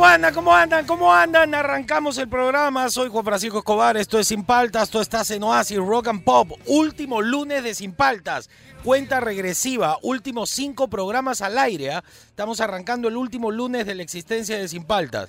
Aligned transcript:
¿Cómo 0.00 0.08
andan? 0.08 0.34
¿Cómo 0.34 0.54
andan? 0.54 0.86
¿Cómo 0.86 1.12
andan? 1.12 1.54
Arrancamos 1.54 2.16
el 2.16 2.26
programa. 2.26 2.88
Soy 2.88 3.10
Juan 3.10 3.22
Francisco 3.22 3.58
Escobar. 3.58 3.98
Esto 3.98 4.18
es 4.18 4.28
Sin 4.28 4.44
Paltas. 4.44 4.84
Esto 4.84 5.02
está 5.02 5.22
en 5.28 5.42
Oasis 5.42 5.76
Rock 5.76 6.08
and 6.08 6.24
Pop. 6.24 6.52
Último 6.64 7.20
lunes 7.20 7.62
de 7.62 7.74
Sin 7.74 7.92
Paltas. 7.92 8.48
Cuenta 8.82 9.20
regresiva. 9.20 9.98
Últimos 10.00 10.48
cinco 10.48 10.88
programas 10.88 11.42
al 11.42 11.58
aire. 11.58 11.92
¿ah? 11.92 12.04
Estamos 12.30 12.62
arrancando 12.62 13.08
el 13.08 13.16
último 13.18 13.50
lunes 13.50 13.84
de 13.84 13.94
la 13.94 14.02
existencia 14.02 14.56
de 14.56 14.68
Sin 14.68 14.84
Paltas. 14.84 15.28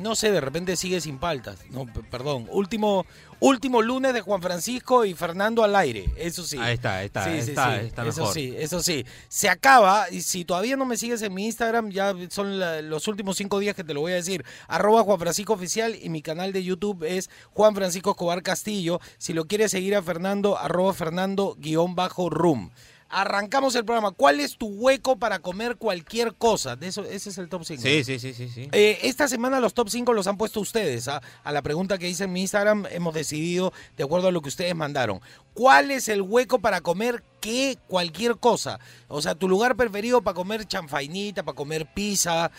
No 0.00 0.14
sé, 0.14 0.30
de 0.32 0.40
repente 0.40 0.76
sigue 0.76 1.00
sin 1.00 1.18
paltas. 1.18 1.58
No, 1.70 1.86
perdón. 2.10 2.46
Último, 2.50 3.04
último 3.38 3.82
lunes 3.82 4.12
de 4.14 4.20
Juan 4.20 4.40
Francisco 4.42 5.04
y 5.04 5.14
Fernando 5.14 5.62
al 5.62 5.76
aire. 5.76 6.06
Eso 6.16 6.42
sí. 6.44 6.58
Ahí 6.58 6.74
está, 6.74 6.96
ahí 6.98 7.06
está, 7.06 7.24
Sí, 7.24 7.30
ahí 7.30 7.42
sí, 7.42 7.50
está, 7.50 7.80
sí. 7.80 8.08
Eso 8.08 8.32
sí, 8.32 8.54
eso 8.58 8.82
sí. 8.82 9.04
Se 9.28 9.48
acaba, 9.48 10.10
y 10.10 10.22
si 10.22 10.44
todavía 10.44 10.76
no 10.76 10.84
me 10.86 10.96
sigues 10.96 11.22
en 11.22 11.34
mi 11.34 11.46
Instagram, 11.46 11.90
ya 11.90 12.14
son 12.30 12.58
la- 12.58 12.82
los 12.82 13.06
últimos 13.08 13.36
cinco 13.36 13.58
días 13.58 13.74
que 13.76 13.84
te 13.84 13.94
lo 13.94 14.00
voy 14.00 14.12
a 14.12 14.16
decir. 14.16 14.44
Arroba 14.68 15.02
Juan 15.02 15.18
Francisco 15.18 15.52
Oficial 15.52 15.94
y 16.00 16.08
mi 16.08 16.22
canal 16.22 16.52
de 16.52 16.64
YouTube 16.64 17.04
es 17.04 17.30
Juan 17.52 17.74
Francisco 17.74 18.10
Escobar 18.10 18.42
Castillo. 18.42 19.00
Si 19.18 19.32
lo 19.32 19.44
quieres 19.46 19.70
seguir 19.70 19.94
a 19.96 20.02
Fernando, 20.02 20.58
arroba 20.58 20.92
Fernando 20.94 21.56
guion 21.58 21.94
bajo 21.94 22.30
room. 22.30 22.70
Arrancamos 23.10 23.74
el 23.74 23.84
programa. 23.84 24.12
¿Cuál 24.12 24.40
es 24.40 24.56
tu 24.56 24.68
hueco 24.68 25.18
para 25.18 25.40
comer 25.40 25.76
cualquier 25.76 26.34
cosa? 26.34 26.76
De 26.76 26.86
eso, 26.86 27.04
ese 27.04 27.30
es 27.30 27.38
el 27.38 27.48
top 27.48 27.64
5. 27.64 27.82
Sí, 27.82 28.04
sí, 28.04 28.18
sí, 28.18 28.32
sí, 28.32 28.48
sí. 28.48 28.68
Eh, 28.72 28.98
esta 29.02 29.26
semana 29.26 29.58
los 29.58 29.74
top 29.74 29.88
5 29.88 30.12
los 30.12 30.26
han 30.26 30.36
puesto 30.36 30.60
ustedes. 30.60 31.08
¿ah? 31.08 31.20
A 31.42 31.52
la 31.52 31.62
pregunta 31.62 31.98
que 31.98 32.08
hice 32.08 32.24
en 32.24 32.32
mi 32.32 32.42
Instagram 32.42 32.86
hemos 32.90 33.12
decidido 33.12 33.72
de 33.96 34.04
acuerdo 34.04 34.28
a 34.28 34.32
lo 34.32 34.40
que 34.42 34.48
ustedes 34.48 34.74
mandaron. 34.76 35.20
¿Cuál 35.54 35.90
es 35.90 36.08
el 36.08 36.22
hueco 36.22 36.60
para 36.60 36.80
comer 36.80 37.24
qué? 37.40 37.76
Cualquier 37.88 38.36
cosa. 38.36 38.78
O 39.08 39.20
sea, 39.20 39.34
tu 39.34 39.48
lugar 39.48 39.76
preferido 39.76 40.22
para 40.22 40.34
comer 40.34 40.66
chanfainita, 40.66 41.42
para 41.42 41.56
comer 41.56 41.86
pizza, 41.92 42.50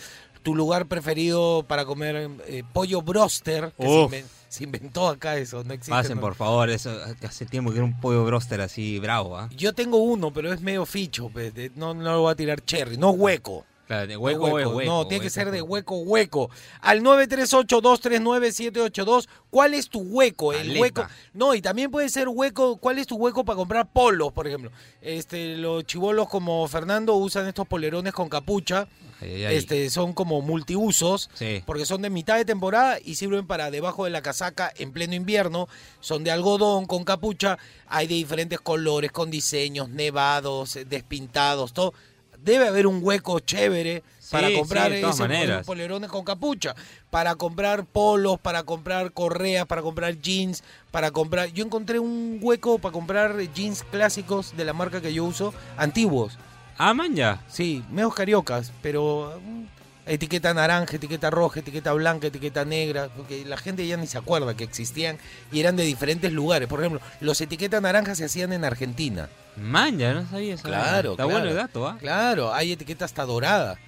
tu 0.42 0.54
lugar 0.54 0.86
preferido 0.86 1.64
para 1.66 1.84
comer 1.84 2.30
eh, 2.46 2.62
pollo 2.72 3.00
broster, 3.00 3.72
que 3.78 4.24
se, 4.56 4.64
inventó 4.64 5.08
acá 5.08 5.36
eso, 5.36 5.64
no 5.64 5.72
existe. 5.72 5.90
Pasen, 5.92 6.16
¿no? 6.16 6.20
por 6.20 6.34
favor, 6.34 6.68
eso 6.70 6.90
hace 7.26 7.46
tiempo 7.46 7.70
que 7.70 7.78
era 7.78 7.84
un 7.84 7.98
pollo 8.00 8.24
broster 8.24 8.60
así 8.60 8.98
bravo, 8.98 9.36
¿ah? 9.36 9.48
Yo 9.56 9.72
tengo 9.72 9.98
uno, 9.98 10.32
pero 10.32 10.52
es 10.52 10.60
medio 10.60 10.84
ficho, 10.86 11.28
pues, 11.30 11.54
de- 11.54 11.70
no, 11.74 11.94
no 11.94 12.02
lo 12.02 12.20
voy 12.22 12.32
a 12.32 12.36
tirar 12.36 12.60
cherry, 12.64 12.96
no 12.96 13.10
hueco. 13.10 13.64
Claro, 13.92 14.06
de 14.06 14.16
hueco, 14.16 14.46
hueco, 14.46 14.70
hueco. 14.70 14.90
No, 14.90 15.06
tiene 15.06 15.22
que 15.22 15.28
ser 15.28 15.50
de 15.50 15.60
hueco. 15.60 15.98
hueco. 15.98 16.48
Al 16.80 17.02
938-239-782, 17.02 19.28
¿cuál 19.50 19.74
es 19.74 19.90
tu 19.90 20.00
hueco? 20.00 20.54
El 20.54 20.60
Aleta. 20.70 20.80
hueco. 20.80 21.06
No, 21.34 21.54
y 21.54 21.60
también 21.60 21.90
puede 21.90 22.08
ser 22.08 22.26
hueco, 22.28 22.78
¿cuál 22.78 22.96
es 22.98 23.06
tu 23.06 23.16
hueco 23.16 23.44
para 23.44 23.56
comprar 23.58 23.92
polos, 23.92 24.32
por 24.32 24.48
ejemplo? 24.48 24.70
Este, 25.02 25.58
los 25.58 25.84
chivolos 25.84 26.26
como 26.30 26.66
Fernando 26.68 27.16
usan 27.16 27.46
estos 27.46 27.66
polerones 27.66 28.14
con 28.14 28.30
capucha. 28.30 28.88
Ay, 29.20 29.34
ay, 29.34 29.44
ay. 29.44 29.56
Este, 29.56 29.90
son 29.90 30.14
como 30.14 30.40
multiusos, 30.40 31.28
Sí. 31.34 31.62
porque 31.66 31.84
son 31.84 32.00
de 32.02 32.08
mitad 32.10 32.36
de 32.36 32.44
temporada 32.46 32.96
y 33.04 33.16
sirven 33.16 33.46
para 33.46 33.70
debajo 33.70 34.04
de 34.04 34.10
la 34.10 34.22
casaca 34.22 34.72
en 34.78 34.92
pleno 34.92 35.14
invierno. 35.14 35.68
Son 36.00 36.24
de 36.24 36.30
algodón 36.30 36.86
con 36.86 37.04
capucha, 37.04 37.58
hay 37.86 38.06
de 38.06 38.14
diferentes 38.14 38.58
colores, 38.60 39.12
con 39.12 39.30
diseños, 39.30 39.90
nevados, 39.90 40.76
eh, 40.76 40.86
despintados, 40.86 41.74
todo. 41.74 41.92
Debe 42.44 42.68
haber 42.68 42.86
un 42.86 43.00
hueco 43.02 43.38
chévere 43.40 44.02
para 44.30 44.52
comprar 44.52 44.90
sí, 44.90 45.02
ese 45.04 45.62
polerones 45.64 46.10
con 46.10 46.24
capucha, 46.24 46.74
para 47.10 47.34
comprar 47.34 47.84
polos, 47.84 48.38
para 48.40 48.62
comprar 48.62 49.12
correas, 49.12 49.66
para 49.66 49.82
comprar 49.82 50.18
jeans, 50.20 50.64
para 50.90 51.10
comprar... 51.10 51.52
Yo 51.52 51.64
encontré 51.64 51.98
un 51.98 52.38
hueco 52.40 52.78
para 52.78 52.92
comprar 52.92 53.38
jeans 53.52 53.84
clásicos 53.84 54.56
de 54.56 54.64
la 54.64 54.72
marca 54.72 55.00
que 55.00 55.12
yo 55.12 55.24
uso, 55.24 55.52
antiguos. 55.76 56.38
Ah, 56.78 56.94
man, 56.94 57.14
ya. 57.14 57.44
Sí, 57.48 57.84
medios 57.90 58.14
cariocas, 58.14 58.72
pero 58.80 59.38
mm, 59.44 59.64
etiqueta 60.06 60.52
naranja, 60.54 60.96
etiqueta 60.96 61.30
roja, 61.30 61.60
etiqueta 61.60 61.92
blanca, 61.92 62.26
etiqueta 62.26 62.64
negra, 62.64 63.08
porque 63.16 63.44
la 63.44 63.56
gente 63.56 63.86
ya 63.86 63.96
ni 63.96 64.06
se 64.06 64.18
acuerda 64.18 64.56
que 64.56 64.64
existían 64.64 65.18
y 65.52 65.60
eran 65.60 65.76
de 65.76 65.84
diferentes 65.84 66.32
lugares. 66.32 66.68
Por 66.68 66.80
ejemplo, 66.80 67.00
los 67.20 67.40
etiquetas 67.40 67.80
naranjas 67.80 68.18
se 68.18 68.24
hacían 68.24 68.52
en 68.52 68.64
Argentina. 68.64 69.28
Man, 69.56 69.98
ya, 69.98 70.14
no 70.14 70.28
sabía 70.28 70.54
eso. 70.54 70.64
Claro, 70.64 71.12
Está 71.12 71.24
claro. 71.24 71.30
bueno 71.30 71.50
el 71.50 71.56
dato, 71.56 71.86
¿ah? 71.86 71.96
Claro, 72.00 72.52
hay 72.54 72.72
etiqueta 72.72 73.04
hasta 73.04 73.24
dorada. 73.24 73.78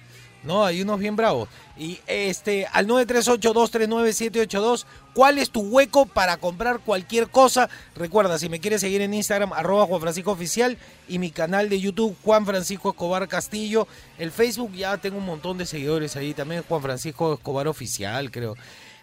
No, 0.45 0.63
hay 0.63 0.81
unos 0.81 0.99
bien 0.99 1.15
bravos. 1.15 1.49
Y 1.77 1.99
este, 2.07 2.67
al 2.71 2.87
938-239-782, 2.87 4.85
¿cuál 5.13 5.39
es 5.39 5.49
tu 5.49 5.61
hueco 5.61 6.05
para 6.05 6.37
comprar 6.37 6.79
cualquier 6.79 7.29
cosa? 7.29 7.69
Recuerda, 7.95 8.37
si 8.37 8.47
me 8.47 8.59
quieres 8.59 8.81
seguir 8.81 9.01
en 9.01 9.13
Instagram, 9.13 9.53
arroba 9.53 9.87
Juan 9.87 10.01
Francisco 10.01 10.31
Oficial 10.31 10.77
y 11.09 11.19
mi 11.19 11.31
canal 11.31 11.67
de 11.67 11.81
YouTube, 11.81 12.15
Juan 12.23 12.45
Francisco 12.45 12.91
Escobar 12.91 13.27
Castillo. 13.27 13.87
El 14.17 14.31
Facebook 14.31 14.71
ya 14.73 14.97
tengo 14.97 15.17
un 15.17 15.25
montón 15.25 15.57
de 15.57 15.65
seguidores 15.65 16.15
ahí 16.15 16.33
también, 16.33 16.63
Juan 16.67 16.81
Francisco 16.81 17.33
Escobar 17.33 17.67
Oficial, 17.67 18.31
creo. 18.31 18.55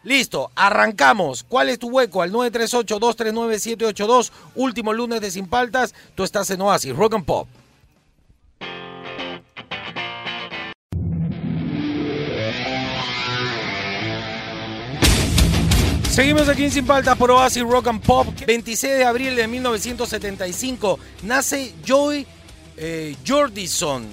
Listo, 0.05 0.51
arrancamos. 0.57 1.45
¿Cuál 1.45 1.69
es 1.69 1.79
tu 1.79 1.89
hueco? 1.89 2.23
Al 2.23 2.33
938-239-782, 2.33 4.33
último 4.55 4.93
lunes 4.93 5.21
de 5.21 5.31
Sin 5.31 5.47
Paltas. 5.47 5.95
Tú 6.15 6.25
estás 6.25 6.51
en 6.51 6.61
Oasis, 6.61 6.97
Rock 6.97 7.15
and 7.15 7.25
Pop. 7.25 7.47
Seguimos 16.13 16.47
aquí 16.51 16.65
en 16.65 16.71
Sin 16.71 16.85
Paltas 16.85 17.17
por 17.17 17.31
Oasis 17.31 17.63
Rock 17.63 17.87
and 17.87 18.03
Pop. 18.03 18.27
26 18.47 18.97
de 18.99 19.05
abril 19.05 19.35
de 19.35 19.49
1975 19.49 20.99
nace 21.23 21.73
Joy 21.87 22.27
eh, 22.77 23.17
Jordison 23.27 24.05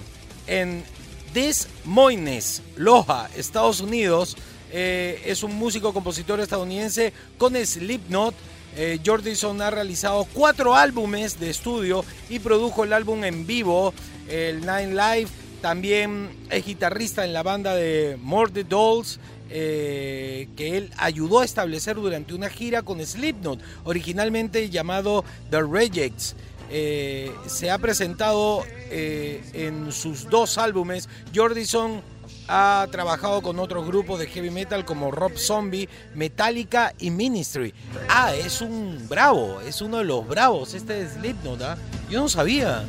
en 0.48 0.86
Des 1.34 1.68
Moines, 1.84 2.62
Loja, 2.78 3.30
Estados 3.36 3.82
Unidos. 3.82 4.38
Eh, 4.72 5.22
es 5.26 5.44
un 5.44 5.54
músico 5.56 5.94
compositor 5.94 6.40
estadounidense 6.40 7.12
con 7.38 7.54
Slipknot. 7.54 8.34
Eh, 8.78 9.02
Jordison 9.06 9.62
ha 9.62 9.70
realizado 9.70 10.26
cuatro 10.34 10.76
álbumes 10.76 11.38
de 11.38 11.50
estudio 11.50 12.06
y 12.30 12.40
produjo 12.40 12.86
el 12.86 12.94
álbum 12.94 13.26
en 13.26 13.46
vivo, 13.46 13.94
el 14.30 14.62
Nine 14.62 14.92
Live. 14.94 15.28
También 15.62 16.30
es 16.50 16.66
guitarrista 16.66 17.26
en 17.26 17.34
la 17.34 17.44
banda 17.44 17.76
de 17.76 18.18
More 18.22 18.54
the 18.54 18.64
Dolls, 18.64 19.20
eh, 19.50 20.48
que 20.56 20.78
él 20.78 20.92
ayudó 20.98 21.40
a 21.40 21.46
establecer 21.46 21.96
durante 21.96 22.34
una 22.34 22.50
gira 22.50 22.82
con 22.82 23.06
Slipknot, 23.06 23.60
originalmente 23.84 24.70
llamado 24.70 25.24
The 25.50 25.62
Rejects. 25.64 26.36
Eh, 26.72 27.32
se 27.48 27.72
ha 27.72 27.80
presentado 27.80 28.64
eh, 28.92 29.42
en 29.54 29.92
sus 29.92 30.30
dos 30.30 30.58
álbumes. 30.58 31.10
Jordison 31.34 32.02
ha 32.48 32.88
trabajado 32.92 33.42
con 33.42 33.60
otros 33.60 33.86
grupos 33.86 34.20
de 34.20 34.28
heavy 34.28 34.50
metal 34.50 34.86
como 34.86 35.12
Rob 35.12 35.38
Zombie, 35.38 35.90
Metallica 36.16 36.94
y 37.00 37.12
Ministry. 37.12 37.74
Ah, 38.08 38.34
es 38.36 38.62
un 38.62 39.08
bravo, 39.08 39.62
es 39.62 39.82
uno 39.82 39.98
de 39.98 40.04
los 40.04 40.28
bravos. 40.28 40.74
Este 40.74 41.02
es 41.02 41.14
Slipknot, 41.14 41.62
¿ah? 41.62 41.78
Yo 42.10 42.20
no 42.20 42.30
sabía. 42.30 42.84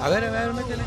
A 0.00 0.08
ver, 0.08 0.24
a 0.24 0.30
ver, 0.30 0.52
métele. 0.52 0.82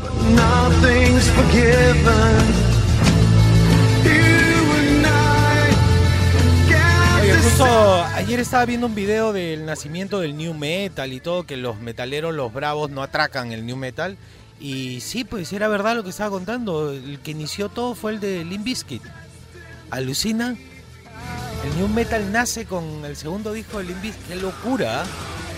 I 7.58 7.60
Oye, 7.60 7.70
got 7.70 7.74
to 7.74 7.98
justo 7.98 7.98
ayer 8.14 8.40
estaba 8.40 8.64
viendo 8.66 8.86
un 8.86 8.94
video 8.94 9.32
del 9.32 9.66
nacimiento 9.66 10.20
del 10.20 10.36
new 10.36 10.54
metal 10.54 11.12
y 11.12 11.20
todo, 11.20 11.44
que 11.44 11.56
los 11.56 11.80
metaleros, 11.80 12.34
los 12.34 12.52
bravos, 12.52 12.90
no 12.90 13.02
atracan 13.02 13.52
el 13.52 13.66
new 13.66 13.76
metal. 13.76 14.16
Y 14.60 15.00
sí, 15.00 15.24
pues 15.24 15.52
era 15.52 15.68
verdad 15.68 15.96
lo 15.96 16.04
que 16.04 16.10
estaba 16.10 16.30
contando. 16.30 16.92
El 16.92 17.20
que 17.20 17.32
inició 17.32 17.68
todo 17.68 17.94
fue 17.94 18.12
el 18.12 18.20
de 18.20 18.44
Limp 18.44 18.64
Bizkit. 18.64 19.02
Alucina. 19.90 20.56
El 21.64 21.76
new 21.78 21.88
metal 21.88 22.30
nace 22.30 22.64
con 22.64 23.04
el 23.04 23.16
segundo 23.16 23.52
disco 23.52 23.78
de 23.78 23.84
Limp 23.84 24.02
Bizkit. 24.02 24.28
Qué 24.28 24.36
locura, 24.36 25.02
¿ah? 25.02 25.06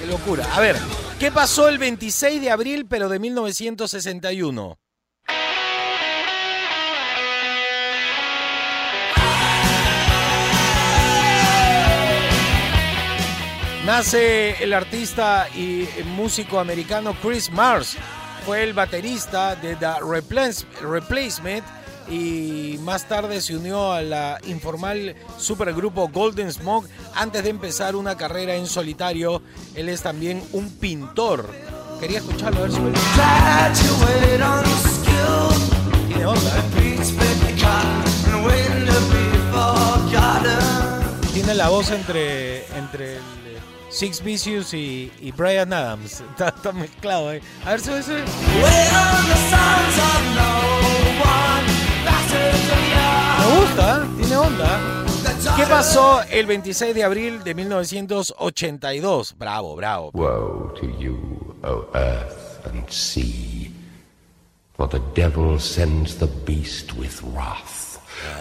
qué 0.00 0.06
locura. 0.06 0.46
A 0.54 0.60
ver, 0.60 0.76
¿qué 1.18 1.30
pasó 1.30 1.68
el 1.68 1.78
26 1.78 2.40
de 2.40 2.50
abril, 2.50 2.86
pero 2.88 3.08
de 3.08 3.18
1961? 3.18 4.78
Nace 13.90 14.62
el 14.62 14.72
artista 14.72 15.48
y 15.52 15.84
músico 16.14 16.60
americano 16.60 17.12
Chris 17.20 17.50
Mars. 17.50 17.96
Fue 18.46 18.62
el 18.62 18.72
baterista 18.72 19.56
de 19.56 19.74
The 19.74 19.86
Replace- 19.98 20.64
Replacement 20.80 21.64
y 22.08 22.78
más 22.82 23.08
tarde 23.08 23.40
se 23.40 23.56
unió 23.56 23.92
a 23.92 24.00
la 24.02 24.38
informal 24.46 25.16
supergrupo 25.38 26.06
Golden 26.08 26.52
Smoke 26.52 26.88
antes 27.16 27.42
de 27.42 27.50
empezar 27.50 27.96
una 27.96 28.16
carrera 28.16 28.54
en 28.54 28.68
solitario. 28.68 29.42
Él 29.74 29.88
es 29.88 30.02
también 30.02 30.40
un 30.52 30.70
pintor. 30.70 31.50
Quería 31.98 32.18
escucharlo, 32.18 32.60
a 32.60 32.62
ver 32.62 32.70
si 32.70 32.78
tiene 36.06 36.26
onda. 36.26 36.58
¿eh? 36.58 36.62
Tiene 41.32 41.54
la 41.56 41.68
voz 41.70 41.90
entre, 41.90 42.66
entre 42.76 43.16
el 43.16 43.22
Six 43.90 44.22
Vicious 44.22 44.72
y, 44.72 45.12
y 45.20 45.32
Brian 45.32 45.72
Adams. 45.72 46.20
Está, 46.30 46.48
está 46.48 46.72
mezclado 46.72 47.28
ahí. 47.30 47.40
A 47.64 47.70
ver, 47.70 47.80
sube, 47.80 48.02
sube. 48.02 48.24
Me 53.38 53.60
gusta, 53.60 54.02
¿eh? 54.02 54.08
tiene 54.18 54.36
onda. 54.36 55.04
young. 55.42 55.56
¿Qué 55.56 55.66
pasó 55.66 56.22
el 56.30 56.46
26 56.46 56.94
de 56.94 57.04
abril 57.04 57.42
de 57.42 57.54
1982? 57.54 59.34
Bravo, 59.38 59.76
bravo. 59.76 60.10
Woe 60.14 60.72
to 60.80 60.86
you, 60.98 61.56
O 61.62 61.86
earth 61.94 62.66
and 62.66 62.88
sea, 62.90 63.70
for 64.76 64.88
the 64.88 65.00
devil 65.14 65.58
sends 65.58 66.16
the 66.16 66.26
beast 66.46 66.94
with 66.94 67.22
wrath, 67.34 67.98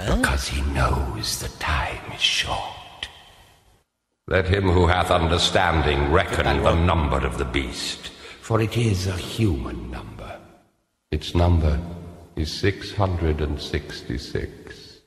because 0.08 0.48
he 0.48 0.62
knows 0.74 1.40
the 1.40 1.50
time 1.60 2.00
is 2.16 2.22
short. 2.22 2.79
Let 4.30 4.48
him 4.48 4.70
who 4.70 4.86
hath 4.86 5.10
understanding 5.10 6.12
reckon 6.12 6.62
the 6.62 6.76
number 6.76 7.18
of 7.18 7.40
the 7.40 7.46
beast, 7.46 8.10
for 8.42 8.62
it 8.62 8.78
is 8.78 9.08
a 9.08 9.18
human 9.18 9.90
number. 9.90 10.40
Its 11.10 11.34
number 11.34 11.80
is 12.36 12.54
666. 12.54 15.00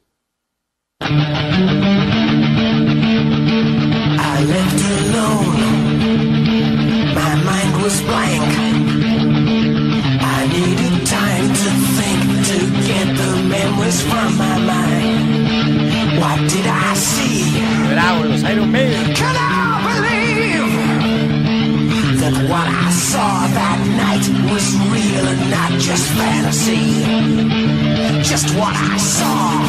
Just 25.83 26.07
fantasy? 26.13 27.03
Just 28.23 28.55
what 28.55 28.75
I 28.77 28.97
saw 28.99 29.65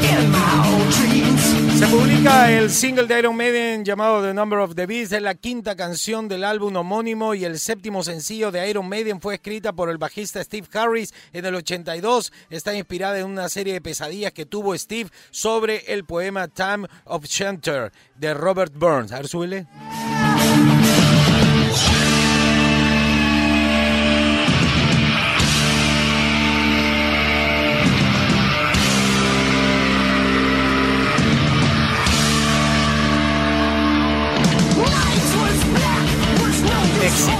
in 0.00 0.30
my 0.30 0.48
old 0.66 0.88
dreams. 0.92 1.78
Se 1.78 1.86
publica 1.88 2.50
el 2.50 2.70
single 2.70 3.06
de 3.06 3.18
Iron 3.18 3.36
Maiden 3.36 3.84
llamado 3.84 4.22
The 4.22 4.32
Number 4.32 4.60
of 4.60 4.74
the 4.74 4.86
Beast. 4.86 5.12
Es 5.12 5.20
la 5.20 5.34
quinta 5.34 5.76
canción 5.76 6.26
del 6.26 6.42
álbum 6.42 6.74
homónimo 6.74 7.34
y 7.34 7.44
el 7.44 7.58
séptimo 7.58 8.02
sencillo 8.02 8.50
de 8.50 8.68
Iron 8.70 8.88
Maiden 8.88 9.20
fue 9.20 9.34
escrita 9.34 9.74
por 9.74 9.90
el 9.90 9.98
bajista 9.98 10.42
Steve 10.42 10.66
Harris 10.72 11.12
en 11.34 11.44
el 11.44 11.54
82. 11.54 12.32
Está 12.48 12.74
inspirada 12.74 13.18
en 13.18 13.26
una 13.26 13.50
serie 13.50 13.74
de 13.74 13.82
pesadillas 13.82 14.32
que 14.32 14.46
tuvo 14.46 14.76
Steve 14.78 15.10
sobre 15.30 15.84
el 15.92 16.04
poema 16.04 16.48
Time 16.48 16.88
of 17.04 17.26
Shelter 17.26 17.92
de 18.14 18.32
Robert 18.32 18.72
Burns. 18.74 19.12
A 19.12 19.16
ver, 19.16 19.28
súbele. 19.28 19.66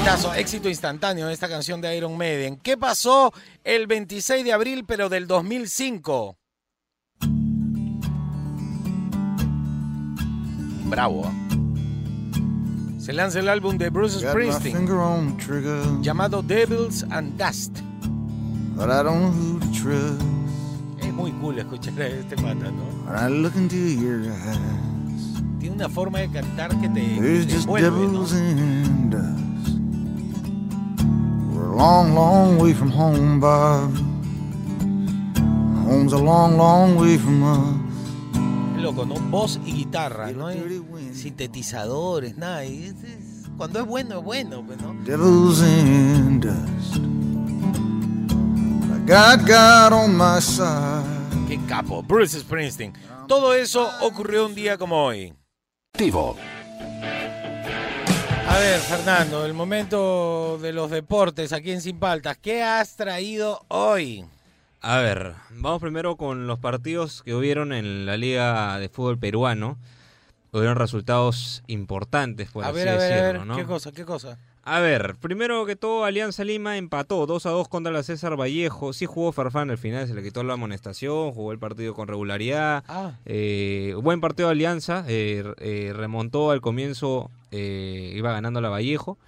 Exitazo, 0.07 0.35
éxito 0.35 0.69
instantáneo 0.69 1.27
en 1.27 1.33
esta 1.33 1.49
canción 1.49 1.81
de 1.81 1.97
Iron 1.97 2.17
Maiden. 2.17 2.61
¿Qué 2.63 2.77
pasó 2.77 3.33
el 3.65 3.89
26 3.89 4.45
de 4.45 4.53
abril 4.53 4.85
pero 4.87 5.09
del 5.09 5.27
2005? 5.27 6.39
Bravo. 10.85 11.25
¿eh? 11.25 13.01
Se 13.01 13.13
lanza 13.13 13.41
el 13.41 13.49
álbum 13.49 13.77
de 13.79 13.91
Bruce 13.91 14.21
Springsteen 14.21 14.87
llamado 16.01 16.41
Devils 16.41 17.05
and 17.11 17.37
Dust. 17.37 17.81
but 18.77 18.89
I 18.89 19.03
don't 19.03 19.21
know 19.23 19.33
who 19.33 19.59
to 19.59 19.67
trust. 19.73 20.23
Es 21.01 21.13
muy 21.13 21.33
cool 21.41 21.59
escuchar 21.59 22.01
a 22.01 22.07
este 22.07 22.37
pata, 22.37 22.71
¿no? 22.71 23.11
Tiene 25.59 25.75
una 25.75 25.89
forma 25.89 26.21
de 26.21 26.31
cantar 26.31 26.71
que 26.81 26.89
te, 26.91 27.01
que 27.01 27.21
there's 27.21 27.47
te 27.49 27.55
just 27.55 27.65
envuelve, 27.65 28.07
¿no? 28.07 29.46
Long, 31.77 32.15
long 32.15 32.59
way 32.59 32.73
from 32.75 32.91
home, 32.91 33.41
Bob. 33.41 33.95
Home's 35.87 36.13
a 36.13 36.19
long, 36.19 36.57
long 36.57 36.97
way 36.97 37.17
from 37.19 37.43
us. 37.43 38.83
Loco, 38.83 39.05
¿no? 39.07 39.15
Voz 39.31 39.59
y 39.65 39.73
guitarra, 39.73 40.31
no 40.33 40.47
hay 40.49 40.83
sintetizadores, 41.13 42.37
nada. 42.37 42.65
y 42.65 42.85
es- 42.85 43.03
es- 43.05 43.49
cuando 43.57 43.81
es 43.81 43.87
bueno, 43.87 44.19
es 44.19 44.25
bueno, 44.25 44.63
pues, 44.67 44.81
¿no? 44.81 44.95
Devils 45.05 45.63
and 45.63 46.43
dust. 46.45 46.97
I 48.93 48.99
got 49.09 49.47
God 49.47 49.93
on 49.93 50.17
my 50.17 50.41
side. 50.41 51.05
Qué 51.49 51.59
capo, 51.69 52.03
Bruce 52.03 52.39
Springsteen. 52.41 52.93
Todo 53.29 53.55
eso 53.55 53.89
ocurrió 54.03 54.47
un 54.47 54.55
día 54.55 54.77
como 54.77 54.97
hoy. 55.05 55.33
Activo. 55.95 56.37
A 58.57 58.59
ver, 58.59 58.81
Fernando, 58.81 59.45
el 59.45 59.53
momento 59.53 60.57
de 60.63 60.73
los 60.73 60.91
deportes 60.91 61.53
aquí 61.53 61.73
en 61.73 61.83
Sin 61.83 61.99
Paltas. 61.99 62.39
¿Qué 62.39 62.63
has 62.63 62.97
traído 62.97 63.61
hoy? 63.69 64.25
A 64.81 64.97
ver, 65.01 65.35
vamos 65.51 65.83
primero 65.83 66.17
con 66.17 66.47
los 66.47 66.59
partidos 66.59 67.23
que 67.23 67.35
hubieron 67.35 67.75
en 67.75 68.07
la 68.07 68.17
Liga 68.17 68.79
de 68.79 68.89
Fútbol 68.89 69.19
Peruano. 69.19 69.77
Hubieron 70.53 70.77
resultados 70.77 71.65
importantes, 71.67 72.51
por 72.51 72.65
a 72.65 72.69
así 72.69 72.77
ver, 72.77 72.87
ver, 72.87 72.95
a 72.99 73.03
decirlo, 73.03 73.23
ver, 73.41 73.47
¿no? 73.47 73.57
¿qué 73.57 73.65
cosa, 73.67 73.93
qué 73.93 74.07
cosa? 74.07 74.39
A 74.63 74.81
ver, 74.81 75.17
primero 75.17 75.67
que 75.67 75.77
todo, 75.77 76.07
Alianza 76.07 76.43
Lima 76.43 76.79
empató 76.79 77.27
2 77.27 77.45
a 77.45 77.51
2 77.51 77.69
contra 77.69 77.93
la 77.93 78.03
César 78.03 78.41
Vallejo. 78.41 78.95
Sí 78.95 79.05
jugó 79.05 79.33
Farfán 79.33 79.71
al 79.71 79.77
final, 79.77 80.09
se 80.09 80.15
le 80.15 80.23
quitó 80.23 80.43
la 80.43 80.55
amonestación, 80.55 81.33
jugó 81.33 81.53
el 81.53 81.59
partido 81.59 81.93
con 81.93 82.09
regularidad. 82.09 82.85
Ah, 82.89 83.13
Eh, 83.27 83.95
buen 84.03 84.23
partido 84.23 84.49
de 84.49 84.53
Alianza, 84.53 85.05
eh, 85.09 85.45
eh, 85.59 85.93
remontó 85.95 86.51
al 86.53 86.63
comienzo, 86.63 87.31
eh, 87.51 88.13
iba 88.17 88.33
ganando 88.33 88.61
la 88.61 88.69
Vallejo. 88.69 89.19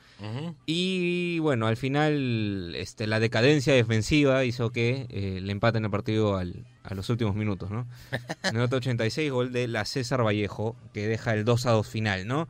Y 0.66 1.38
bueno, 1.38 1.68
al 1.68 1.76
final 1.76 2.74
este, 2.74 3.06
la 3.06 3.20
decadencia 3.20 3.72
defensiva 3.72 4.44
hizo 4.44 4.70
que 4.70 5.06
eh, 5.10 5.38
le 5.40 5.52
empaten 5.52 5.84
el 5.84 5.90
partido 5.90 6.36
al- 6.36 6.64
a 6.82 6.94
los 6.94 7.08
últimos 7.10 7.36
minutos, 7.36 7.70
¿no? 7.70 7.86
Minuto 8.52 8.76
86, 8.76 9.30
gol 9.30 9.52
de 9.52 9.68
la 9.68 9.84
César 9.84 10.24
Vallejo, 10.24 10.74
que 10.92 11.06
deja 11.06 11.34
el 11.34 11.44
2 11.44 11.66
a 11.66 11.70
2 11.72 11.86
final, 11.86 12.26
¿no? 12.26 12.48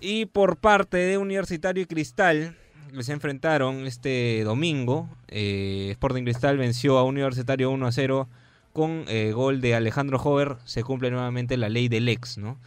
Y 0.00 0.26
por 0.26 0.56
parte 0.56 0.96
de 0.96 1.18
Universitario 1.18 1.82
y 1.82 1.86
Cristal, 1.86 2.56
que 2.94 3.02
se 3.02 3.12
enfrentaron 3.12 3.86
este 3.86 4.42
domingo, 4.44 5.08
eh, 5.28 5.88
Sporting 5.90 6.22
Cristal 6.22 6.56
venció 6.56 6.96
a 6.96 7.02
Universitario 7.04 7.70
1 7.72 7.86
a 7.86 7.92
0 7.92 8.28
con 8.72 9.04
eh, 9.08 9.32
gol 9.32 9.60
de 9.60 9.74
Alejandro 9.74 10.18
Hover, 10.18 10.56
se 10.64 10.82
cumple 10.82 11.10
nuevamente 11.10 11.56
la 11.58 11.68
ley 11.68 11.88
del 11.88 12.08
ex, 12.08 12.38
¿no? 12.38 12.58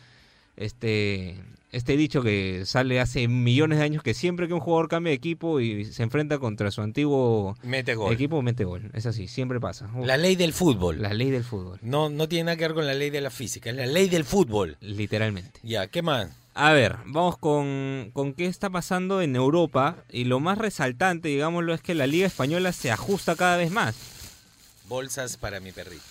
Este, 0.58 1.36
este 1.72 1.96
dicho 1.98 2.22
que 2.22 2.64
sale 2.66 3.00
hace 3.00 3.28
millones 3.28 3.78
de 3.80 3.86
años 3.86 4.02
que 4.04 4.14
siempre 4.14 4.48
que 4.48 4.54
un 4.54 4.60
jugador 4.60 4.88
cambia 4.90 5.12
de 5.12 5.16
equipo 5.16 5.60
y 5.60 5.86
se 5.86 6.04
enfrenta 6.04 6.40
contra 6.40 6.72
su 6.72 6.82
antiguo 6.82 7.56
Mete 7.64 7.96
gol. 7.96 8.12
equipo, 8.14 8.42
mete 8.42 8.64
gol. 8.66 8.90
Es 8.94 9.06
así, 9.06 9.28
siempre 9.28 9.60
pasa. 9.60 9.90
La 10.04 10.18
ley 10.18 10.36
del 10.36 10.54
fútbol. 10.54 11.02
La 11.02 11.14
ley 11.14 11.30
del 11.30 11.44
fútbol, 11.44 11.80
No, 11.82 12.10
no 12.10 12.28
tiene 12.28 12.46
nada 12.46 12.58
que 12.58 12.64
ver 12.66 12.74
con 12.74 12.88
la 12.88 12.94
ley 12.94 13.10
de 13.10 13.22
la 13.22 13.30
física, 13.30 13.70
es 13.70 13.76
la 13.76 13.86
ley 13.86 14.10
del 14.10 14.26
fútbol. 14.26 14.78
literalmente. 14.82 15.60
Ya, 15.64 15.88
¿qué 15.88 16.02
más? 16.02 16.30
A 16.56 16.74
ver, 16.74 16.98
vamos 17.06 17.38
con, 17.38 18.10
con 18.12 18.34
qué 18.34 18.46
está 18.48 18.70
pasando 18.70 19.22
en 19.22 19.36
Europa. 19.36 20.04
Y 20.12 20.26
lo 20.26 20.40
más 20.42 20.58
resaltante, 20.58 21.30
digámoslo, 21.30 21.74
es 21.74 21.82
que 21.82 21.96
la 21.96 22.06
Liga 22.08 22.28
Española 22.28 22.74
se 22.74 22.92
ajusta 22.92 23.36
cada 23.36 23.56
vez 23.56 23.72
más. 23.72 23.96
Bolsas 24.88 25.38
para 25.38 25.60
mi 25.60 25.72
perrito. 25.72 26.04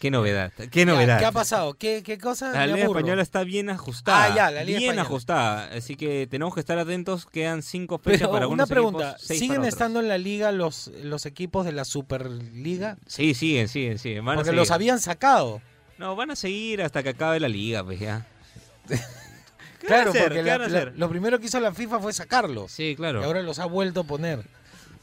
Qué 0.00 0.10
novedad, 0.10 0.50
qué 0.70 0.86
novedad. 0.86 1.18
¿Qué 1.18 1.26
ha 1.26 1.30
pasado? 1.32 1.74
¿Qué, 1.74 2.02
qué 2.02 2.16
cosa? 2.16 2.50
La 2.52 2.66
Liga. 2.66 2.86
Española 2.86 3.20
está 3.22 3.44
bien 3.44 3.68
ajustada. 3.68 4.24
Ah, 4.24 4.34
ya, 4.34 4.50
la 4.50 4.64
Liga 4.64 4.78
Bien 4.78 4.90
Española. 4.92 5.02
ajustada. 5.02 5.64
Así 5.76 5.94
que 5.94 6.26
tenemos 6.26 6.54
que 6.54 6.60
estar 6.60 6.78
atentos. 6.78 7.26
Quedan 7.26 7.62
cinco 7.62 7.98
fechas 7.98 8.20
Pero 8.20 8.30
para 8.32 8.46
una 8.46 8.64
algunos 8.64 8.68
pregunta, 8.70 9.10
equipos, 9.10 9.26
seis 9.26 9.40
¿siguen 9.40 9.56
para 9.58 9.68
estando 9.68 10.00
en 10.00 10.08
la 10.08 10.16
liga 10.16 10.52
los, 10.52 10.88
los 11.02 11.26
equipos 11.26 11.66
de 11.66 11.72
la 11.72 11.84
Superliga? 11.84 12.96
Sí, 13.06 13.34
siguen, 13.34 13.68
siguen, 13.68 13.98
siguen. 13.98 14.24
Van 14.24 14.34
a 14.34 14.36
Porque 14.38 14.46
seguir. 14.48 14.58
los 14.60 14.70
habían 14.70 15.00
sacado. 15.00 15.60
No, 15.98 16.16
van 16.16 16.30
a 16.30 16.36
seguir 16.36 16.80
hasta 16.82 17.02
que 17.02 17.10
acabe 17.10 17.38
la 17.38 17.48
liga, 17.48 17.84
pues 17.84 18.00
ya. 18.00 18.26
¿Qué 18.88 19.86
Claro, 19.86 20.06
van 20.06 20.06
a 20.06 20.10
hacer? 20.10 20.22
porque 20.22 20.38
¿Qué 20.38 20.42
la- 20.44 20.58
van 20.58 20.62
a 20.62 20.68
la- 20.72 20.78
hacer? 20.78 20.92
lo 20.98 21.08
primero 21.10 21.38
que 21.38 21.46
hizo 21.46 21.60
la 21.60 21.74
FIFA 21.74 22.00
fue 22.00 22.12
sacarlos. 22.14 22.72
Sí, 22.72 22.94
claro. 22.96 23.20
Y 23.20 23.24
ahora 23.24 23.42
los 23.42 23.58
ha 23.58 23.66
vuelto 23.66 24.00
a 24.00 24.04
poner. 24.04 24.44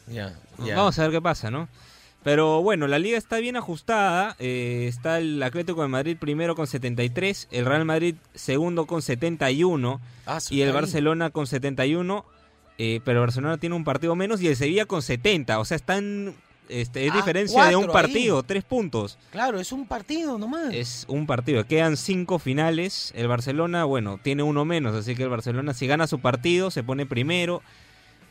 Ya, 0.07 0.33
ya. 0.63 0.75
Vamos 0.75 0.97
a 0.97 1.03
ver 1.03 1.11
qué 1.11 1.21
pasa, 1.21 1.51
¿no? 1.51 1.67
Pero 2.23 2.61
bueno, 2.61 2.87
la 2.87 2.99
liga 2.99 3.17
está 3.17 3.37
bien 3.39 3.55
ajustada. 3.55 4.35
eh, 4.39 4.85
está 4.89 5.19
el 5.19 5.41
Atlético 5.41 5.81
de 5.81 5.87
Madrid 5.87 6.17
primero 6.19 6.55
con 6.55 6.67
73, 6.67 7.47
el 7.51 7.65
Real 7.65 7.85
Madrid 7.85 8.15
segundo 8.33 8.85
con 8.85 9.01
71 9.01 10.01
Ah, 10.25 10.39
y 10.49 10.61
el. 10.61 10.73
Barcelona 10.73 11.29
con 11.29 11.47
71. 11.47 12.25
eh, 12.79 12.99
pero 13.05 13.21
Barcelona 13.21 13.57
tiene 13.57 13.75
un 13.75 13.83
partido 13.83 14.15
menos 14.15 14.41
y 14.41 14.47
el 14.47 14.55
Sevilla 14.55 14.85
con 14.85 15.01
70. 15.01 15.59
O 15.59 15.65
sea, 15.65 15.75
están. 15.77 16.35
Este, 16.69 17.05
es 17.05 17.13
Ah, 17.13 17.15
diferencia 17.15 17.63
de 17.67 17.77
un 17.77 17.85
ahí. 17.85 17.89
partido, 17.93 18.43
tres 18.43 18.65
puntos. 18.65 19.17
Claro, 19.31 19.57
es 19.57 19.71
un 19.71 19.87
partido 19.87 20.37
nomás. 20.37 20.73
Es 20.73 21.05
un 21.07 21.25
partido. 21.25 21.65
Quedan 21.65 21.95
cinco 21.95 22.39
finales. 22.39 23.13
El 23.15 23.29
Barcelona, 23.29 23.85
bueno, 23.85 24.19
tiene 24.21 24.43
uno 24.43 24.65
menos. 24.65 24.93
Así 24.93 25.15
que 25.15 25.23
el 25.23 25.29
Barcelona, 25.29 25.73
si 25.73 25.87
gana 25.87 26.07
su 26.07 26.19
partido, 26.19 26.69
se 26.69 26.83
pone 26.83 27.05
primero. 27.05 27.61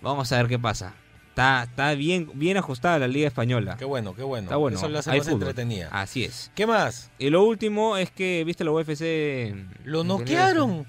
Vamos 0.03 0.31
a 0.33 0.37
ver 0.37 0.49
qué 0.49 0.59
pasa. 0.59 0.95
Está, 1.37 1.65
está 1.65 1.93
bien, 1.93 2.31
bien 2.33 2.57
ajustada 2.57 2.99
la 2.99 3.09
Liga 3.09 3.27
Española. 3.29 3.77
Qué 3.79 3.85
bueno, 3.85 4.15
qué 4.17 4.23
bueno. 4.23 4.45
Está 4.45 4.57
bueno. 4.57 4.79
Eso 4.79 4.89
lo 4.89 4.99
hace 5.01 5.11
hay 5.11 5.19
más 5.19 5.27
fútbol. 5.29 5.43
entretenida. 5.43 5.91
Así 5.93 6.25
es. 6.25 6.51
¿Qué 6.55 6.67
más? 6.67 7.11
Y 7.19 7.29
lo 7.29 7.45
último 7.45 7.99
es 7.99 8.11
que, 8.11 8.43
viste, 8.47 8.65
la 8.65 8.71
UFC. 8.71 9.55
Lo 9.85 10.03
noquearon. 10.03 10.87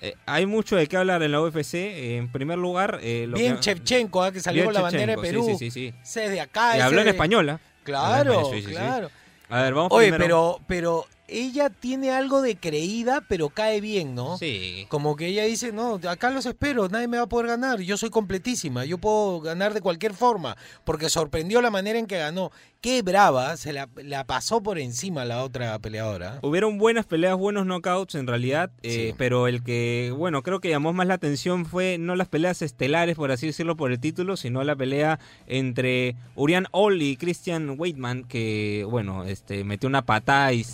Eh, 0.00 0.14
hay 0.26 0.46
mucho 0.46 0.76
de 0.76 0.86
qué 0.86 0.96
hablar 0.96 1.24
en 1.24 1.32
la 1.32 1.40
UFC. 1.42 1.74
Eh, 1.74 2.16
en 2.18 2.30
primer 2.30 2.56
lugar, 2.56 3.00
eh, 3.02 3.26
lo 3.28 3.36
Bien 3.36 3.54
que- 3.56 3.60
Chevchenko, 3.62 4.22
ah, 4.22 4.30
que 4.30 4.38
salió 4.38 4.62
Bien 4.62 4.66
con 4.66 4.74
la 4.74 4.80
bandera 4.82 5.16
de 5.16 5.18
Perú. 5.20 5.44
Sí, 5.44 5.56
sí, 5.58 5.70
sí. 5.72 5.94
Ese 6.00 6.26
es 6.26 6.30
de 6.30 6.40
acá. 6.40 6.78
Y 6.78 6.80
habló 6.82 7.00
en 7.00 7.06
de- 7.06 7.10
española. 7.10 7.58
Claro, 7.82 8.44
Sí, 8.44 8.60
sí, 8.60 8.66
sí. 8.68 8.70
claro. 8.70 9.10
A 9.48 9.62
ver, 9.62 9.74
vamos 9.74 9.90
Oye, 9.90 10.10
primero. 10.12 10.24
pero, 10.24 10.64
pero 10.68 11.06
ella 11.30 11.70
tiene 11.70 12.10
algo 12.10 12.42
de 12.42 12.56
creída, 12.56 13.22
pero 13.28 13.48
cae 13.48 13.80
bien, 13.80 14.14
¿no? 14.14 14.36
Sí. 14.38 14.86
Como 14.88 15.16
que 15.16 15.26
ella 15.28 15.44
dice, 15.44 15.72
no, 15.72 16.00
acá 16.08 16.30
los 16.30 16.46
espero, 16.46 16.88
nadie 16.88 17.08
me 17.08 17.16
va 17.18 17.24
a 17.24 17.28
poder 17.28 17.46
ganar, 17.46 17.80
yo 17.80 17.96
soy 17.96 18.10
completísima, 18.10 18.84
yo 18.84 18.98
puedo 18.98 19.40
ganar 19.40 19.74
de 19.74 19.80
cualquier 19.80 20.14
forma, 20.14 20.56
porque 20.84 21.08
sorprendió 21.08 21.62
la 21.62 21.70
manera 21.70 21.98
en 21.98 22.06
que 22.06 22.18
ganó. 22.18 22.50
Qué 22.80 23.02
brava, 23.02 23.58
se 23.58 23.74
la, 23.74 23.90
la 23.96 24.24
pasó 24.24 24.62
por 24.62 24.78
encima 24.78 25.26
la 25.26 25.44
otra 25.44 25.78
peleadora. 25.80 26.38
Hubieron 26.42 26.78
buenas 26.78 27.04
peleas, 27.04 27.36
buenos 27.36 27.66
knockouts 27.66 28.14
en 28.14 28.26
realidad, 28.26 28.70
eh, 28.82 29.08
Sí. 29.10 29.14
pero 29.18 29.48
el 29.48 29.62
que, 29.62 30.14
bueno, 30.16 30.42
creo 30.42 30.60
que 30.60 30.70
llamó 30.70 30.94
más 30.94 31.06
la 31.06 31.12
atención 31.14 31.66
fue 31.66 31.98
no 31.98 32.16
las 32.16 32.28
peleas 32.28 32.62
estelares, 32.62 33.16
por 33.16 33.32
así 33.32 33.46
decirlo, 33.46 33.76
por 33.76 33.92
el 33.92 34.00
título, 34.00 34.38
sino 34.38 34.64
la 34.64 34.74
pelea 34.76 35.18
entre 35.46 36.16
Urian 36.36 36.66
Hall 36.72 37.02
y 37.02 37.16
Christian 37.18 37.74
Weidman, 37.78 38.24
que, 38.24 38.86
bueno, 38.88 39.24
este, 39.24 39.62
metió 39.64 39.86
una 39.86 40.06
patada 40.06 40.54
y 40.54 40.64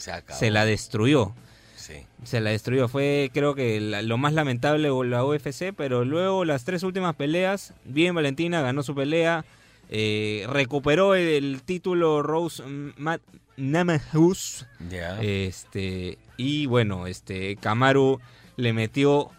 Se 0.00 0.12
acabó. 0.12 0.38
se 0.38 0.50
la 0.50 0.64
destruyó. 0.64 1.32
Sí. 1.76 2.06
Se 2.24 2.40
la 2.40 2.50
destruyó. 2.50 2.88
Fue, 2.88 3.30
creo 3.32 3.54
que, 3.54 3.80
la- 3.80 4.02
lo 4.02 4.16
más 4.18 4.32
lamentable 4.32 4.88
la 5.04 5.24
UFC, 5.24 5.72
pero 5.76 6.04
luego 6.04 6.44
las 6.44 6.64
tres 6.64 6.82
últimas 6.82 7.14
peleas, 7.16 7.74
bien 7.84 8.14
Valentina, 8.14 8.60
ganó 8.62 8.82
su 8.82 8.94
pelea, 8.94 9.44
eh, 9.88 10.46
recuperó 10.48 11.14
el, 11.14 11.28
el 11.28 11.62
título 11.62 12.22
Rose 12.22 12.62
Mat 12.96 13.20
Namajunas. 13.56 14.66
Ya. 14.90 15.20
Este, 15.20 16.18
y 16.36 16.66
bueno, 16.66 17.06
este, 17.06 17.56
Kamaru 17.56 18.20
le 18.56 18.72
metió, 18.72 19.30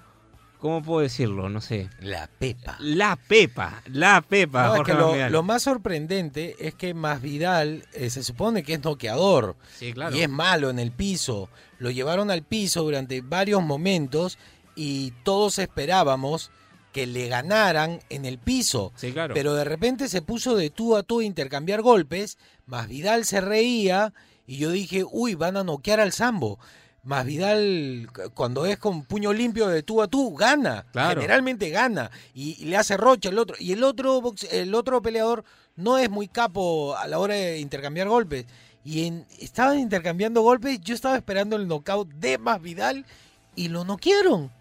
¿cómo 0.61 0.81
puedo 0.81 1.01
decirlo? 1.01 1.49
No 1.49 1.59
sé. 1.59 1.89
la 1.99 2.27
pepa. 2.27 2.77
La 2.79 3.15
pepa, 3.17 3.81
la 3.87 4.21
pepa. 4.21 4.67
No, 4.67 4.71
es 4.73 4.77
Jorge 4.77 4.91
que 4.93 4.97
lo, 4.97 5.07
Masvidal. 5.07 5.31
lo 5.33 5.43
más 5.43 5.63
sorprendente 5.63 6.55
es 6.59 6.75
que 6.75 6.93
Masvidal 6.93 7.83
eh, 7.93 8.09
se 8.09 8.23
supone 8.23 8.63
que 8.63 8.75
es 8.75 8.83
noqueador 8.83 9.55
Sí, 9.77 9.91
claro. 9.91 10.15
y 10.15 10.21
es 10.21 10.29
malo 10.29 10.69
en 10.69 10.79
el 10.79 10.91
piso. 10.91 11.49
Lo 11.79 11.89
llevaron 11.89 12.31
al 12.31 12.43
piso 12.43 12.83
durante 12.83 13.19
varios 13.21 13.61
momentos 13.63 14.37
y 14.75 15.11
todos 15.23 15.59
esperábamos 15.59 16.51
que 16.93 17.07
le 17.07 17.27
ganaran 17.27 17.99
en 18.09 18.25
el 18.25 18.37
piso. 18.37 18.91
Sí, 18.95 19.11
claro. 19.13 19.33
Pero 19.33 19.53
de 19.55 19.63
repente 19.63 20.07
se 20.09 20.21
puso 20.21 20.55
de 20.55 20.69
tú 20.69 20.95
a 20.95 21.03
tú 21.03 21.21
a 21.21 21.23
intercambiar 21.23 21.81
golpes. 21.81 22.37
Masvidal 22.67 23.25
se 23.25 23.41
reía 23.41 24.13
y 24.45 24.57
yo 24.57 24.71
dije, 24.71 25.03
uy, 25.09 25.35
van 25.35 25.57
a 25.57 25.63
noquear 25.63 25.99
al 25.99 26.11
Sambo. 26.11 26.59
Masvidal, 27.03 28.07
c- 28.15 28.29
cuando 28.33 28.65
es 28.65 28.77
con 28.77 29.03
puño 29.03 29.33
limpio 29.33 29.67
de 29.67 29.83
tú 29.83 30.01
a 30.01 30.07
tú, 30.07 30.35
gana. 30.35 30.85
Claro. 30.91 31.21
Generalmente 31.21 31.69
gana. 31.69 32.11
Y, 32.33 32.57
y 32.61 32.65
le 32.65 32.77
hace 32.77 32.97
rocha 32.97 33.29
el 33.29 33.39
otro. 33.39 33.55
Y 33.59 33.71
el 33.73 33.83
otro, 33.83 34.21
box- 34.21 34.47
el 34.51 34.73
otro 34.75 35.01
peleador 35.01 35.43
no 35.75 35.97
es 35.97 36.09
muy 36.09 36.27
capo 36.27 36.95
a 36.95 37.07
la 37.07 37.19
hora 37.19 37.33
de 37.35 37.59
intercambiar 37.59 38.07
golpes. 38.07 38.45
Y 38.83 39.07
en, 39.07 39.25
estaban 39.39 39.79
intercambiando 39.79 40.41
golpes. 40.41 40.79
Yo 40.81 40.93
estaba 40.95 41.15
esperando 41.15 41.55
el 41.55 41.67
knockout 41.67 42.07
de 42.09 42.37
Masvidal 42.37 43.05
y 43.55 43.67
lo 43.69 43.83
noquearon. 43.83 44.51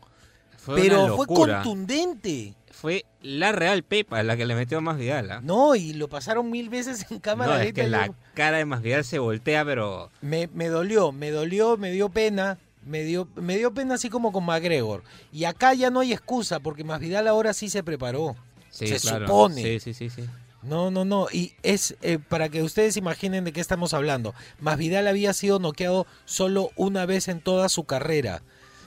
Fue 0.58 0.76
Pero 0.82 1.16
fue 1.16 1.26
contundente. 1.26 2.54
Fue 2.80 3.04
la 3.20 3.52
real 3.52 3.82
pepa 3.82 4.22
la 4.22 4.38
que 4.38 4.46
le 4.46 4.54
metió 4.54 4.80
más 4.80 4.96
Vidal. 4.96 5.30
¿ah? 5.30 5.40
No, 5.42 5.74
y 5.74 5.92
lo 5.92 6.08
pasaron 6.08 6.50
mil 6.50 6.70
veces 6.70 7.04
en 7.10 7.18
cámara 7.20 7.56
No, 7.56 7.60
es 7.60 7.74
que 7.74 7.86
la 7.86 8.10
cara 8.32 8.56
de 8.56 8.64
Masvidal 8.64 9.04
se 9.04 9.18
voltea, 9.18 9.66
pero 9.66 10.10
me, 10.22 10.48
me 10.54 10.68
dolió, 10.68 11.12
me 11.12 11.30
dolió, 11.30 11.76
me 11.76 11.92
dio 11.92 12.08
pena, 12.08 12.56
me 12.86 13.02
dio, 13.04 13.28
me 13.36 13.58
dio 13.58 13.74
pena 13.74 13.96
así 13.96 14.08
como 14.08 14.32
con 14.32 14.46
McGregor. 14.46 15.02
Y 15.30 15.44
acá 15.44 15.74
ya 15.74 15.90
no 15.90 16.00
hay 16.00 16.14
excusa, 16.14 16.60
porque 16.60 16.82
Masvidal 16.82 17.28
ahora 17.28 17.52
sí 17.52 17.68
se 17.68 17.82
preparó. 17.82 18.34
sí, 18.70 18.86
Se 18.86 18.98
claro. 18.98 19.26
supone. 19.26 19.62
Sí, 19.62 19.80
sí, 19.80 19.92
sí, 19.92 20.08
sí. 20.08 20.24
No, 20.62 20.90
no, 20.90 21.04
no. 21.04 21.26
Y 21.30 21.52
es 21.62 21.96
eh, 22.00 22.18
para 22.18 22.48
que 22.48 22.62
ustedes 22.62 22.96
imaginen 22.96 23.44
de 23.44 23.52
qué 23.52 23.60
estamos 23.60 23.92
hablando. 23.92 24.34
Masvidal 24.58 25.06
había 25.06 25.34
sido 25.34 25.58
noqueado 25.58 26.06
solo 26.24 26.70
una 26.76 27.04
vez 27.04 27.28
en 27.28 27.40
toda 27.40 27.68
su 27.68 27.84
carrera. 27.84 28.40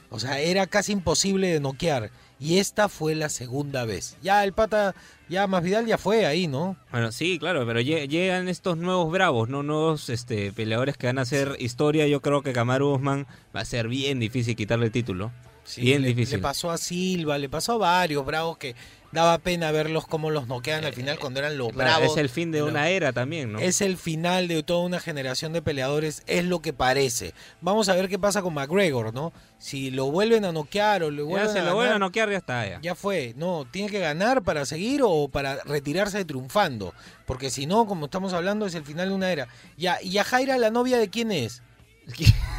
O 0.09 0.19
sea, 0.19 0.39
era 0.39 0.67
casi 0.67 0.91
imposible 0.91 1.47
de 1.51 1.59
noquear. 1.59 2.11
Y 2.43 2.57
esta 2.59 2.89
fue 2.89 3.15
la 3.15 3.29
segunda 3.29 3.85
vez. 3.85 4.17
Ya 4.21 4.43
el 4.43 4.51
pata, 4.51 4.93
ya 5.29 5.47
Masvidal 5.47 5.85
ya 5.85 5.97
fue 5.97 6.25
ahí, 6.25 6.47
¿no? 6.47 6.75
Bueno, 6.91 7.11
sí, 7.13 7.39
claro, 7.39 7.65
pero 7.65 7.79
lle- 7.79 8.07
llegan 8.09 8.49
estos 8.49 8.75
nuevos 8.77 9.09
bravos, 9.11 9.47
¿no? 9.47 9.63
Nuevos 9.63 10.09
este, 10.09 10.51
peleadores 10.51 10.97
que 10.97 11.07
van 11.07 11.19
a 11.19 11.21
hacer 11.21 11.55
historia. 11.59 12.05
Yo 12.07 12.21
creo 12.21 12.41
que 12.41 12.51
Kamaru 12.51 12.95
Usman 12.95 13.25
va 13.55 13.61
a 13.61 13.65
ser 13.65 13.87
bien 13.87 14.19
difícil 14.19 14.55
quitarle 14.57 14.87
el 14.87 14.91
título. 14.91 15.31
Sí, 15.63 15.79
bien 15.81 16.01
le, 16.01 16.09
difícil. 16.09 16.37
le 16.39 16.41
pasó 16.43 16.69
a 16.71 16.77
Silva, 16.77 17.37
le 17.37 17.47
pasó 17.47 17.73
a 17.73 17.77
varios 17.77 18.25
bravos 18.25 18.57
que 18.57 18.75
daba 19.13 19.37
pena 19.37 19.71
verlos 19.71 20.05
cómo 20.07 20.29
los 20.31 20.47
noquean 20.47 20.83
al 20.85 20.93
final 20.93 21.19
cuando 21.19 21.39
eran 21.39 21.57
los 21.57 21.71
Claro, 21.71 21.99
bravos. 21.99 22.11
es 22.11 22.17
el 22.21 22.29
fin 22.29 22.51
de 22.51 22.59
Lo- 22.59 22.67
una 22.67 22.89
era 22.89 23.13
también, 23.13 23.51
¿no? 23.53 23.59
Es 23.59 23.81
el 23.81 23.95
final 23.97 24.47
de 24.47 24.63
toda 24.63 24.83
una 24.85 24.99
generación 24.99 25.53
de 25.53 25.61
peleadores, 25.61 26.23
es 26.27 26.43
lo 26.45 26.61
que 26.61 26.73
parece. 26.73 27.33
Vamos 27.61 27.89
a 27.89 27.95
ver 27.95 28.09
qué 28.09 28.17
pasa 28.19 28.41
con 28.41 28.53
McGregor, 28.53 29.13
¿no? 29.13 29.31
Si 29.59 29.91
lo 29.91 30.11
vuelven 30.11 30.43
a 30.45 30.51
noquear 30.51 31.03
o 31.03 31.11
ya 31.11 31.23
vuelven 31.23 31.49
se 31.49 31.59
a 31.59 31.63
lo 31.63 31.75
vuelven 31.75 31.93
a 31.95 31.99
noquear, 31.99 32.29
ya 32.29 32.37
está, 32.37 32.67
ya. 32.67 32.79
ya 32.81 32.95
fue. 32.95 33.33
No, 33.37 33.65
tiene 33.71 33.89
que 33.89 33.99
ganar 33.99 34.43
para 34.43 34.65
seguir 34.65 35.01
o 35.03 35.29
para 35.29 35.55
retirarse 35.63 36.25
triunfando. 36.25 36.93
Porque 37.25 37.49
si 37.49 37.65
no, 37.65 37.85
como 37.87 38.05
estamos 38.05 38.33
hablando, 38.33 38.65
es 38.65 38.75
el 38.75 38.83
final 38.83 39.09
de 39.09 39.15
una 39.15 39.31
era. 39.31 39.47
Ya, 39.77 40.01
¿Y 40.01 40.17
a 40.17 40.23
Jaira, 40.23 40.57
la 40.57 40.69
novia 40.71 40.97
de 40.97 41.09
quién 41.09 41.31
es? 41.31 41.61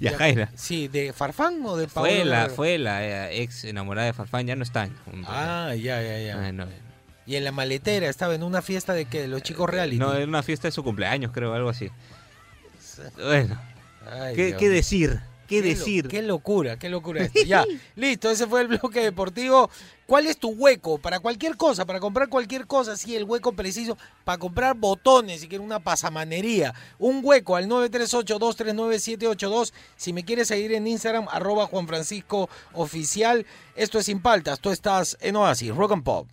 Ya 0.00 0.16
Jaira. 0.16 0.50
Sí, 0.54 0.88
¿de 0.88 1.12
Farfán 1.12 1.60
o 1.64 1.76
de 1.76 1.88
Paolo 1.88 2.10
Fue 2.10 2.24
la, 2.24 2.48
fue 2.48 2.78
la 2.78 3.04
eh, 3.30 3.42
ex 3.42 3.64
enamorada 3.64 4.06
de 4.06 4.12
Farfán, 4.12 4.46
ya 4.46 4.56
no 4.56 4.62
están 4.62 4.94
juntos. 5.04 5.30
Ah, 5.32 5.74
ya, 5.74 6.02
ya, 6.02 6.18
ya. 6.18 6.52
No, 6.52 6.66
Y 7.26 7.36
en 7.36 7.44
la 7.44 7.52
maletera 7.52 8.08
estaba 8.08 8.34
en 8.34 8.42
una 8.42 8.62
fiesta 8.62 8.92
de 8.94 9.04
que 9.04 9.26
los 9.28 9.42
chicos 9.42 9.68
reality. 9.68 9.98
no, 9.98 10.14
era 10.14 10.24
una 10.26 10.42
fiesta 10.42 10.68
de 10.68 10.72
su 10.72 10.82
cumpleaños, 10.82 11.32
creo, 11.32 11.54
algo 11.54 11.68
así. 11.70 11.90
Bueno, 13.16 13.60
Ay, 14.10 14.34
¿qué, 14.34 14.56
qué 14.58 14.68
decir? 14.68 15.20
¿Qué, 15.48 15.62
decir? 15.62 16.06
Qué 16.08 16.20
locura, 16.20 16.78
qué 16.78 16.90
locura 16.90 17.24
esto. 17.24 17.40
Ya, 17.46 17.64
listo, 17.96 18.30
ese 18.30 18.46
fue 18.46 18.60
el 18.60 18.68
bloque 18.68 19.00
deportivo. 19.00 19.70
¿Cuál 20.06 20.26
es 20.26 20.36
tu 20.38 20.50
hueco 20.50 20.98
para 20.98 21.20
cualquier 21.20 21.56
cosa, 21.56 21.86
para 21.86 22.00
comprar 22.00 22.28
cualquier 22.28 22.66
cosa? 22.66 22.98
Sí, 22.98 23.16
el 23.16 23.24
hueco 23.24 23.52
preciso 23.52 23.96
para 24.24 24.36
comprar 24.38 24.76
botones, 24.76 25.40
si 25.40 25.48
quieres 25.48 25.64
una 25.64 25.80
pasamanería. 25.80 26.74
Un 26.98 27.20
hueco 27.22 27.56
al 27.56 27.66
938-239-782. 27.66 29.72
Si 29.96 30.12
me 30.12 30.22
quieres 30.24 30.48
seguir 30.48 30.72
en 30.72 30.86
Instagram, 30.86 31.28
arroba 31.30 31.66
Juan 31.66 31.88
Francisco 31.88 32.50
Oficial. 32.74 33.46
Esto 33.74 33.98
es 33.98 34.04
Sin 34.06 34.20
Paltas, 34.20 34.60
tú 34.60 34.70
estás 34.70 35.16
en 35.20 35.36
Oasis, 35.36 35.74
Rock 35.74 35.92
and 35.92 36.04
Pop. 36.04 36.28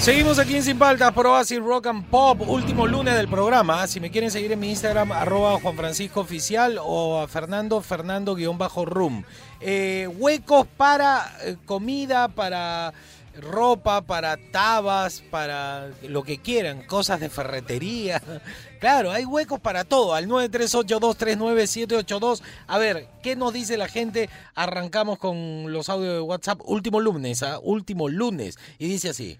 Seguimos 0.00 0.38
aquí 0.38 0.56
en 0.56 0.62
Sin 0.62 0.78
Paltas 0.78 1.12
por 1.12 1.26
Oasis 1.26 1.60
Rock 1.60 1.88
and 1.88 2.06
Pop, 2.06 2.40
último 2.48 2.86
lunes 2.86 3.14
del 3.14 3.28
programa. 3.28 3.86
Si 3.86 4.00
me 4.00 4.10
quieren 4.10 4.30
seguir 4.30 4.50
en 4.50 4.58
mi 4.58 4.70
Instagram, 4.70 5.12
arroba 5.12 5.60
Juan 5.60 5.76
Francisco 5.76 6.20
Oficial 6.20 6.78
o 6.82 7.20
a 7.20 7.28
Fernando, 7.28 7.82
Fernando-Room. 7.82 9.24
Eh, 9.60 10.08
huecos 10.16 10.66
para 10.78 11.30
eh, 11.42 11.58
comida, 11.66 12.28
para 12.28 12.94
ropa, 13.38 14.00
para 14.00 14.38
tabas, 14.50 15.22
para 15.30 15.90
lo 16.08 16.22
que 16.22 16.38
quieran, 16.38 16.80
cosas 16.86 17.20
de 17.20 17.28
ferretería. 17.28 18.22
Claro, 18.80 19.12
hay 19.12 19.26
huecos 19.26 19.60
para 19.60 19.84
todo. 19.84 20.14
Al 20.14 20.26
938239782. 20.26 22.40
A 22.66 22.78
ver, 22.78 23.08
¿qué 23.22 23.36
nos 23.36 23.52
dice 23.52 23.76
la 23.76 23.88
gente? 23.88 24.30
Arrancamos 24.54 25.18
con 25.18 25.70
los 25.70 25.90
audios 25.90 26.14
de 26.14 26.20
WhatsApp. 26.22 26.62
Último 26.64 26.98
lunes, 26.98 27.42
¿ah? 27.42 27.58
Último 27.62 28.08
lunes. 28.08 28.58
Y 28.78 28.88
dice 28.88 29.10
así. 29.10 29.38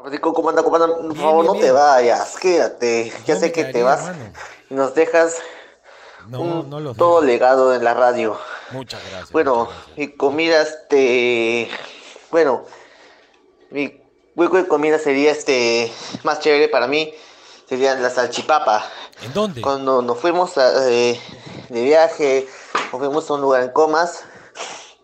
Francisco, 0.00 0.32
¿cómo 0.32 0.48
anda? 0.50 0.62
¿Cómo 0.62 0.76
anda? 0.76 0.96
Por 0.96 1.16
favor, 1.16 1.44
no 1.44 1.52
bien. 1.52 1.66
te 1.66 1.72
vayas, 1.72 2.36
quédate. 2.38 3.12
Ya 3.26 3.36
sé 3.36 3.52
que 3.52 3.64
te 3.64 3.82
vas 3.82 4.10
y 4.70 4.74
nos 4.74 4.94
dejas 4.94 5.36
No, 6.26 6.40
un 6.40 6.70
no 6.70 6.80
los 6.80 6.96
todo 6.96 7.22
legado 7.22 7.74
en 7.74 7.84
la 7.84 7.94
radio. 7.94 8.38
Muchas 8.70 9.00
gracias. 9.10 9.32
Bueno, 9.32 9.64
muchas 9.64 9.74
gracias. 9.76 9.96
mi 9.98 10.16
comida, 10.16 10.62
este. 10.62 11.70
Bueno, 12.30 12.64
mi 13.70 14.00
hueco 14.36 14.56
de 14.56 14.66
comida 14.68 14.98
sería 14.98 15.30
este. 15.32 15.92
Más 16.24 16.40
chévere 16.40 16.68
para 16.68 16.86
mí. 16.86 17.12
Sería 17.68 17.94
la 17.94 18.10
salchipapa. 18.10 18.84
¿En 19.22 19.32
dónde? 19.32 19.60
Cuando 19.60 20.00
nos 20.02 20.18
fuimos 20.18 20.56
a, 20.58 20.88
eh, 20.90 21.20
de 21.68 21.82
viaje, 21.82 22.48
nos 22.92 23.00
fuimos 23.00 23.28
a 23.30 23.34
un 23.34 23.40
lugar 23.42 23.62
en 23.62 23.70
Comas. 23.70 24.24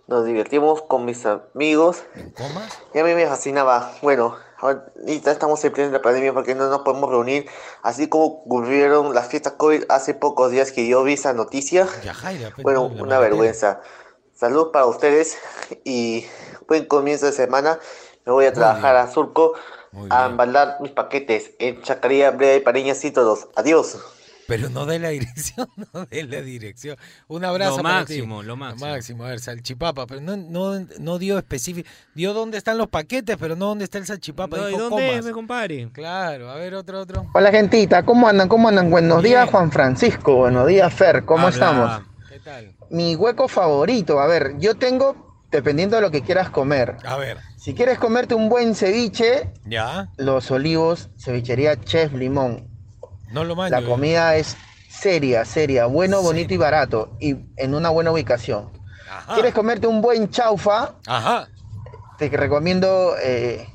Nos 0.06 0.26
divertimos 0.26 0.82
con 0.82 1.06
mis 1.06 1.24
amigos. 1.24 2.02
¿En 2.14 2.30
comas? 2.30 2.78
Y 2.92 2.98
a 2.98 3.04
mí 3.04 3.14
me 3.14 3.26
fascinaba. 3.26 3.92
Bueno, 4.02 4.36
ahorita 4.64 5.30
estamos 5.30 5.62
en 5.64 5.73
plena 5.73 6.00
pandemia 6.00 6.33
porque 6.33 6.54
no 6.54 6.68
nos 6.68 6.80
podemos 6.80 7.11
reunir. 7.11 7.47
Así 7.83 8.09
como 8.09 8.25
ocurrieron 8.25 9.14
las 9.14 9.28
fiestas 9.28 9.54
COVID 9.54 9.85
hace 9.88 10.14
pocos 10.14 10.50
días 10.50 10.73
que 10.73 10.87
yo 10.87 11.02
vi 11.04 11.14
esa 11.14 11.33
noticia. 11.33 11.87
Ya, 12.02 12.14
Jaira, 12.14 12.52
Bueno, 12.62 12.85
una 12.85 13.18
vergüenza. 13.18 13.80
Salud 14.35 14.71
para 14.73 14.87
ustedes 14.87 15.38
y 15.85 16.26
buen 16.66 16.87
comienzo 16.87 17.26
de 17.26 17.33
semana. 17.33 17.78
Me 18.25 18.33
voy 18.33 18.47
a 18.47 18.52
trabajar 18.52 18.97
a 18.97 19.11
Surco 19.11 19.54
Muy 19.92 20.09
a 20.11 20.26
embalar 20.26 20.78
mis 20.80 20.92
paquetes 20.92 21.52
en 21.59 21.83
Chacaría, 21.83 22.30
Brea 22.30 22.56
y 22.56 22.61
Pareñas 22.61 23.04
y 23.04 23.11
todos. 23.11 23.49
Adiós. 23.54 23.99
Pero 24.46 24.68
no 24.68 24.84
de 24.84 24.98
la 24.98 25.08
dirección, 25.08 25.68
no 25.94 26.04
de 26.06 26.24
la 26.24 26.40
dirección. 26.42 26.96
Un 27.28 27.44
abrazo 27.44 27.78
Lo 27.78 27.82
para 27.82 28.04
ti. 28.04 28.14
máximo, 28.14 28.42
lo 28.42 28.56
máximo. 28.56 29.24
A 29.24 29.28
ver, 29.28 29.40
salchipapa, 29.40 30.06
pero 30.06 30.20
no, 30.20 30.36
no, 30.36 30.86
no 30.98 31.18
dio 31.18 31.38
específico. 31.38 31.88
Dio 32.14 32.34
dónde 32.34 32.58
están 32.58 32.76
los 32.76 32.88
paquetes, 32.88 33.36
pero 33.38 33.56
no 33.56 33.66
dónde 33.66 33.84
está 33.84 33.98
el 33.98 34.06
salchipapa. 34.06 34.56
No, 34.56 34.68
¿y 34.68 34.72
dijo 34.72 34.90
dónde 34.90 35.08
comas. 35.08 35.24
me 35.24 35.32
compadre? 35.32 35.88
Claro, 35.92 36.50
a 36.50 36.56
ver, 36.56 36.74
otro, 36.74 37.00
otro. 37.00 37.26
Hola 37.32 37.50
gentita, 37.50 38.02
¿cómo 38.04 38.28
andan? 38.28 38.48
¿Cómo 38.48 38.68
andan? 38.68 38.90
Buenos 38.90 39.22
Bien. 39.22 39.34
días 39.34 39.50
Juan 39.50 39.72
Francisco, 39.72 40.36
buenos 40.36 40.66
días 40.66 40.92
Fer, 40.92 41.24
¿cómo 41.24 41.46
Habla. 41.46 41.54
estamos? 41.54 42.02
¿Qué 42.28 42.40
tal? 42.40 42.74
Mi 42.90 43.16
hueco 43.16 43.48
favorito, 43.48 44.20
a 44.20 44.26
ver, 44.26 44.54
yo 44.58 44.74
tengo, 44.74 45.40
dependiendo 45.50 45.96
de 45.96 46.02
lo 46.02 46.10
que 46.10 46.20
quieras 46.22 46.50
comer. 46.50 46.96
A 47.06 47.16
ver, 47.16 47.38
Si 47.56 47.72
quieres 47.74 47.98
comerte 47.98 48.34
un 48.34 48.50
buen 48.50 48.74
ceviche, 48.74 49.50
ya, 49.64 50.10
Los 50.18 50.50
Olivos, 50.50 51.08
cevichería 51.16 51.80
Chef 51.80 52.12
Limón. 52.12 52.68
No 53.34 53.44
lo. 53.44 53.68
La 53.68 53.82
comida 53.82 54.36
es 54.36 54.56
seria, 54.88 55.44
seria, 55.44 55.86
bueno, 55.86 56.22
bonito 56.22 56.54
y 56.54 56.56
barato 56.56 57.16
y 57.20 57.36
en 57.56 57.74
una 57.74 57.90
buena 57.90 58.12
ubicación. 58.12 58.70
Ajá. 59.10 59.34
¿Quieres 59.34 59.52
comerte 59.52 59.86
un 59.86 60.00
buen 60.00 60.30
chaufa? 60.30 60.94
Ajá. 61.06 61.48
Te 62.18 62.28
recomiendo 62.28 63.14
eh, 63.22 63.66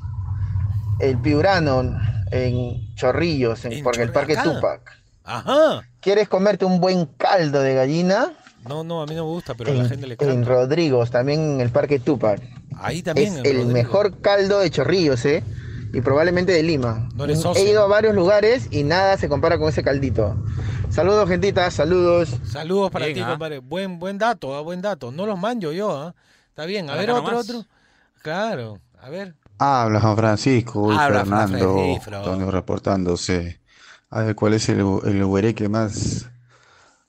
el 0.99 1.17
Piurano 1.19 1.99
en 2.31 2.95
Chorrillos, 2.95 3.65
en, 3.65 3.73
En 3.73 3.83
por 3.83 3.99
el 3.99 4.11
Parque 4.11 4.33
acá. 4.33 4.43
Tupac. 4.43 4.81
Ajá. 5.23 5.81
¿Quieres 5.99 6.27
comerte 6.29 6.65
un 6.65 6.79
buen 6.79 7.05
caldo 7.05 7.61
de 7.61 7.73
gallina? 7.75 8.31
No, 8.67 8.83
no, 8.83 9.01
a 9.01 9.05
mí 9.05 9.15
no 9.15 9.25
me 9.25 9.31
gusta, 9.31 9.53
pero 9.55 9.71
a 9.71 9.73
la 9.75 9.83
en, 9.83 9.89
gente 9.89 10.07
le 10.07 10.15
en 10.19 10.29
encanta. 10.29 10.49
Rodrigos, 10.49 11.11
también 11.11 11.39
en 11.55 11.61
el 11.61 11.69
Parque 11.69 11.99
Tupac. 11.99 12.41
Ahí 12.77 13.01
también. 13.03 13.33
es 13.33 13.39
en 13.39 13.45
el 13.45 13.53
Rodrigo. 13.57 13.71
mejor 13.71 14.21
caldo 14.21 14.59
de 14.59 14.69
Chorrillos, 14.69 15.25
¿eh? 15.25 15.43
Y 15.91 16.01
probablemente 16.01 16.51
de 16.51 16.61
Lima. 16.63 17.09
No 17.15 17.23
eres 17.25 17.39
He 17.39 17.41
socio. 17.41 17.67
ido 17.67 17.83
a 17.83 17.87
varios 17.87 18.13
lugares 18.15 18.67
y 18.71 18.83
nada 18.83 19.17
se 19.17 19.27
compara 19.27 19.57
con 19.57 19.69
ese 19.69 19.83
caldito. 19.83 20.35
Saludos, 20.89 21.27
gentita, 21.27 21.69
saludos. 21.71 22.29
Saludos 22.45 22.91
para 22.91 23.05
Bien, 23.05 23.17
ti, 23.17 23.21
¿ah? 23.23 23.29
compadre. 23.31 23.59
Buen, 23.59 23.99
buen 23.99 24.17
dato, 24.17 24.55
ah, 24.55 24.61
buen 24.61 24.81
dato. 24.81 25.11
No 25.11 25.25
los 25.25 25.39
manjo 25.39 25.71
yo, 25.71 25.91
¿ah? 25.97 26.15
Está 26.49 26.65
bien. 26.65 26.89
A 26.89 26.95
ver, 26.95 27.09
otro, 27.11 27.23
nomás. 27.23 27.49
otro. 27.49 27.65
Claro, 28.21 28.79
a 29.01 29.09
ver. 29.09 29.35
Habla 29.57 29.99
Juan 29.99 30.15
Francisco, 30.17 30.81
uy, 30.81 30.95
Habla, 30.97 31.19
Fernando, 31.19 31.73
Francisco. 31.75 32.15
Antonio 32.15 32.51
reportándose. 32.51 33.59
A 34.09 34.21
ver, 34.21 34.35
¿cuál 34.35 34.53
es 34.53 34.69
el, 34.69 34.79
el 35.05 35.23
huereque 35.23 35.69
más 35.69 36.29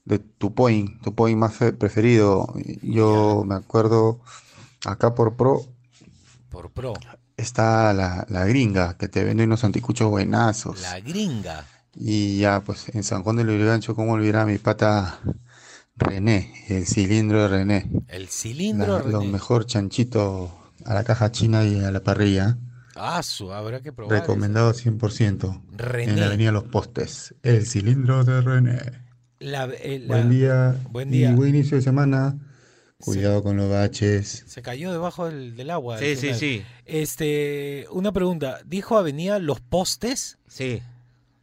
de 0.05 0.19
tu 0.19 0.55
point, 0.55 1.01
tu 1.03 1.15
point 1.15 1.39
más 1.39 1.55
fe- 1.55 1.73
preferido? 1.73 2.53
Yo 2.83 3.45
me 3.47 3.55
acuerdo, 3.55 4.21
acá 4.85 5.15
por 5.15 5.37
Pro 5.37 5.63
Por 6.51 6.71
pro. 6.71 6.95
Está 7.41 7.93
la, 7.93 8.27
la 8.29 8.45
gringa, 8.47 8.97
que 8.97 9.09
te 9.09 9.25
vende 9.25 9.45
unos 9.45 9.65
anticuchos 9.65 10.09
buenazos. 10.11 10.81
La 10.83 11.01
gringa. 11.01 11.67
Y 11.95 12.39
ya, 12.39 12.61
pues 12.61 12.89
en 12.95 13.03
San 13.03 13.23
Juan 13.23 13.37
del 13.37 13.49
Lurigancho, 13.49 13.95
¿cómo 13.97 14.13
olvidar 14.13 14.43
a 14.43 14.47
mi 14.47 14.59
pata 14.59 15.19
René, 15.97 16.53
el 16.69 16.87
cilindro 16.87 17.43
de 17.43 17.49
René? 17.49 17.91
El 18.09 18.29
cilindro. 18.29 18.99
La- 19.00 19.05
lo 19.11 19.21
René. 19.21 19.33
mejor 19.33 19.67
chanchito 19.67 20.57
a 20.85 20.95
la 20.95 21.05
caja 21.05 21.31
china 21.33 21.65
y 21.65 21.83
a 21.85 21.91
la 21.91 22.00
parrilla. 22.03 22.57
Ah, 22.97 23.23
su, 23.23 23.53
habrá 23.53 23.81
que 23.81 23.93
probar. 23.93 24.21
Recomendado 24.21 24.73
100%. 24.73 25.63
René. 25.76 26.13
En 26.13 26.21
la 26.21 26.26
avenida 26.26 26.53
Los 26.53 26.65
Postes. 26.65 27.35
El 27.43 27.67
cilindro 27.67 28.25
de 28.25 28.41
René. 28.41 28.79
La, 29.39 29.65
eh, 29.67 29.99
la- 30.00 30.17
Buen 30.17 30.31
día. 30.31 30.76
Buen 30.91 31.11
día. 31.11 31.31
Y 31.31 31.35
buen 31.35 31.55
inicio 31.55 31.76
de 31.76 31.83
semana. 31.83 32.37
Cuidado 33.00 33.43
con 33.43 33.56
los 33.56 33.71
baches. 33.71 34.45
Se 34.47 34.63
cayó 34.63 34.93
debajo 34.93 35.26
del, 35.26 35.56
del 35.56 35.71
agua. 35.71 35.99
Sí, 35.99 36.17
sí, 36.17 36.34
sí. 36.34 36.63
Este, 36.84 37.86
una 37.91 38.13
pregunta. 38.13 38.58
¿Dijo 38.67 38.99
avenida 38.99 39.39
Los 39.39 39.60
Postes? 39.60 40.39
Sí. 40.49 40.82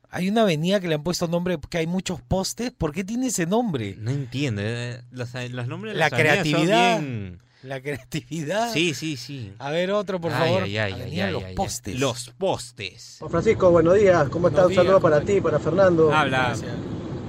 Hay 0.09 0.29
una 0.29 0.43
avenida 0.43 0.79
que 0.79 0.87
le 0.87 0.95
han 0.95 1.03
puesto 1.03 1.27
nombre 1.27 1.57
que 1.69 1.77
hay 1.79 1.87
muchos 1.87 2.21
postes. 2.21 2.71
¿Por 2.71 2.93
qué 2.93 3.03
tiene 3.03 3.27
ese 3.27 3.45
nombre? 3.45 3.95
No 3.99 4.11
entiendo. 4.11 4.61
eh, 4.63 5.01
Los, 5.11 5.33
los 5.51 5.67
nombres 5.67 5.93
de 5.93 5.99
La 5.99 6.05
las 6.09 6.13
avenidas 6.13 6.37
son 6.37 6.43
creatividad. 6.53 6.99
bien- 7.01 7.39
La 7.63 7.81
creatividad. 7.81 8.71
Sí, 8.73 8.93
sí, 8.93 9.17
sí. 9.17 9.53
A 9.59 9.69
ver, 9.71 9.91
otro, 9.91 10.21
por 10.21 10.31
Ay, 10.31 10.39
favor. 10.47 10.63
ay, 10.63 10.77
ay, 10.77 10.93
Avenida 10.93 11.25
ay, 11.25 11.31
Los 11.33 11.43
ay, 11.43 11.49
ay. 11.49 11.55
Postes. 11.55 11.99
Los 11.99 12.29
postes. 12.37 13.15
Juan 13.19 13.31
Francisco, 13.31 13.69
buenos 13.71 13.95
días. 13.95 14.29
¿Cómo 14.29 14.47
estás? 14.47 14.65
Un 14.65 14.71
días, 14.71 14.83
saludo 14.85 15.01
para 15.01 15.21
ti, 15.21 15.41
para 15.41 15.59
Fernando. 15.59 16.13
Habla. 16.13 16.55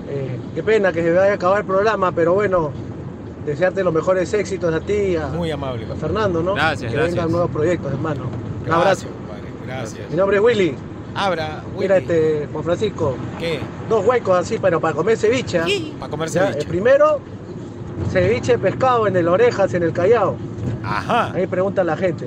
Eh, 0.08 0.38
qué 0.54 0.62
pena 0.62 0.92
que 0.92 1.02
se 1.02 1.10
vaya 1.10 1.32
a 1.32 1.34
acabar 1.34 1.60
el 1.60 1.66
programa, 1.66 2.12
pero 2.12 2.34
bueno, 2.34 2.72
desearte 3.48 3.82
los 3.84 3.92
mejores 3.92 4.32
éxitos 4.34 4.72
a 4.74 4.80
ti 4.80 4.92
y 4.92 5.16
a, 5.16 5.26
Muy 5.28 5.50
amable. 5.50 5.86
a. 5.90 5.96
Fernando, 5.96 6.42
¿no? 6.42 6.54
Gracias, 6.54 6.90
que 6.90 6.96
gracias. 6.96 7.14
vengan 7.16 7.32
nuevos 7.32 7.50
proyectos, 7.50 7.92
hermano. 7.92 8.24
Un 8.24 8.64
Gracias, 8.64 8.74
abrazo. 8.82 9.06
Gracias. 9.66 10.10
Mi 10.10 10.16
nombre 10.16 10.36
es 10.38 10.42
Willy. 10.42 10.74
Abra, 11.14 11.62
Willy. 11.74 11.78
Mira, 11.80 11.96
este, 11.98 12.48
Juan 12.52 12.64
Francisco, 12.64 13.16
¿Qué? 13.38 13.58
dos 13.88 14.06
huecos 14.06 14.38
así, 14.38 14.58
pero 14.60 14.80
para 14.80 14.94
comer 14.94 15.16
ceviche. 15.16 15.58
¿ah? 15.58 15.66
Para 15.98 16.10
comer 16.10 16.28
Ya, 16.28 16.42
ceviche. 16.44 16.58
El 16.60 16.66
primero, 16.66 17.20
ceviche 18.10 18.52
de 18.52 18.58
pescado 18.58 19.06
en 19.06 19.16
el 19.16 19.26
Orejas, 19.28 19.72
en 19.74 19.82
el 19.82 19.92
Callao. 19.92 20.36
Ajá. 20.84 21.32
Ahí 21.32 21.46
pregunta 21.46 21.82
la 21.84 21.96
gente. 21.96 22.26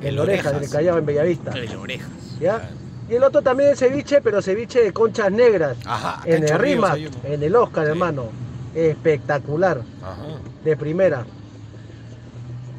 En 0.00 0.08
En 0.14 0.18
Orejas, 0.18 0.54
en 0.54 0.62
el. 0.62 0.70
Callao, 0.70 0.98
en 0.98 1.06
Bellavista. 1.06 1.50
El 1.52 1.76
orejas. 1.76 2.08
¿Ya? 2.40 2.70
Y 3.10 3.14
el 3.16 3.22
otro 3.22 3.42
también 3.42 3.70
es 3.70 3.78
ceviche, 3.78 4.20
pero 4.22 4.40
ceviche 4.40 4.82
de 4.82 4.92
conchas 4.92 5.30
negras. 5.30 5.76
Ajá. 5.84 6.22
En 6.24 6.42
el 6.44 6.58
Rima, 6.58 6.94
en 7.24 7.42
el 7.42 7.54
Oscar, 7.56 7.84
Sí. 7.84 7.90
hermano. 7.90 8.24
Espectacular. 8.74 9.82
Ajá. 10.02 10.16
de 10.64 10.76
primera. 10.76 11.24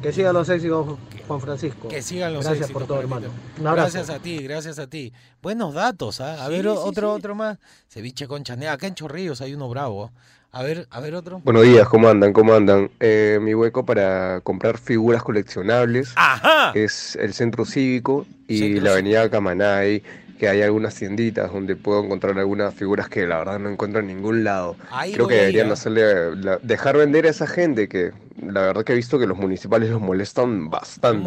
Que 0.02 0.12
sigan 0.12 0.34
los 0.34 0.48
éxitos, 0.48 0.98
Juan 1.26 1.40
Francisco. 1.40 1.88
Que 1.88 2.02
sigan 2.02 2.32
los 2.34 2.44
Gracias 2.44 2.62
éxitos, 2.66 2.80
por 2.82 2.88
todo, 2.88 3.00
hermano. 3.00 3.28
Un 3.58 3.66
abrazo. 3.66 3.92
Gracias 3.94 4.16
a 4.16 4.20
ti, 4.22 4.38
gracias 4.42 4.78
a 4.78 4.86
ti. 4.86 5.12
Buenos 5.42 5.74
datos, 5.74 6.20
¿ah? 6.20 6.44
A 6.44 6.46
Sí, 6.46 6.52
ver, 6.52 6.62
sí, 6.62 6.68
otro, 6.68 7.12
sí. 7.14 7.18
otro 7.18 7.34
más. 7.34 7.58
Ceviche 7.88 8.28
con 8.28 8.44
chanea. 8.44 8.72
Acá 8.72 8.86
en 8.86 8.94
Chorrillos 8.94 9.40
hay 9.40 9.54
uno 9.54 9.68
bravo. 9.68 10.10
A 10.52 10.62
ver, 10.62 10.86
a 10.90 11.00
ver 11.00 11.14
otro. 11.14 11.40
Buenos 11.44 11.64
días, 11.64 11.88
¿cómo 11.88 12.08
andan? 12.08 12.32
¿Cómo 12.32 12.54
andan? 12.54 12.90
Eh, 13.00 13.38
mi 13.42 13.54
hueco 13.54 13.84
para 13.84 14.40
comprar 14.42 14.78
figuras 14.78 15.22
coleccionables 15.22 16.12
¡Ajá! 16.16 16.72
es 16.74 17.16
el 17.16 17.34
centro 17.34 17.64
cívico 17.66 18.26
y 18.48 18.58
Centro 18.60 18.84
la 18.84 18.90
avenida 18.92 19.28
Camanay, 19.28 20.02
que 20.38 20.48
hay 20.48 20.62
algunas 20.62 20.94
tienditas 20.94 21.52
donde 21.52 21.76
puedo 21.76 22.04
encontrar 22.04 22.38
algunas 22.38 22.74
figuras 22.74 23.08
que 23.08 23.26
la 23.26 23.38
verdad 23.38 23.58
no 23.58 23.70
encuentro 23.70 24.00
en 24.00 24.06
ningún 24.06 24.44
lado. 24.44 24.76
Ahí 24.90 25.12
Creo 25.12 25.28
que 25.28 25.34
deberían 25.36 25.70
hacerle, 25.72 26.36
la- 26.36 26.58
dejar 26.62 26.96
vender 26.96 27.26
a 27.26 27.30
esa 27.30 27.46
gente 27.46 27.88
que 27.88 28.12
la 28.42 28.60
verdad 28.60 28.84
que 28.84 28.92
he 28.92 28.96
visto 28.96 29.18
que 29.18 29.26
los 29.26 29.38
municipales 29.38 29.88
los 29.90 30.00
molestan 30.00 30.68
bastante. 30.68 31.18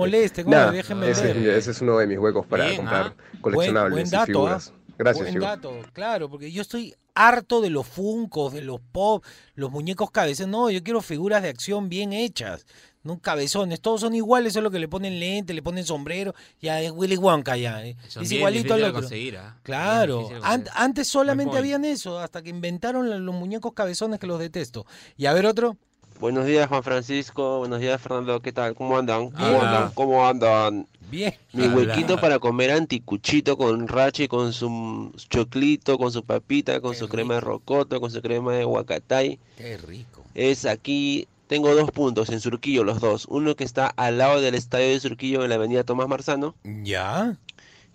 Déjenme 0.72 1.10
ese, 1.10 1.34
ver. 1.34 1.50
ese 1.50 1.72
es 1.72 1.82
uno 1.82 1.98
de 1.98 2.08
mis 2.08 2.20
huecos 2.20 2.46
para 2.46 2.66
Bien, 2.66 2.78
comprar 2.78 3.16
¿ah? 3.18 3.40
coleccionables 3.42 3.92
buen 3.94 4.10
dato, 4.10 4.26
figuras. 4.26 4.74
¿ah? 4.76 4.80
Gracias, 5.00 5.30
Buen 5.32 5.40
dato, 5.40 5.80
claro, 5.94 6.30
porque 6.30 6.52
yo 6.52 6.62
estoy 6.62 6.94
harto 7.16 7.62
de 7.62 7.70
los 7.70 7.88
funcos, 7.88 8.52
de 8.54 8.62
los 8.62 8.82
pop, 8.82 9.24
los 9.56 9.72
muñecos 9.72 10.12
cabezones. 10.12 10.52
No, 10.52 10.70
yo 10.70 10.84
quiero 10.84 11.02
figuras 11.02 11.42
de 11.42 11.48
acción 11.48 11.88
bien 11.88 12.12
hechas, 12.12 12.66
no 13.04 13.20
cabezones. 13.20 13.82
Todos 13.82 14.02
son 14.02 14.16
iguales, 14.16 14.54
solo 14.54 14.72
que 14.72 14.80
le 14.80 14.88
ponen 14.88 15.20
lente, 15.20 15.54
le 15.54 15.62
ponen 15.62 15.86
sombrero. 15.86 16.34
Ya 16.62 16.82
es 16.82 16.92
Willy 16.92 17.18
Wonka, 17.18 17.58
ya. 17.58 17.86
eh. 17.86 17.96
Es 18.22 18.32
igualito 18.32 18.74
al 18.74 18.84
otro. 18.84 19.08
Bien 19.10 19.56
Claro, 19.64 20.30
antes 20.76 21.08
solamente 21.08 21.58
habían 21.58 21.86
eso, 21.86 22.20
hasta 22.20 22.42
que 22.42 22.50
inventaron 22.50 23.26
los 23.26 23.36
muñecos 23.36 23.74
cabezones 23.74 24.20
que 24.20 24.28
los 24.28 24.40
detesto. 24.40 24.86
Y 25.18 25.26
a 25.26 25.34
ver 25.34 25.46
otro. 25.46 25.78
Buenos 26.20 26.46
días, 26.46 26.68
Juan 26.68 26.84
Francisco. 26.84 27.60
Buenos 27.60 27.80
días, 27.80 28.02
Fernando. 28.02 28.42
¿Qué 28.42 28.52
tal? 28.52 28.76
¿Cómo 28.76 28.98
andan? 28.98 29.30
¿Cómo 29.30 29.62
andan? 29.62 29.92
¿Cómo 29.94 30.28
andan? 30.28 30.86
Bien. 31.10 31.34
Mi 31.54 31.66
huequito 31.68 32.20
para 32.20 32.40
comer 32.40 32.72
anticuchito 32.72 33.58
con 33.58 33.88
rache, 33.88 34.28
con 34.28 34.52
su 34.52 35.14
choclito, 35.30 35.98
con 35.98 36.12
su 36.12 36.24
papita, 36.24 36.82
con 36.82 36.92
Qué 36.92 37.00
su 37.00 37.08
crema 37.08 37.36
de 37.36 37.40
rocoto, 37.40 38.02
con 38.02 38.12
su 38.12 38.22
crema 38.22 38.54
de 38.54 38.66
huacatay. 38.66 39.40
Qué 39.58 39.78
rico. 39.78 40.24
Es 40.36 40.66
aquí, 40.66 41.26
tengo 41.50 41.74
dos 41.74 41.90
puntos 41.90 42.30
en 42.30 42.40
Surquillo, 42.40 42.84
los 42.84 43.00
dos. 43.02 43.26
Uno 43.28 43.56
que 43.56 43.64
está 43.64 43.88
al 43.98 44.20
lado 44.20 44.40
del 44.40 44.54
estadio 44.54 44.88
de 44.90 45.00
Surquillo 45.00 45.44
en 45.44 45.50
la 45.50 45.56
avenida 45.56 45.84
Tomás 45.84 46.08
Marzano 46.08 46.54
¿Ya? 46.64 47.36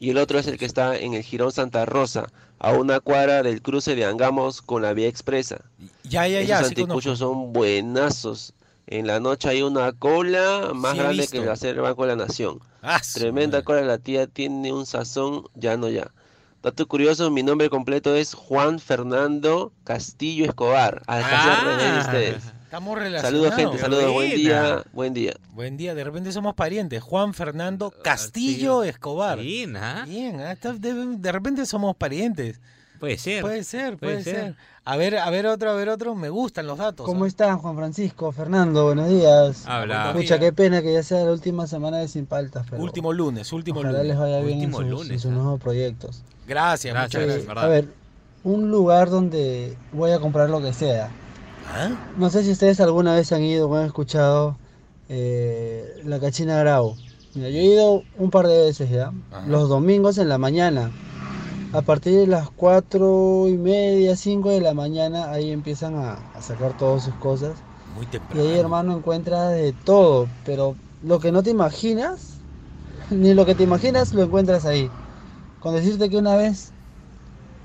y 0.01 0.11
el 0.11 0.19
otro 0.19 0.41
es 0.41 0.49
el 0.49 0.59
que 0.59 0.65
está 0.67 0.97
en 0.99 1.15
el 1.15 1.23
Girón 1.23 1.53
Santa 1.53 1.87
Rosa, 1.87 2.27
a 2.59 2.73
una 2.73 2.99
cuadra 2.99 3.45
del 3.45 3.63
cruce 3.63 3.95
de 3.95 4.05
Angamos 4.05 4.61
con 4.61 4.83
la 4.83 4.93
vía 4.93 5.07
expresa. 5.07 5.61
Ya, 6.03 6.27
ya, 6.27 6.43
ya. 6.43 6.59
Sí 6.65 6.75
conozco. 6.75 6.81
anticuchos 6.83 7.19
son 7.21 7.53
buenazos. 7.53 8.55
En 8.87 9.07
la 9.07 9.21
noche 9.21 9.49
hay 9.49 9.63
una 9.63 9.93
cola 9.93 10.73
más 10.75 10.93
Sí, 10.93 10.99
grande 10.99 11.17
visto. 11.23 11.39
que 11.41 11.47
la 11.47 11.53
hacer 11.53 11.77
el 11.77 11.83
Banco 11.83 12.03
de 12.03 12.09
la 12.17 12.27
Nación. 12.27 12.59
Ah, 12.83 13.01
Tremenda 13.15 13.63
cola, 13.63 13.83
la 13.83 13.99
tía 13.99 14.27
tiene 14.27 14.73
un 14.73 14.85
sazón, 14.85 15.45
ya 15.55 15.77
no 15.77 15.89
ya. 15.89 16.11
Dato 16.63 16.87
curioso, 16.87 17.31
mi 17.31 17.43
nombre 17.43 17.71
completo 17.71 18.15
es 18.17 18.35
Juan 18.35 18.79
Fernando 18.81 19.73
Castillo 19.85 20.45
Escobar. 20.45 21.03
Al 21.07 21.23
Ah, 21.25 22.01
ustedes. 22.01 22.43
Estamos 22.75 22.99
relacionados. 22.99 23.31
Saludos 23.31 23.55
gente, 23.55 23.79
saludos, 23.79 24.13
buen 24.13 24.31
día, 24.35 24.85
buen 24.93 25.15
día. 25.15 25.35
Buen 25.53 25.77
día, 25.77 25.95
de 25.95 26.03
repente 26.03 26.33
somos 26.33 26.55
parientes. 26.55 27.01
Juan 27.05 27.33
Fernando 27.33 27.93
Castillo 28.03 28.83
Escobar. 28.83 29.39
Bien, 29.39 29.77
¿ah? 29.77 30.05
Bien, 30.09 30.41
ah, 30.41 30.57
de, 30.57 31.31
repente 31.31 31.67
somos 31.67 31.95
parientes. 31.95 32.61
Puede 32.99 33.17
ser. 33.17 33.43
Puede 33.43 33.63
ser, 33.63 33.97
puede, 33.97 34.15
Puede 34.15 34.25
ser. 34.25 34.35
ser. 34.35 34.57
A 34.85 34.97
ver, 34.97 35.19
a 35.19 35.31
ver 35.31 35.47
otro, 35.47 35.71
a 35.71 35.75
ver 35.75 35.89
otro. 35.89 36.17
Me 36.17 36.29
gustan 36.31 36.67
los 36.67 36.77
datos. 36.77 37.07
¿Cómo 37.07 37.27
¿ah? 37.27 37.29
están, 37.29 37.59
Juan 37.59 37.77
Francisco? 37.77 38.33
Fernando, 38.33 38.87
buenos 38.87 39.09
días. 39.09 39.65
Habla. 39.69 40.11
Escucha, 40.11 40.41
qué 40.41 40.53
pena 40.53 40.83
que 40.83 40.93
ya 40.95 41.05
sea 41.05 41.23
la 41.25 41.31
última 41.31 41.69
semana 41.69 41.99
de 41.99 42.09
Sin 42.09 42.27
Paltas, 42.27 42.67
pero 42.69 42.83
Último 42.83 43.13
lunes, 43.13 43.53
último 43.53 43.79
ojalá 43.79 43.99
lunes. 43.99 44.09
les 44.09 44.19
vaya 44.19 44.41
bien 44.41 44.63
en 44.63 44.75
Último 44.75 44.79
sus, 44.79 44.91
lunes, 44.91 45.11
en 45.13 45.21
sus 45.21 45.31
¿ah? 45.31 45.35
nuevos 45.35 45.61
proyectos. 45.61 46.25
Gracias, 46.49 46.93
Gracias, 46.93 47.23
muchas 47.23 47.23
Eh, 47.23 47.27
gracias. 47.27 47.47
verdad. 47.47 47.65
a 47.67 47.69
ver, 47.69 47.89
un 48.43 48.69
lugar 48.73 49.11
donde 49.11 49.77
voy 49.93 50.11
a 50.11 50.19
comprar 50.19 50.51
lo 50.51 50.61
que 50.61 50.73
sea. 50.73 51.13
¿Ah? 51.67 51.99
No 52.15 52.31
sé 52.31 52.45
si 52.45 52.53
ustedes 52.53 52.81
alguna 52.81 53.15
vez 53.15 53.33
han 53.33 53.43
ido 53.43 53.69
o 53.69 53.75
han 53.77 53.87
escuchado 53.87 54.59
eh, 55.09 56.01
la 56.05 56.21
Cachina 56.21 56.59
Grau. 56.61 56.99
Mira, 57.35 57.49
yo 57.51 57.59
he 57.59 57.65
ido 57.65 58.07
un 58.13 58.31
par 58.31 58.47
de 58.47 58.59
veces 58.67 58.91
ya, 58.91 59.13
Ajá. 59.31 59.49
los 59.49 59.69
domingos 59.69 60.19
en 60.19 60.29
la 60.29 60.39
mañana. 60.39 60.93
A 61.73 61.83
partir 61.83 62.15
de 62.21 62.27
las 62.29 62.51
cuatro 62.51 63.49
y 63.49 63.59
media, 63.59 64.17
cinco 64.17 64.51
de 64.51 64.61
la 64.63 64.75
mañana, 64.75 65.31
ahí 65.33 65.51
empiezan 65.53 65.97
a, 65.97 66.15
a 66.33 66.43
sacar 66.43 66.75
todas 66.75 67.03
sus 67.05 67.17
cosas. 67.17 67.65
Muy 67.87 68.07
Y 68.07 68.11
temprano. 68.11 68.45
ahí, 68.51 68.57
hermano, 68.59 68.97
encuentras 68.97 69.53
de 69.53 69.73
todo, 69.75 70.31
pero 70.45 70.79
lo 71.01 71.21
que 71.21 71.33
no 71.33 71.43
te 71.43 71.51
imaginas, 71.51 72.43
ni 73.11 73.35
lo 73.35 73.47
que 73.47 73.55
te 73.55 73.63
imaginas 73.65 74.13
lo 74.15 74.23
encuentras 74.25 74.65
ahí. 74.67 74.95
Con 75.61 75.75
decirte 75.77 76.11
que 76.11 76.19
una 76.19 76.37
vez 76.37 76.74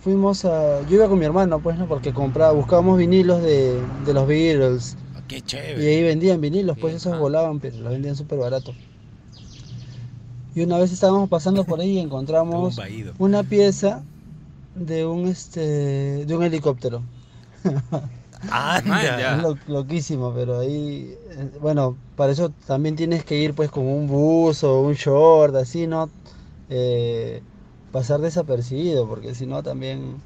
fuimos 0.01 0.45
a... 0.45 0.81
Yo 0.87 0.95
iba 0.95 1.07
con 1.07 1.19
mi 1.19 1.25
hermano, 1.25 1.59
pues, 1.61 1.77
¿no? 1.77 1.87
Porque 1.87 2.13
compraba, 2.13 2.53
buscábamos 2.53 2.97
vinilos 2.97 3.41
de, 3.41 3.81
de 4.05 4.13
los 4.13 4.27
Beatles. 4.27 4.95
Ah, 5.15 5.21
Qué 5.27 5.41
Y 5.41 5.45
chévere. 5.45 5.87
ahí 5.87 6.03
vendían 6.03 6.41
vinilos, 6.41 6.77
pues 6.77 6.91
Bien, 6.91 6.97
esos 6.97 7.13
ah. 7.13 7.19
volaban, 7.19 7.59
pero 7.59 7.77
los 7.79 7.91
vendían 7.91 8.15
súper 8.15 8.39
barato. 8.39 8.73
Y 10.55 10.61
una 10.61 10.77
vez 10.77 10.91
estábamos 10.91 11.29
pasando 11.29 11.63
por 11.63 11.79
ahí 11.79 11.91
y 11.91 11.99
encontramos 11.99 12.79
una 13.17 13.43
pieza 13.43 14.03
de 14.75 15.05
un 15.05 15.27
este 15.27 16.25
de 16.25 16.35
un 16.37 16.43
helicóptero. 16.43 17.03
Anda. 18.51 19.37
Lo- 19.41 19.59
loquísimo, 19.67 20.33
pero 20.33 20.59
ahí, 20.59 21.13
eh, 21.31 21.51
bueno, 21.61 21.97
para 22.15 22.31
eso 22.31 22.51
también 22.67 22.95
tienes 22.95 23.23
que 23.25 23.37
ir 23.37 23.53
pues 23.53 23.69
con 23.69 23.85
un 23.85 24.07
buzo, 24.07 24.81
un 24.81 24.93
short, 24.93 25.55
así, 25.55 25.87
¿no? 25.87 26.09
Eh, 26.69 27.41
pasar 27.91 28.19
desapercibido, 28.21 29.07
porque 29.07 29.35
si 29.35 29.45
no 29.45 29.63
también 29.63 30.21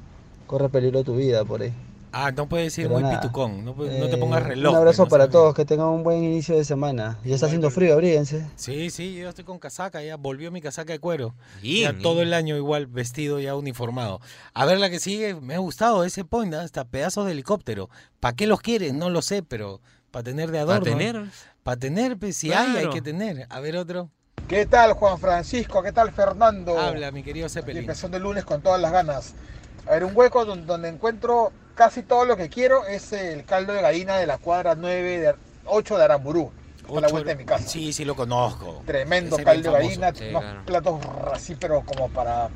corre 0.47 0.69
peligro 0.69 1.04
tu 1.04 1.15
vida 1.15 1.43
por 1.45 1.62
ahí. 1.62 1.73
Ah, 2.15 2.32
no 2.32 2.47
puedes 2.47 2.78
ir 2.78 2.84
Pero 2.86 2.93
muy 2.99 3.02
nada, 3.04 3.19
pitucón. 3.21 3.65
No, 3.65 3.73
no 3.73 3.84
te 3.86 4.15
Eh, 4.15 4.17
pongas 4.19 4.43
reloj. 4.43 4.71
Un 4.71 4.78
abrazo 4.78 5.04
no 5.06 5.10
para 5.10 5.23
sabes. 5.23 5.32
todos, 5.32 5.56
que 5.56 5.65
tengan 5.65 5.88
un 5.88 6.04
buen 6.04 6.23
inicio 6.23 6.56
de 6.56 6.63
semana. 6.63 7.17
Ya 7.26 7.34
está 7.34 7.47
haciendo 7.47 7.71
frío, 7.71 7.93
abríguense. 7.93 8.45
Sí, 8.56 8.91
sí, 8.91 9.15
yo 9.15 9.30
estoy 9.30 9.45
con 9.45 9.58
casaca, 9.58 10.04
ya 10.04 10.15
volvió 10.15 10.52
mi 10.52 10.62
casaca 10.62 10.93
de 10.93 10.99
cuero. 10.99 11.34
Bien, 11.63 11.95
ya 11.95 12.02
todo 12.04 12.21
el 12.21 12.36
año 12.36 12.56
igual 12.56 12.86
vestido, 12.86 13.39
ya 13.39 13.56
uniformado. 13.56 14.21
A 14.54 14.65
ver 14.67 14.78
la 14.78 14.91
que 14.91 14.99
sigue, 14.99 15.34
me 15.41 15.56
ha 15.56 15.58
gustado 15.58 16.04
ese 16.04 16.23
point, 16.23 16.54
hasta 16.54 16.86
pedazos 16.86 17.26
de 17.26 17.32
helicóptero. 17.32 17.89
¿Para 18.19 18.36
qué 18.36 18.45
los 18.45 18.62
quieres? 18.62 18.93
No 18.93 19.10
lo 19.10 19.23
sé, 19.23 19.41
pero 19.41 19.82
para 20.12 20.21
tener 20.21 20.52
de 20.52 20.60
Para 20.63 20.76
adorno. 20.76 20.84
tener. 20.95 21.23
Para 21.63 21.78
tener, 21.78 22.19
pues 22.19 22.38
si 22.38 22.54
hay, 22.54 22.78
hay 22.78 22.89
que 22.89 23.02
tener. 23.02 23.47
A 23.49 23.60
ver 23.60 23.76
otro. 23.76 24.12
¿Qué 24.48 24.65
tal 24.65 24.93
Juan 24.93 25.19
Francisco? 25.19 25.82
¿Qué 25.82 25.91
tal 25.91 26.12
Fernando? 26.12 26.78
Habla, 26.78 27.12
mi 27.12 27.24
querido 27.24 27.48
Zeppelin. 27.50 27.82
empezando 27.84 28.17
el 28.17 28.24
lunes 28.24 28.43
con 28.43 28.62
todas 28.62 28.80
las 28.82 28.91
ganas. 28.91 29.34
A 29.88 29.91
ver, 29.91 30.04
un 30.04 30.12
hueco 30.15 30.43
donde, 30.46 30.65
donde 30.65 30.89
encuentro 30.89 31.52
casi 31.76 32.04
todo 32.04 32.26
lo 32.26 32.36
que 32.36 32.50
quiero 32.50 32.86
es 32.86 33.13
el 33.13 33.46
caldo 33.46 33.74
de 33.74 33.82
gallina 33.82 34.17
de 34.17 34.28
la 34.28 34.38
cuadra 34.38 34.76
9 34.76 35.19
de 35.19 35.36
8 35.65 35.98
de 35.98 36.04
Aramburú. 36.04 36.52
A 36.86 36.91
la 36.91 37.00
Ocho- 37.08 37.10
vuelta 37.12 37.30
de 37.30 37.36
mi 37.38 37.46
casa. 37.46 37.67
Sí, 37.67 37.93
sí 37.93 38.04
lo 38.04 38.15
conozco. 38.15 38.82
Tremendo 38.86 39.38
Ese 39.38 39.46
caldo 39.46 39.72
de 39.72 39.78
gallina, 39.80 40.13
Sí, 40.13 40.26
unos 40.30 40.41
claro. 40.43 40.65
platos 40.65 41.00
así, 41.32 41.56
pero 41.56 41.82
como 41.82 42.10
para 42.10 42.50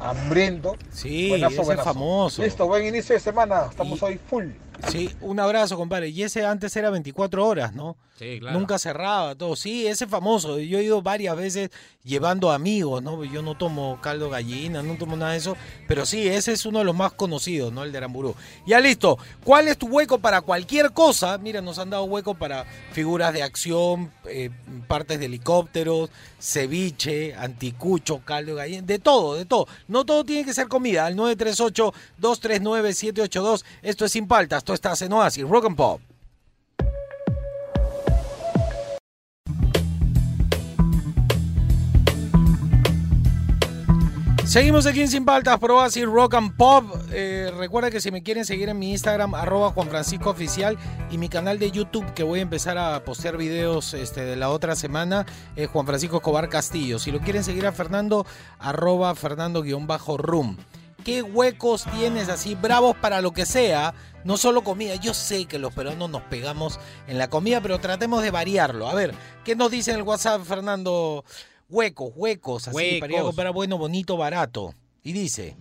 hambriento. 0.00 0.76
Sí, 0.90 1.28
Buenazo, 1.30 1.60
es 1.60 1.66
buenazo. 1.66 1.84
famoso. 1.94 2.42
Listo, 2.42 2.66
buen 2.66 2.84
inicio 2.84 3.14
de 3.14 3.20
semana. 3.20 3.66
Estamos 3.70 4.00
Y- 4.00 4.04
hoy 4.04 4.18
full. 4.28 4.46
Sí, 4.86 5.10
un 5.20 5.40
abrazo, 5.40 5.76
compadre. 5.76 6.08
Y 6.08 6.22
ese 6.22 6.46
antes 6.46 6.74
era 6.76 6.90
24 6.90 7.46
horas, 7.46 7.74
¿no? 7.74 7.96
Sí, 8.18 8.38
claro. 8.40 8.58
Nunca 8.58 8.78
cerraba, 8.78 9.34
todo. 9.34 9.54
Sí, 9.54 9.86
ese 9.86 10.04
es 10.04 10.10
famoso. 10.10 10.58
Yo 10.58 10.78
he 10.78 10.84
ido 10.84 11.02
varias 11.02 11.36
veces 11.36 11.68
llevando 12.02 12.50
amigos, 12.50 13.02
¿no? 13.02 13.22
Yo 13.24 13.42
no 13.42 13.54
tomo 13.56 14.00
caldo 14.00 14.30
gallina, 14.30 14.82
no 14.82 14.96
tomo 14.96 15.16
nada 15.16 15.32
de 15.32 15.38
eso. 15.38 15.56
Pero 15.86 16.06
sí, 16.06 16.26
ese 16.26 16.52
es 16.52 16.64
uno 16.66 16.80
de 16.80 16.84
los 16.84 16.96
más 16.96 17.12
conocidos, 17.12 17.72
¿no? 17.72 17.84
El 17.84 17.92
de 17.92 17.98
Aramburú. 17.98 18.34
Ya 18.66 18.80
listo. 18.80 19.18
¿Cuál 19.44 19.68
es 19.68 19.78
tu 19.78 19.86
hueco 19.86 20.18
para 20.18 20.40
cualquier 20.40 20.92
cosa? 20.92 21.38
Mira, 21.38 21.60
nos 21.60 21.78
han 21.78 21.90
dado 21.90 22.04
hueco 22.04 22.34
para 22.34 22.64
figuras 22.92 23.32
de 23.32 23.42
acción, 23.42 24.10
eh, 24.26 24.50
partes 24.88 25.20
de 25.20 25.26
helicópteros, 25.26 26.10
ceviche, 26.40 27.34
anticucho, 27.34 28.22
caldo 28.24 28.54
gallina, 28.56 28.82
de 28.82 28.98
todo, 28.98 29.34
de 29.34 29.44
todo. 29.44 29.66
No 29.86 30.04
todo 30.04 30.24
tiene 30.24 30.44
que 30.44 30.54
ser 30.54 30.66
comida. 30.68 31.06
Al 31.06 31.14
938-239-782. 31.16 33.64
Esto 33.82 34.04
es 34.04 34.12
Sin 34.12 34.26
Paltas. 34.26 34.64
Esto 34.70 34.92
está 34.92 35.02
en 35.02 35.14
Oasis, 35.14 35.48
Rock 35.48 35.64
and 35.64 35.76
Pop. 35.76 35.98
Seguimos 44.44 44.84
aquí 44.84 45.00
en 45.00 45.08
Sin 45.08 45.24
Paltas, 45.24 45.58
por 45.58 45.70
Oasis 45.70 46.04
Rock 46.04 46.34
and 46.34 46.54
Pop. 46.54 46.84
Eh, 47.12 47.50
recuerda 47.56 47.90
que 47.90 48.02
si 48.02 48.10
me 48.10 48.22
quieren 48.22 48.44
seguir 48.44 48.68
en 48.68 48.78
mi 48.78 48.90
Instagram, 48.90 49.34
arroba 49.34 49.70
Juan 49.70 49.88
Francisco 49.88 50.28
Oficial, 50.28 50.76
y 51.10 51.16
mi 51.16 51.30
canal 51.30 51.58
de 51.58 51.70
YouTube, 51.70 52.12
que 52.12 52.22
voy 52.22 52.40
a 52.40 52.42
empezar 52.42 52.76
a 52.76 53.02
postear 53.04 53.38
videos 53.38 53.94
este, 53.94 54.20
de 54.26 54.36
la 54.36 54.50
otra 54.50 54.76
semana, 54.76 55.24
es 55.56 55.70
Juan 55.70 55.86
Francisco 55.86 56.18
Escobar 56.18 56.50
Castillo. 56.50 56.98
Si 56.98 57.10
lo 57.10 57.20
quieren 57.20 57.42
seguir 57.42 57.66
a 57.66 57.72
Fernando, 57.72 58.26
arroba 58.58 59.14
Fernando-Room. 59.14 60.58
¿Qué 61.04 61.22
huecos 61.22 61.84
tienes 61.96 62.28
así 62.28 62.54
bravos 62.54 62.96
para 62.96 63.20
lo 63.20 63.32
que 63.32 63.46
sea? 63.46 63.94
No 64.24 64.36
solo 64.36 64.62
comida. 64.62 64.94
Yo 64.96 65.14
sé 65.14 65.46
que 65.46 65.58
los 65.58 65.72
peruanos 65.72 66.10
nos 66.10 66.22
pegamos 66.22 66.78
en 67.06 67.18
la 67.18 67.28
comida, 67.30 67.60
pero 67.60 67.78
tratemos 67.78 68.22
de 68.22 68.30
variarlo. 68.30 68.88
A 68.88 68.94
ver, 68.94 69.14
¿qué 69.44 69.54
nos 69.56 69.70
dice 69.70 69.92
en 69.92 69.98
el 69.98 70.02
WhatsApp, 70.02 70.42
Fernando? 70.44 71.24
Huecos, 71.70 72.12
huecos, 72.16 72.68
así, 72.68 72.98
para 72.98 73.12
ir 73.12 73.18
a 73.18 73.22
Huecos. 73.22 73.26
comprar 73.30 73.52
bueno, 73.52 73.78
bonito, 73.78 74.16
barato. 74.16 74.74
Y 75.02 75.12
dice, 75.12 75.54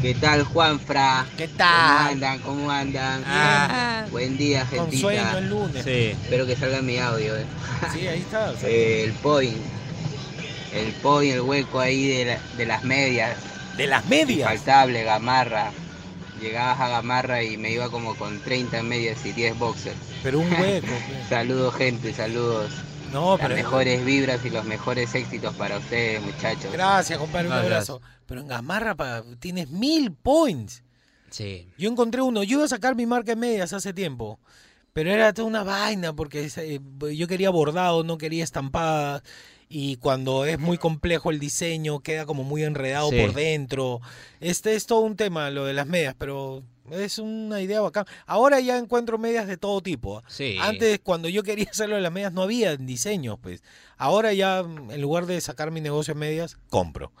¿Qué 0.00 0.14
tal, 0.14 0.44
Juanfra? 0.44 1.26
¿qué 1.36 1.46
¿Cómo 1.46 1.58
tal? 1.58 2.08
andan? 2.12 2.38
¿Cómo 2.40 2.70
andan? 2.70 3.24
Ah. 3.26 4.06
Buen 4.10 4.36
día, 4.36 4.64
Con 4.70 4.78
gentita. 4.90 5.00
sueño 5.00 5.38
el 5.38 5.48
lunes. 5.48 5.84
Sí. 5.84 5.90
Espero 6.22 6.46
que 6.46 6.54
salga 6.54 6.80
mi 6.82 6.98
audio. 6.98 7.36
eh. 7.36 7.44
Sí, 7.92 8.06
ahí 8.06 8.20
está. 8.20 8.52
Eh, 8.62 9.04
el 9.04 9.12
point. 9.14 9.56
El 10.72 10.92
point, 10.94 11.32
el 11.34 11.40
hueco 11.40 11.80
ahí 11.80 12.06
de, 12.08 12.24
la- 12.26 12.40
de 12.56 12.66
las 12.66 12.84
medias. 12.84 13.36
De 13.78 13.86
las 13.86 14.04
medias. 14.06 14.40
Infaltable, 14.52 15.04
gamarra. 15.04 15.70
Llegabas 16.40 16.80
a 16.80 16.88
gamarra 16.88 17.42
y 17.42 17.56
me 17.56 17.70
iba 17.72 17.88
como 17.90 18.14
con 18.16 18.40
30 18.40 18.82
medias 18.82 19.24
y 19.24 19.32
10 19.32 19.58
boxers. 19.58 19.96
Pero 20.22 20.40
un 20.40 20.52
hueco. 20.52 20.86
pues. 21.08 21.28
Saludos, 21.28 21.74
gente, 21.76 22.12
saludos. 22.12 22.72
No, 23.12 23.38
Las 23.38 23.46
pero. 23.46 23.54
mejores 23.54 24.04
vibras 24.04 24.44
y 24.44 24.50
los 24.50 24.64
mejores 24.64 25.14
éxitos 25.14 25.54
para 25.54 25.78
ustedes, 25.78 26.20
muchachos. 26.22 26.72
Gracias, 26.72 27.18
compadre, 27.18 27.46
un 27.46 27.54
abrazo. 27.54 28.02
Pero 28.26 28.40
en 28.42 28.48
Gamarra 28.48 28.94
pa, 28.96 29.22
tienes 29.38 29.70
mil 29.70 30.12
points. 30.12 30.82
Sí. 31.30 31.72
Yo 31.78 31.88
encontré 31.88 32.20
uno. 32.20 32.42
Yo 32.42 32.56
iba 32.58 32.64
a 32.64 32.68
sacar 32.68 32.96
mi 32.96 33.06
marca 33.06 33.32
en 33.32 33.38
medias 33.38 33.72
hace 33.72 33.94
tiempo. 33.94 34.38
Pero 34.92 35.12
era 35.12 35.32
toda 35.32 35.46
una 35.46 35.62
vaina 35.62 36.12
porque 36.12 36.50
eh, 36.56 36.80
yo 37.14 37.28
quería 37.28 37.50
bordado, 37.50 38.02
no 38.02 38.18
quería 38.18 38.42
estampada. 38.42 39.22
Y 39.68 39.96
cuando 39.96 40.44
es 40.46 40.58
muy 40.58 40.78
complejo 40.78 41.30
el 41.30 41.38
diseño, 41.38 42.00
queda 42.00 42.24
como 42.24 42.42
muy 42.42 42.62
enredado 42.64 43.10
Sí. 43.10 43.20
por 43.20 43.34
dentro. 43.34 44.00
Este 44.40 44.74
es 44.74 44.86
todo 44.86 45.00
un 45.00 45.16
tema, 45.16 45.50
lo 45.50 45.64
de 45.66 45.74
las 45.74 45.86
medias, 45.86 46.14
pero 46.18 46.62
es 46.90 47.18
una 47.18 47.60
idea 47.60 47.82
bacán. 47.82 48.06
Ahora 48.26 48.60
ya 48.60 48.78
encuentro 48.78 49.18
medias 49.18 49.46
de 49.46 49.58
todo 49.58 49.82
tipo. 49.82 50.22
Sí. 50.26 50.56
Antes, 50.60 51.00
cuando 51.02 51.28
yo 51.28 51.42
quería 51.42 51.66
hacerlo 51.70 51.96
de 51.96 52.00
las 52.02 52.12
medias, 52.12 52.32
no 52.32 52.42
había 52.42 52.76
diseños, 52.78 53.38
pues. 53.42 53.62
Ahora 53.98 54.32
ya, 54.32 54.60
en 54.60 55.00
lugar 55.02 55.26
de 55.26 55.38
sacar 55.42 55.70
mi 55.70 55.82
negocio 55.82 56.12
en 56.12 56.18
medias, 56.18 56.56
compro. 56.70 57.12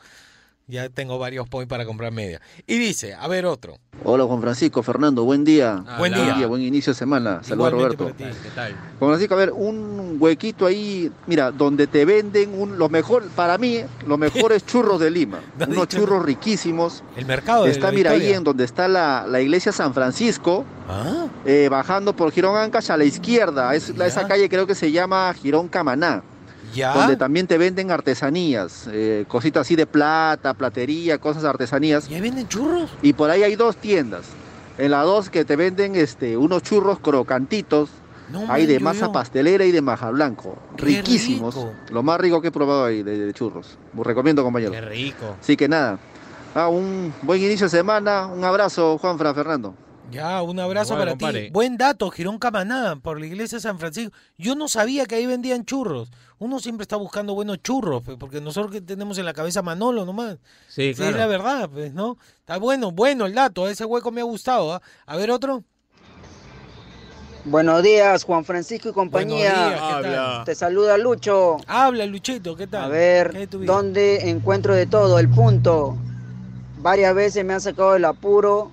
Ya 0.70 0.90
tengo 0.90 1.18
varios 1.18 1.48
points 1.48 1.66
para 1.70 1.86
comprar 1.86 2.12
media. 2.12 2.42
Y 2.66 2.76
dice, 2.76 3.14
a 3.14 3.26
ver 3.26 3.46
otro. 3.46 3.78
Hola 4.04 4.24
Juan 4.24 4.42
Francisco, 4.42 4.82
Fernando, 4.82 5.24
buen 5.24 5.42
día. 5.42 5.82
Buen 5.96 6.12
día. 6.12 6.46
buen 6.46 6.60
inicio 6.60 6.92
de 6.92 6.98
semana. 6.98 7.42
Saludos 7.42 7.72
Roberto. 7.72 8.04
para 8.04 8.16
ti. 8.16 8.24
¿Qué 8.42 8.50
tal? 8.54 8.72
Juan 8.98 9.10
Francisco, 9.12 9.32
a 9.34 9.38
ver, 9.38 9.52
un 9.52 10.18
huequito 10.20 10.66
ahí, 10.66 11.10
mira, 11.26 11.52
donde 11.52 11.86
te 11.86 12.04
venden 12.04 12.52
un, 12.52 12.78
los 12.78 12.90
mejor, 12.90 13.26
para 13.30 13.56
mí, 13.56 13.80
los 14.06 14.18
mejores 14.18 14.66
churros 14.66 15.00
de 15.00 15.10
Lima. 15.10 15.40
¿Dónde 15.58 15.74
Unos 15.74 15.88
churros 15.88 16.22
riquísimos. 16.22 17.02
El 17.16 17.24
mercado 17.24 17.64
de 17.64 17.70
Está, 17.70 17.90
mira, 17.90 18.10
ahí 18.10 18.30
en 18.30 18.44
donde 18.44 18.64
está 18.64 18.88
la, 18.88 19.26
la 19.26 19.40
iglesia 19.40 19.72
San 19.72 19.94
Francisco, 19.94 20.66
Ah, 20.86 21.26
eh, 21.44 21.68
bajando 21.70 22.14
por 22.14 22.30
Girón 22.30 22.56
Ancash 22.56 22.90
a 22.90 22.96
la 22.96 23.04
izquierda. 23.04 23.74
Es, 23.74 23.90
esa 23.90 24.26
calle 24.26 24.48
creo 24.48 24.66
que 24.66 24.74
se 24.74 24.90
llama 24.90 25.32
Girón 25.34 25.68
Camaná. 25.68 26.22
Ya. 26.74 26.92
Donde 26.94 27.16
también 27.16 27.46
te 27.46 27.58
venden 27.58 27.90
artesanías, 27.90 28.88
eh, 28.92 29.24
cositas 29.28 29.62
así 29.62 29.76
de 29.76 29.86
plata, 29.86 30.54
platería, 30.54 31.18
cosas 31.18 31.44
artesanías. 31.44 32.08
¿Ya 32.08 32.20
venden 32.20 32.48
churros? 32.48 32.90
Y 33.02 33.12
por 33.12 33.30
ahí 33.30 33.42
hay 33.42 33.56
dos 33.56 33.76
tiendas. 33.76 34.26
En 34.78 34.92
la 34.92 35.02
dos 35.02 35.30
que 35.30 35.44
te 35.44 35.56
venden 35.56 35.96
este, 35.96 36.36
unos 36.36 36.62
churros 36.62 36.98
crocantitos. 37.00 37.90
No, 38.30 38.44
hay 38.52 38.66
de 38.66 38.78
masa 38.78 39.06
yo. 39.06 39.12
pastelera 39.12 39.64
y 39.64 39.72
de 39.72 39.80
maja 39.80 40.10
blanco. 40.10 40.58
Qué 40.76 40.84
Riquísimos. 40.84 41.54
rico. 41.54 41.72
Lo 41.90 42.02
más 42.02 42.20
rico 42.20 42.42
que 42.42 42.48
he 42.48 42.52
probado 42.52 42.84
ahí 42.84 43.02
de, 43.02 43.16
de 43.18 43.32
churros. 43.32 43.78
Os 43.96 44.06
recomiendo, 44.06 44.42
compañero. 44.44 44.70
Qué 44.72 44.82
rico. 44.82 45.36
Así 45.40 45.56
que 45.56 45.66
nada. 45.66 45.98
Ah, 46.54 46.68
un 46.68 47.12
buen 47.22 47.42
inicio 47.42 47.66
de 47.66 47.70
semana. 47.70 48.26
Un 48.26 48.44
abrazo, 48.44 48.98
Juanfra 48.98 49.32
Fernando. 49.32 49.74
Ya, 50.10 50.40
un 50.42 50.58
abrazo 50.58 50.96
para 50.96 51.10
compadre. 51.10 51.44
ti. 51.46 51.50
Buen 51.50 51.76
dato, 51.76 52.10
Girón 52.10 52.38
Camaná, 52.38 52.96
por 52.96 53.20
la 53.20 53.26
iglesia 53.26 53.56
de 53.58 53.62
San 53.62 53.78
Francisco. 53.78 54.10
Yo 54.38 54.54
no 54.54 54.66
sabía 54.68 55.04
que 55.04 55.16
ahí 55.16 55.26
vendían 55.26 55.66
churros. 55.66 56.10
Uno 56.38 56.60
siempre 56.60 56.82
está 56.82 56.96
buscando 56.96 57.34
buenos 57.34 57.58
churros, 57.62 58.02
porque 58.18 58.40
nosotros 58.40 58.72
que 58.72 58.80
tenemos 58.80 59.18
en 59.18 59.26
la 59.26 59.34
cabeza 59.34 59.60
Manolo 59.60 60.06
nomás. 60.06 60.38
Sí, 60.68 60.92
Sí, 60.92 60.94
claro. 60.94 61.10
es 61.10 61.16
la 61.18 61.26
verdad, 61.26 61.68
pues, 61.70 61.92
¿no? 61.92 62.16
Está 62.40 62.56
bueno, 62.58 62.90
bueno 62.90 63.26
el 63.26 63.34
dato, 63.34 63.68
ese 63.68 63.84
hueco 63.84 64.10
me 64.10 64.22
ha 64.22 64.24
gustado. 64.24 64.72
¿ah? 64.72 64.82
A 65.04 65.16
ver 65.16 65.30
otro. 65.30 65.62
Buenos 67.44 67.82
días, 67.82 68.24
Juan 68.24 68.44
Francisco 68.44 68.88
y 68.88 68.92
Buenos 68.92 69.10
compañía. 69.12 69.52
días, 69.68 69.80
¿qué 70.02 70.02
tal? 70.10 70.44
Te 70.44 70.54
saluda 70.54 70.96
Lucho. 70.96 71.56
Habla, 71.66 72.06
Luchito, 72.06 72.56
¿qué 72.56 72.66
tal? 72.66 72.84
A 72.84 72.86
¿Qué 72.86 72.92
ver? 72.92 73.48
¿dónde 73.66 74.30
encuentro 74.30 74.74
de 74.74 74.86
todo? 74.86 75.18
El 75.18 75.28
punto. 75.28 75.96
Varias 76.78 77.14
veces 77.14 77.44
me 77.44 77.52
han 77.54 77.60
sacado 77.60 77.92
del 77.94 78.04
apuro. 78.04 78.72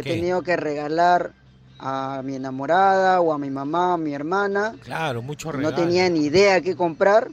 He 0.00 0.02
¿Qué? 0.02 0.14
tenido 0.14 0.42
que 0.42 0.56
regalar 0.56 1.32
a 1.78 2.22
mi 2.24 2.36
enamorada 2.36 3.20
o 3.20 3.32
a 3.32 3.38
mi 3.38 3.50
mamá, 3.50 3.94
a 3.94 3.96
mi 3.96 4.14
hermana. 4.14 4.74
Claro, 4.82 5.22
mucho 5.22 5.48
No 5.52 5.58
regalo. 5.58 5.76
tenía 5.76 6.08
ni 6.08 6.26
idea 6.26 6.60
qué 6.60 6.76
comprar. 6.76 7.28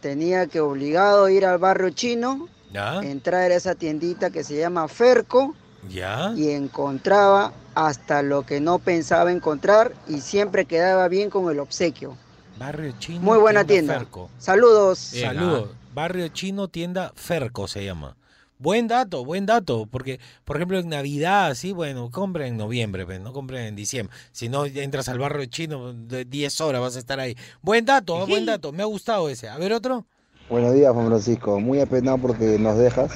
Tenía 0.00 0.46
que 0.46 0.60
obligado 0.60 1.28
ir 1.28 1.44
al 1.46 1.58
barrio 1.58 1.90
chino, 1.90 2.48
¿Ya? 2.72 3.00
entrar 3.02 3.50
a 3.50 3.54
esa 3.54 3.74
tiendita 3.74 4.30
que 4.30 4.44
se 4.44 4.56
llama 4.56 4.86
Ferco 4.88 5.54
¿Ya? 5.88 6.32
y 6.36 6.50
encontraba 6.50 7.52
hasta 7.74 8.22
lo 8.22 8.44
que 8.44 8.60
no 8.60 8.78
pensaba 8.78 9.32
encontrar 9.32 9.92
y 10.06 10.20
siempre 10.20 10.64
quedaba 10.66 11.08
bien 11.08 11.30
con 11.30 11.50
el 11.50 11.58
obsequio. 11.60 12.16
Barrio 12.58 12.94
Chino. 12.98 13.20
Muy 13.20 13.38
buena 13.38 13.64
tienda. 13.64 13.94
Ferco. 13.98 14.30
Saludos. 14.38 14.98
Saludos. 14.98 15.70
Barrio 15.94 16.28
Chino, 16.28 16.68
tienda 16.68 17.12
Ferco 17.14 17.68
se 17.68 17.84
llama. 17.84 18.16
Buen 18.58 18.88
dato, 18.88 19.24
buen 19.24 19.44
dato, 19.44 19.86
porque 19.90 20.18
por 20.44 20.56
ejemplo 20.56 20.78
en 20.78 20.88
Navidad, 20.88 21.54
sí, 21.54 21.72
bueno, 21.72 22.10
compren 22.10 22.48
en 22.48 22.56
noviembre, 22.56 23.04
pues, 23.04 23.20
no 23.20 23.32
compren 23.32 23.64
en 23.66 23.76
diciembre. 23.76 24.16
Si 24.32 24.48
no 24.48 24.64
entras 24.64 25.08
al 25.08 25.18
barrio 25.18 25.44
chino, 25.46 25.92
de 25.92 26.24
10 26.24 26.60
horas 26.62 26.80
vas 26.80 26.96
a 26.96 26.98
estar 26.98 27.20
ahí. 27.20 27.36
Buen 27.60 27.84
dato, 27.84 28.16
ah, 28.16 28.24
buen 28.24 28.46
dato, 28.46 28.72
me 28.72 28.82
ha 28.82 28.86
gustado 28.86 29.28
ese. 29.28 29.48
A 29.48 29.58
ver 29.58 29.72
otro. 29.72 30.06
Buenos 30.48 30.74
días, 30.74 30.92
Juan 30.92 31.06
Francisco. 31.08 31.60
Muy 31.60 31.80
apenado 31.80 32.18
porque 32.18 32.58
nos 32.58 32.78
dejas. 32.78 33.12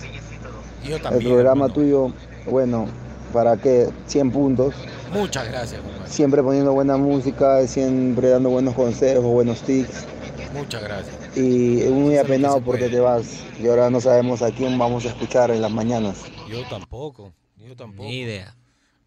Yo 0.85 0.97
El 0.97 1.03
también. 1.03 1.25
programa 1.31 1.67
hermano. 1.67 1.75
tuyo, 1.75 2.13
bueno, 2.47 2.87
¿para 3.33 3.57
qué? 3.57 3.89
100 4.07 4.31
puntos. 4.33 4.75
Muchas 5.13 5.49
gracias, 5.49 5.81
compadre. 5.81 6.11
Siempre 6.11 6.43
poniendo 6.43 6.73
buena 6.73 6.97
música, 6.97 7.67
siempre 7.67 8.29
dando 8.29 8.51
buenos 8.51 8.75
consejos, 8.75 9.25
buenos 9.25 9.63
tips. 9.63 10.05
Muchas 10.53 10.83
gracias. 10.83 11.20
Y 11.37 11.41
muy 11.91 12.15
es 12.15 12.21
que 12.23 12.27
apenado 12.27 12.61
porque 12.61 12.89
te 12.89 13.01
vas. 13.01 13.45
Y 13.61 13.67
ahora 13.69 13.91
no 13.91 14.01
sabemos 14.01 14.43
a 14.43 14.51
quién 14.51 14.77
vamos 14.79 15.05
a 15.05 15.09
escuchar 15.09 15.51
en 15.51 15.63
las 15.63 15.71
mañanas. 15.71 16.23
Yo 16.49 16.67
tampoco, 16.69 17.33
yo 17.57 17.77
tampoco. 17.77 18.09
Ni 18.09 18.21
idea. 18.21 18.57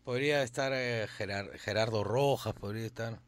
Podría 0.03 0.43
estar 0.43 0.71
eh, 0.75 1.07
Gerar- 1.17 1.57
Gerardo 1.59 2.03
Rojas, 2.03 2.53
podría 2.53 2.85
estar. 2.85 3.19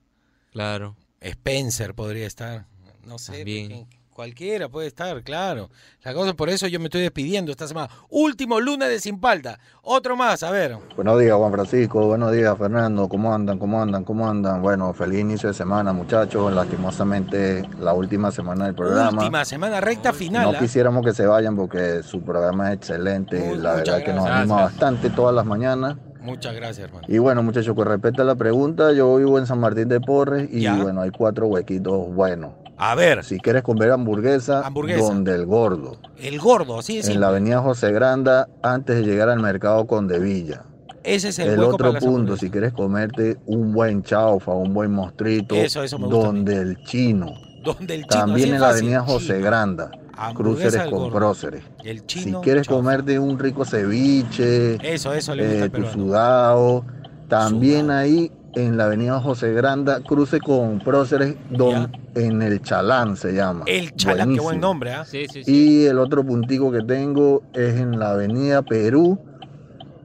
Claro. 0.52 0.96
Spencer 1.22 1.94
podría 1.96 2.28
estar. 2.28 2.66
No 3.06 3.18
sé. 3.18 3.38
También. 3.38 3.88
Cualquiera 4.16 4.70
puede 4.70 4.88
estar, 4.88 5.22
claro. 5.24 5.70
La 6.02 6.14
cosa 6.14 6.34
por 6.34 6.48
eso 6.48 6.68
yo 6.68 6.80
me 6.80 6.86
estoy 6.86 7.02
despidiendo 7.02 7.52
esta 7.52 7.68
semana. 7.68 7.90
Último 8.10 8.62
lunes 8.62 8.88
de 8.88 9.02
Sin 9.02 9.20
Palta. 9.20 9.60
Otro 9.82 10.16
más, 10.16 10.42
a 10.42 10.52
ver. 10.52 10.78
Buenos 10.96 11.20
días, 11.20 11.36
Juan 11.36 11.52
Francisco. 11.52 12.08
Buenos 12.08 12.32
días, 12.32 12.58
Fernando. 12.58 13.10
¿Cómo 13.10 13.34
andan? 13.34 13.60
¿Cómo 13.60 13.82
andan? 13.82 14.06
¿Cómo 14.06 14.30
andan? 14.30 14.62
Bueno, 14.62 14.94
feliz 14.94 15.20
inicio 15.20 15.50
de 15.50 15.54
semana, 15.54 15.92
muchachos. 15.92 16.54
Lastimosamente, 16.54 17.68
la 17.78 17.92
última 17.92 18.32
semana 18.32 18.68
del 18.68 18.76
programa. 18.76 19.20
Última 19.20 19.44
semana, 19.44 19.82
recta 19.82 20.14
final. 20.14 20.44
No 20.44 20.50
¿ah? 20.52 20.60
quisiéramos 20.60 21.04
que 21.06 21.12
se 21.14 21.26
vayan 21.26 21.58
porque 21.58 22.02
su 22.02 22.22
programa 22.22 22.70
es 22.70 22.78
excelente. 22.78 23.38
Muy- 23.38 23.58
la 23.58 23.74
verdad 23.76 24.02
que 24.02 24.14
nos 24.14 24.26
anima 24.30 24.62
bastante 24.62 25.10
todas 25.10 25.36
las 25.36 25.46
mañanas. 25.46 25.98
Muchas 26.22 26.56
gracias, 26.56 26.88
hermano. 26.88 27.06
Y 27.10 27.18
bueno, 27.18 27.44
muchachos, 27.44 27.76
con 27.76 27.86
respecto 27.86 28.22
a 28.22 28.26
la 28.26 28.36
pregunta, 28.36 28.94
yo 28.94 29.14
vivo 29.18 29.38
en 29.40 29.46
San 29.46 29.60
Martín 29.60 29.90
de 29.90 30.00
Porres 30.00 30.48
y 30.50 30.62
Ya. 30.62 30.82
bueno, 30.82 31.02
hay 31.02 31.10
cuatro 31.12 31.48
huequitos 31.48 32.14
buenos. 32.16 32.54
A 32.78 32.94
ver, 32.96 33.24
Si 33.24 33.40
quieres 33.40 33.64
comer 33.64 33.92
hamburguesa, 33.92 34.66
Hamburguesa. 34.66 35.02
donde 35.04 35.34
el 35.34 35.46
gordo. 35.46 35.98
el 36.18 36.40
gordo, 36.40 36.80
así 36.80 36.98
es. 37.00 37.08
En 37.08 37.20
la 37.22 37.30
avenida 37.30 37.62
José 37.62 37.92
Granda, 37.92 38.50
antes 38.62 38.98
de 38.98 39.04
llegar 39.04 39.30
al 39.30 39.40
mercado 39.40 39.86
Condevilla. 39.88 40.64
Ese 41.04 41.30
es 41.30 41.40
el, 41.40 41.50
El, 41.52 41.60
otro 41.64 41.94
punto, 41.94 42.36
si 42.36 42.50
quieres 42.50 42.74
comerte 42.74 43.38
un 43.46 43.72
buen 43.74 44.02
chaufa, 44.04 44.52
un 44.54 44.74
buen 44.74 44.92
mostrito, 44.92 45.54
Eso, 45.56 45.84
eso 45.84 46.00
me 46.00 46.08
gusta 46.08 46.26
donde 46.26 46.56
el 46.58 46.78
chino. 46.84 47.28
Donde 47.64 47.96
el 47.96 48.02
chino, 48.02 48.08
También 48.26 48.54
en 48.56 48.60
la 48.62 48.70
avenida 48.70 49.02
José 49.04 49.36
Chino. 49.36 49.46
Granda, 49.46 49.92
cruceres 50.34 50.88
con 50.90 51.12
próceres. 51.12 51.64
El 51.84 52.00
Si 52.00 52.06
chino. 52.06 52.42
quieres 52.42 52.66
chaufa. 52.68 52.82
comerte 52.82 53.20
un 53.20 53.38
rico 53.40 53.64
ceviche, 53.66 54.76
Eso, 54.94 55.14
eso 55.14 55.34
le 55.36 55.48
gusta 55.48 55.66
eh, 55.66 55.70
tu 55.70 55.86
sudado, 55.86 56.84
también 57.28 57.92
ahí 57.92 58.32
en 58.56 58.78
la 58.78 58.86
avenida 58.86 59.20
José 59.20 59.54
Granda, 59.54 60.02
cruce 60.02 60.40
con 60.40 60.80
próceres, 60.80 61.36
don, 61.50 61.92
en 62.16 62.42
el 62.42 62.62
Chalán 62.62 63.18
se 63.18 63.34
llama. 63.34 63.64
El 63.68 63.96
chalán, 63.96 64.34
qué 64.34 64.40
buen 64.40 64.60
nombre, 64.60 64.94
¿ah? 64.94 65.06
Sí, 65.06 65.26
sí, 65.32 65.44
sí. 65.44 65.52
Y 65.52 65.86
el 65.86 66.00
otro 66.00 66.26
puntico 66.26 66.72
que 66.72 66.82
tengo 66.82 67.44
es 67.54 67.76
en 67.76 68.00
la 68.00 68.12
avenida 68.12 68.62
Perú, 68.62 69.20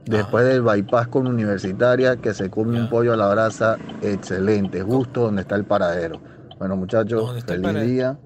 después 0.05 0.45
del 0.45 0.61
bypass 0.61 1.07
con 1.07 1.27
Universitaria, 1.27 2.17
que 2.17 2.33
se 2.33 2.49
come 2.49 2.79
un 2.79 2.89
pollo 2.89 3.13
a 3.13 3.17
la 3.17 3.29
brasa 3.29 3.77
excelente, 4.01 4.81
justo 4.81 5.21
donde 5.21 5.41
está 5.41 5.55
el 5.55 5.65
paradero. 5.65 6.21
Bueno 6.59 6.75
muchachos, 6.75 7.25
¿Dónde 7.25 7.39
está 7.39 7.53
el 7.53 7.63
feliz 7.63 7.89
día 7.89 8.19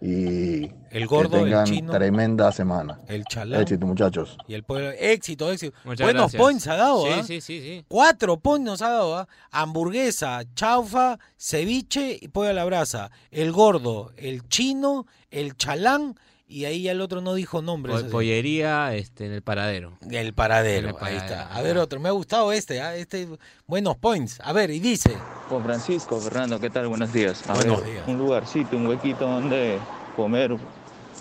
y 0.00 0.70
El 0.94 1.06
gordo, 1.08 1.30
que 1.30 1.36
el 1.38 1.44
tengan 1.44 1.64
chino. 1.66 1.92
tremenda 1.92 2.52
semana. 2.52 3.00
El 3.08 3.24
chalán. 3.24 3.60
Éxito 3.62 3.86
muchachos. 3.86 4.38
Y 4.46 4.54
el 4.54 4.62
pueblo. 4.62 4.90
Éxito, 4.98 5.50
éxito. 5.50 5.76
Muchas 5.84 6.04
Buenos 6.06 6.22
gracias. 6.32 6.40
points 6.42 6.66
ha 6.68 6.76
dado, 6.76 7.04
Sí, 7.04 7.10
¿ah? 7.12 7.22
sí, 7.24 7.40
sí, 7.40 7.60
sí. 7.60 7.84
Cuatro 7.88 8.38
points 8.38 8.64
nos 8.64 8.80
ha 8.82 8.90
dado, 8.90 9.16
¿ah? 9.18 9.28
Hamburguesa, 9.50 10.42
chaufa, 10.54 11.18
ceviche 11.36 12.18
y 12.20 12.28
pollo 12.28 12.50
a 12.50 12.52
la 12.52 12.64
brasa. 12.64 13.10
El 13.30 13.50
gordo, 13.50 14.12
el 14.16 14.46
chino, 14.48 15.06
el 15.30 15.56
chalán 15.56 16.14
y 16.46 16.66
ahí 16.66 16.82
ya 16.82 16.92
el 16.92 17.00
otro 17.00 17.20
no 17.20 17.34
dijo 17.34 17.60
nombres. 17.60 18.02
Po- 18.04 18.10
pollería 18.10 18.94
este, 18.94 19.26
en 19.26 19.32
el 19.32 19.42
paradero. 19.42 19.98
El 20.08 20.32
paradero, 20.34 20.90
el 20.90 20.94
ahí 20.94 21.00
paradero, 21.00 21.24
está. 21.24 21.54
A 21.56 21.62
ver 21.62 21.76
otro, 21.78 21.98
me 21.98 22.08
ha 22.08 22.12
gustado 22.12 22.52
este, 22.52 22.80
¿ah? 22.80 22.94
este 22.94 23.26
buenos 23.66 23.96
points. 23.96 24.38
A 24.44 24.52
ver, 24.52 24.70
y 24.70 24.78
dice, 24.78 25.10
Juan 25.48 25.64
Francisco, 25.64 26.20
Fernando, 26.20 26.60
¿qué 26.60 26.70
tal? 26.70 26.86
Buenos 26.86 27.12
días. 27.12 27.42
A 27.48 27.54
Buenos 27.54 27.80
ver, 27.82 27.90
días. 27.94 28.04
Un 28.06 28.18
lugarcito, 28.18 28.76
un 28.76 28.86
huequito 28.86 29.26
donde 29.26 29.78
comer 30.14 30.56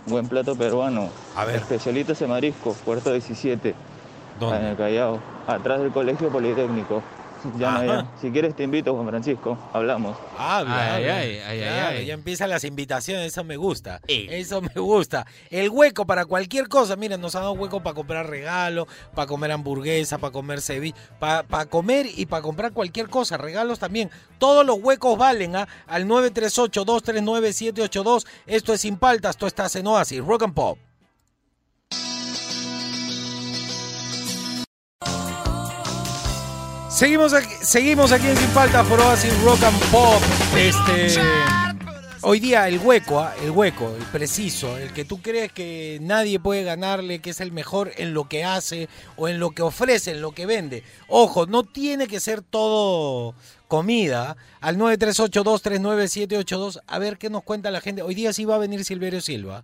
buen 0.05 0.27
plato 0.27 0.55
peruano. 0.55 1.09
A 1.35 1.45
ver. 1.45 1.57
Especialitos 1.57 2.19
de 2.19 2.27
marisco, 2.27 2.75
Puerto 2.85 3.11
17. 3.11 3.75
¿Dónde? 4.39 4.57
En 4.57 4.65
el 4.65 4.77
Callao, 4.77 5.19
atrás 5.47 5.79
del 5.79 5.91
Colegio 5.91 6.29
Politécnico. 6.29 7.01
Ya 7.57 7.71
no, 7.71 7.85
ya. 7.85 8.05
Si 8.21 8.31
quieres 8.31 8.55
te 8.55 8.63
invito, 8.63 8.93
Juan 8.93 9.07
Francisco. 9.07 9.57
Hablamos. 9.73 10.17
habla, 10.37 10.95
Ay, 10.95 11.03
habla. 11.03 11.17
ay, 11.17 11.37
ay, 11.45 11.59
Claro, 11.59 11.87
ay, 11.89 11.97
ay. 11.97 12.05
Ya 12.05 12.13
empiezan 12.13 12.49
las 12.49 12.63
invitaciones, 12.63 13.27
eso 13.27 13.43
me 13.43 13.57
gusta. 13.57 13.99
Eso 14.07 14.61
me 14.61 14.73
gusta. 14.75 15.25
El 15.49 15.69
hueco 15.69 16.05
para 16.05 16.25
cualquier 16.25 16.67
cosa, 16.67 16.95
mira, 16.95 17.17
nos 17.17 17.35
han 17.35 17.41
dado 17.43 17.53
hueco 17.53 17.81
para 17.83 17.93
comprar 17.93 18.29
regalo, 18.29 18.87
para 19.13 19.27
comer 19.27 19.51
hamburguesa, 19.51 20.17
para 20.17 20.31
comer 20.31 20.61
ceviche, 20.61 20.97
para 21.19 21.65
comer 21.67 22.07
y 22.15 22.25
para 22.25 22.41
comprar 22.41 22.71
cualquier 22.73 23.09
cosa, 23.09 23.37
regalos 23.37 23.79
también. 23.79 24.09
Todos 24.37 24.65
los 24.65 24.77
huecos 24.81 25.17
valen 25.17 25.55
¿ah? 25.55 25.67
al 25.87 26.05
938-239-782. 26.05 28.25
Esto 28.45 28.73
es 28.73 28.81
Sin 28.81 28.97
Paltas, 28.97 29.37
tú 29.37 29.45
estás 29.45 29.75
en 29.75 29.87
Oasis, 29.87 30.19
Rock 30.23 30.43
and 30.43 30.53
Pop. 30.53 30.77
Seguimos 36.93 37.33
aquí, 37.33 37.49
seguimos 37.63 38.11
aquí 38.11 38.27
en 38.27 38.37
Sin 38.37 38.49
Falta 38.49 38.83
por 38.83 39.01
Oasis 39.01 39.35
Rock 39.41 39.63
and 39.63 39.79
Pop. 39.91 40.21
Este. 40.55 41.19
Hoy 42.21 42.39
día 42.39 42.67
el 42.67 42.77
hueco, 42.77 43.19
¿ah? 43.19 43.33
el 43.41 43.49
hueco, 43.49 43.95
el 43.97 44.03
preciso, 44.03 44.77
el 44.77 44.93
que 44.93 45.03
tú 45.03 45.19
crees 45.19 45.51
que 45.51 45.97
nadie 46.03 46.39
puede 46.39 46.63
ganarle, 46.63 47.19
que 47.19 47.31
es 47.31 47.41
el 47.41 47.51
mejor 47.51 47.93
en 47.97 48.13
lo 48.13 48.29
que 48.29 48.45
hace 48.45 48.89
o 49.17 49.27
en 49.27 49.39
lo 49.39 49.49
que 49.51 49.63
ofrece, 49.63 50.11
en 50.11 50.21
lo 50.21 50.33
que 50.33 50.45
vende. 50.45 50.83
Ojo, 51.07 51.47
no 51.47 51.63
tiene 51.63 52.05
que 52.05 52.19
ser 52.19 52.43
todo 52.43 53.33
comida. 53.67 54.37
Al 54.61 54.77
938239782, 54.77 56.79
a 56.85 56.99
ver 56.99 57.17
qué 57.17 57.31
nos 57.31 57.41
cuenta 57.41 57.71
la 57.71 57.81
gente. 57.81 58.03
Hoy 58.03 58.13
día 58.13 58.33
sí 58.33 58.45
va 58.45 58.53
a 58.53 58.59
venir 58.59 58.85
Silverio 58.85 59.19
Silva. 59.19 59.63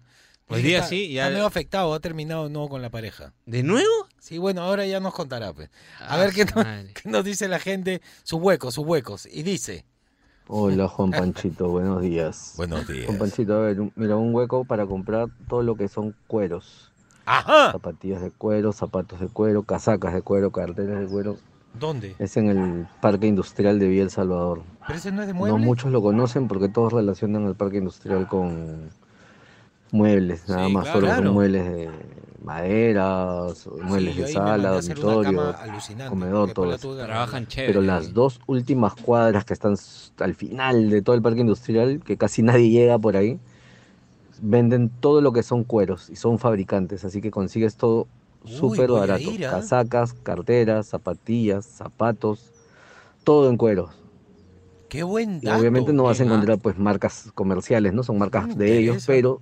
Hoy 0.50 0.62
día 0.64 0.78
Está- 0.78 0.90
sí, 0.90 1.12
ya- 1.14 1.24
Está 1.26 1.34
medio 1.34 1.46
afectado, 1.46 1.94
ha 1.94 2.00
terminado 2.00 2.46
de 2.46 2.50
nuevo 2.50 2.70
con 2.70 2.82
la 2.82 2.90
pareja. 2.90 3.34
¿De 3.46 3.62
nuevo? 3.64 3.88
Sí, 4.20 4.38
bueno, 4.40 4.62
ahora 4.62 4.86
ya 4.86 5.00
nos 5.00 5.14
contará. 5.14 5.54
Pues. 5.54 5.70
A 6.00 6.16
Ah, 6.16 6.18
ver 6.18 6.34
qué, 6.34 6.46
nos- 6.46 6.56
madre. 6.56 6.94
qué 7.02 7.10
nos 7.10 7.24
dice 7.24 7.48
la 7.48 7.60
gente, 7.60 8.02
sus 8.24 8.42
huecos, 8.42 8.74
sus 8.74 8.86
huecos. 8.86 9.28
Y 9.32 9.44
dice... 9.44 9.86
Hola 10.52 10.88
Juan 10.88 11.12
Panchito, 11.12 11.70
buenos 11.70 12.02
días. 12.02 12.54
Buenos 12.58 12.88
días. 12.88 13.06
Juan 13.06 13.20
Panchito, 13.20 13.54
a 13.56 13.60
ver, 13.60 13.80
un- 13.82 13.94
mira, 13.96 14.16
un 14.16 14.34
hueco 14.34 14.66
para 14.66 14.88
comprar 14.88 15.28
todo 15.48 15.62
lo 15.62 15.76
que 15.76 15.88
son 15.88 16.16
cueros. 16.26 16.92
Ajá. 17.26 17.72
Zapatillas 17.74 18.22
de 18.24 18.32
cuero, 18.32 18.72
zapatos 18.74 19.20
de 19.20 19.28
cuero, 19.28 19.62
casacas 19.62 20.16
de 20.16 20.24
cuero, 20.24 20.52
carteras 20.52 21.00
de 21.00 21.06
cuero. 21.06 21.38
¿Dónde? 21.80 22.16
Es 22.18 22.36
en 22.38 22.48
el 22.48 22.88
Parque 23.00 23.28
Industrial 23.28 23.78
de 23.78 23.88
Villa 23.88 24.02
El 24.02 24.10
Salvador. 24.10 24.64
¿Pero 24.88 24.98
ese 24.98 25.12
no 25.12 25.22
es 25.22 25.28
de 25.28 25.34
No 25.34 25.40
mueble? 25.40 25.64
muchos 25.64 25.92
lo 25.92 26.02
conocen 26.02 26.48
porque 26.48 26.68
todos 26.70 26.92
relacionan 26.92 27.46
el 27.46 27.54
Parque 27.54 27.78
Industrial 27.78 28.28
con 28.28 28.90
muebles, 29.92 30.48
nada 30.48 30.68
Sí, 30.68 30.74
más, 30.74 30.84
claro. 30.84 31.00
solo 31.00 31.08
Claro. 31.08 31.24
con 31.24 31.34
muebles 31.34 31.66
de 31.66 31.90
madera, 32.44 33.46
muebles 33.84 34.16
de 34.16 34.28
sala, 34.28 34.70
dormitorio, 34.72 35.56
comedor, 36.10 36.54
todo 36.54 36.74
eso. 36.74 36.96
Trabajan 37.06 37.48
chévere. 37.48 37.74
Pero 37.74 37.82
las 37.82 38.14
dos 38.14 38.40
últimas 38.48 38.96
cuadras 38.96 39.46
que 39.46 39.54
están 39.54 39.76
al 40.20 40.36
final 40.36 40.90
de 40.90 41.02
todo 41.02 41.16
el 41.16 41.22
parque 41.22 41.42
industrial, 41.42 42.02
que 42.04 42.18
casi 42.18 42.42
nadie 42.42 42.70
llega 42.70 42.98
por 42.98 43.18
ahí, 43.18 43.40
venden 44.42 44.90
todo 45.02 45.22
lo 45.22 45.34
que 45.34 45.44
son 45.44 45.64
cueros 45.64 46.10
y 46.10 46.16
son 46.16 46.40
fabricantes, 46.40 47.04
así 47.04 47.22
que 47.22 47.32
consigues 47.32 47.76
todo 47.76 48.08
súper 48.46 48.90
barato. 48.92 49.32
ir. 49.32 49.42
Casacas, 49.42 50.14
carteras, 50.24 50.88
zapatillas, 50.88 51.66
zapatos, 51.66 52.52
todo 53.24 53.50
en 53.50 53.58
cueros. 53.58 53.92
Qué 54.90 55.04
buen 55.04 55.40
Y 55.42 55.48
obviamente 55.50 55.94
no 55.94 56.04
vas 56.06 56.20
a 56.20 56.24
encontrar 56.24 56.60
pues 56.60 56.78
marcas 56.78 57.32
comerciales, 57.36 57.94
¿no? 57.94 58.04
Son 58.04 58.18
marcas 58.18 58.58
de 58.58 58.78
ellos, 58.80 59.04
pero 59.06 59.42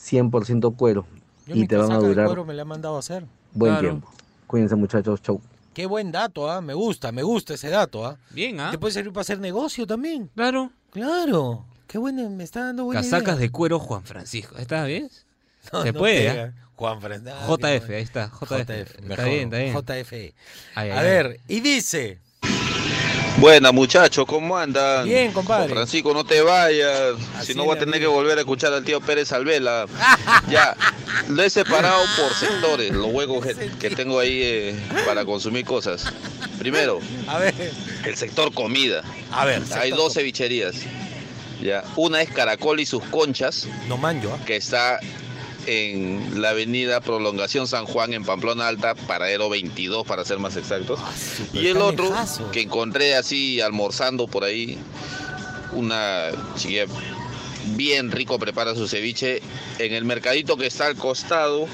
100% 0.00 0.76
cuero. 0.76 1.06
Yo 1.46 1.54
y 1.56 1.60
mi 1.60 1.66
te 1.66 1.76
van 1.76 1.86
a 1.86 1.88
casaca 1.88 2.02
de 2.02 2.08
durar 2.08 2.26
cuero 2.26 2.44
me 2.44 2.54
la 2.54 2.62
han 2.62 2.68
mandado 2.68 2.96
a 2.96 3.00
hacer. 3.00 3.24
buen 3.52 3.72
Claro. 3.72 3.88
tiempo. 3.88 4.10
Cuídense 4.46 4.76
muchachos, 4.76 5.22
chau. 5.22 5.40
Qué 5.74 5.86
buen 5.86 6.10
dato, 6.10 6.50
¿ah? 6.50 6.60
Me 6.60 6.74
gusta, 6.74 7.12
me 7.12 7.22
gusta 7.22 7.54
ese 7.54 7.68
dato, 7.68 8.04
¿ah? 8.04 8.18
Bien, 8.30 8.58
¿ah? 8.60 8.70
Te 8.70 8.78
puede 8.78 8.92
servir 8.92 9.12
para 9.12 9.22
hacer 9.22 9.38
negocio 9.38 9.86
también. 9.86 10.28
Claro. 10.34 10.70
Claro. 10.90 11.64
Qué 11.86 11.98
bueno, 11.98 12.28
me 12.30 12.44
está 12.44 12.64
dando 12.66 12.84
buena 12.84 13.00
Casacas 13.02 13.34
idea. 13.36 13.40
de 13.42 13.50
cuero 13.50 13.78
Juan 13.78 14.02
Francisco. 14.04 14.56
¿Está 14.58 14.84
bien? 14.84 15.08
No, 15.72 15.82
Se 15.82 15.92
no 15.92 15.98
puede. 15.98 16.26
¿eh? 16.44 16.52
Juan 16.74 17.02
Fernando. 17.02 17.30
JF, 17.56 17.90
ahí 17.90 18.02
está. 18.02 18.28
JF. 18.30 18.40
JF, 18.48 18.70
Está 18.70 19.02
mejor, 19.02 19.24
bien, 19.26 19.42
está 19.54 19.58
bien. 19.58 19.74
JF. 19.74 20.12
Ay, 20.12 20.32
ay, 20.74 20.90
A 20.90 20.98
ay. 21.00 21.04
ver, 21.04 21.40
y 21.48 21.60
dice. 21.60 22.18
Buena 23.40 23.72
muchachos, 23.72 24.26
¿cómo 24.26 24.54
andan? 24.54 25.06
Bien, 25.06 25.32
compadre. 25.32 25.70
Francisco, 25.70 26.12
no 26.12 26.24
te 26.24 26.42
vayas, 26.42 27.14
si 27.42 27.54
no 27.54 27.64
voy 27.64 27.74
a 27.74 27.78
tener 27.78 27.98
que 27.98 28.06
volver 28.06 28.36
a 28.36 28.42
escuchar 28.42 28.70
al 28.74 28.84
tío 28.84 29.00
Pérez 29.00 29.32
Alvela. 29.32 29.86
ya, 30.50 30.76
lo 31.26 31.42
he 31.42 31.48
separado 31.48 32.04
por 32.18 32.34
sectores, 32.34 32.92
los 32.92 33.06
huecos 33.06 33.46
que, 33.78 33.90
tengo 33.90 34.18
ahí 34.18 34.40
eh, 34.42 34.80
para 35.06 35.24
consumir 35.24 35.64
cosas. 35.64 36.12
Primero, 36.58 37.00
A 37.28 37.38
ver. 37.38 37.54
el 38.04 38.14
sector 38.14 38.52
comida. 38.52 39.02
A 39.32 39.46
ver, 39.46 39.62
Hay 39.80 39.92
dos 39.92 40.12
cevicherías. 40.12 40.76
Ya, 41.62 41.82
una 41.96 42.20
es 42.20 42.28
Caracol 42.28 42.78
y 42.78 42.84
sus 42.84 43.02
conchas. 43.04 43.66
No 43.88 43.96
manjo. 43.96 44.38
Que 44.44 44.56
está 44.56 45.00
en 45.66 46.40
la 46.40 46.50
avenida 46.50 47.00
Prolongación 47.00 47.66
San 47.68 47.86
Juan 47.86 48.12
en 48.14 48.24
Pamplona 48.24 48.68
Alta, 48.68 48.94
paradero 48.94 49.48
22 49.48 50.06
para 50.06 50.24
ser 50.24 50.38
más 50.38 50.56
exactos. 50.56 50.98
y 51.52 51.66
el 51.68 51.76
otro 51.78 52.06
lejazo. 52.10 52.50
que 52.50 52.62
encontré 52.62 53.14
así 53.16 53.60
almorzando 53.60 54.26
por 54.26 54.44
ahí, 54.44 54.78
una 55.72 56.28
chiquilla 56.56 56.86
bien 57.76 58.10
rico 58.10 58.38
prepara 58.38 58.74
su 58.74 58.88
ceviche 58.88 59.42
en 59.78 59.92
el 59.94 60.04
mercadito 60.04 60.56
que 60.56 60.66
está 60.66 60.86
al 60.86 60.96
costado 60.96 61.66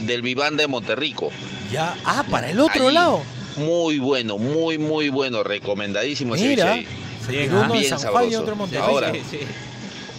del 0.00 0.22
Viván 0.22 0.56
de 0.56 0.66
Monterrico. 0.66 1.30
Ya, 1.70 1.96
ah, 2.04 2.24
para 2.30 2.50
el 2.50 2.58
otro 2.60 2.90
lado. 2.90 3.22
Muy 3.56 3.98
bueno, 3.98 4.38
muy 4.38 4.78
muy 4.78 5.08
bueno, 5.10 5.42
recomendadísimo 5.42 6.34
el 6.34 6.40
Mira, 6.40 6.74
ceviche 6.74 6.88
ahí. 7.28 7.48
uno 7.48 7.64
en 7.64 7.72
bien 7.72 7.98
San 7.98 8.10
Juan 8.10 8.28
y 8.28 8.32
sabroso. 8.32 8.54
otro. 8.64 8.80
Ahora, 8.82 9.12
Sí, 9.12 9.20
sí. 9.30 9.38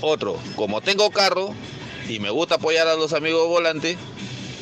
otro, 0.01 0.37
como 0.55 0.79
tengo 0.81 1.09
carro 1.09 1.53
y 2.09 2.19
me 2.19 2.29
gusta 2.29 2.55
apoyar 2.55 2.87
a 2.87 2.95
los 2.95 3.13
amigos 3.13 3.47
volante, 3.47 3.97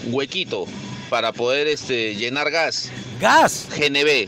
huequito 0.06 0.66
para 1.10 1.32
poder 1.32 1.68
este, 1.68 2.16
llenar 2.16 2.52
gas. 2.52 2.90
Gas. 3.20 3.68
GNB. 3.76 4.28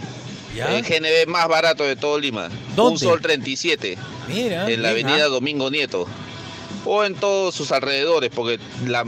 Ya. 0.56 0.76
El 0.78 0.84
GNB 0.84 1.28
más 1.28 1.48
barato 1.48 1.84
de 1.84 1.96
todo 1.96 2.18
Lima. 2.20 2.50
¿Dónde? 2.76 2.94
Un 2.94 3.00
sol 3.00 3.22
37. 3.22 3.98
Mira. 4.28 4.70
en 4.70 4.82
la 4.82 4.90
avenida. 4.90 5.26
Domingo 5.28 5.70
Nieto. 5.70 6.08
O 6.86 7.04
en 7.04 7.14
todos 7.16 7.54
sus 7.54 7.72
alrededores, 7.72 8.32
porque 8.34 8.60
la- 8.88 9.06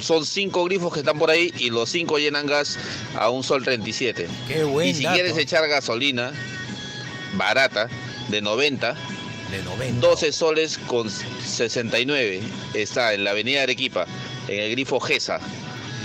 son 0.00 0.24
cinco 0.24 0.64
grifos 0.64 0.92
que 0.94 1.00
están 1.00 1.18
por 1.18 1.30
ahí 1.30 1.52
y 1.58 1.68
los 1.68 1.90
cinco 1.90 2.18
llenan 2.18 2.46
gas 2.46 2.78
a 3.18 3.28
un 3.28 3.42
sol 3.42 3.62
37. 3.64 4.26
Qué 4.48 4.64
buen 4.64 4.88
y 4.88 4.94
si 4.94 5.02
dato. 5.02 5.14
quieres 5.16 5.36
echar 5.36 5.66
gasolina 5.68 6.32
barata, 7.34 7.88
de 8.28 8.40
90, 8.40 8.96
De 9.50 9.62
90. 9.62 10.00
12 10.06 10.32
soles 10.32 10.78
con 10.86 11.10
69. 11.10 12.40
Está 12.74 13.14
en 13.14 13.24
la 13.24 13.30
avenida 13.30 13.62
Arequipa, 13.62 14.06
en 14.48 14.60
el 14.60 14.70
grifo 14.72 15.00
GESA. 15.00 15.40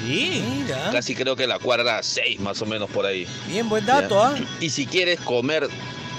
Mira. 0.07 0.89
Casi 0.91 1.15
creo 1.15 1.35
que 1.35 1.47
la 1.47 1.59
cuadra 1.59 2.01
6 2.03 2.39
más 2.39 2.61
o 2.61 2.65
menos 2.65 2.89
por 2.89 3.05
ahí. 3.05 3.27
Bien, 3.47 3.67
buen 3.69 3.85
dato. 3.85 4.21
¿ah? 4.23 4.35
Y 4.59 4.69
si 4.69 4.85
quieres 4.85 5.19
comer, 5.19 5.67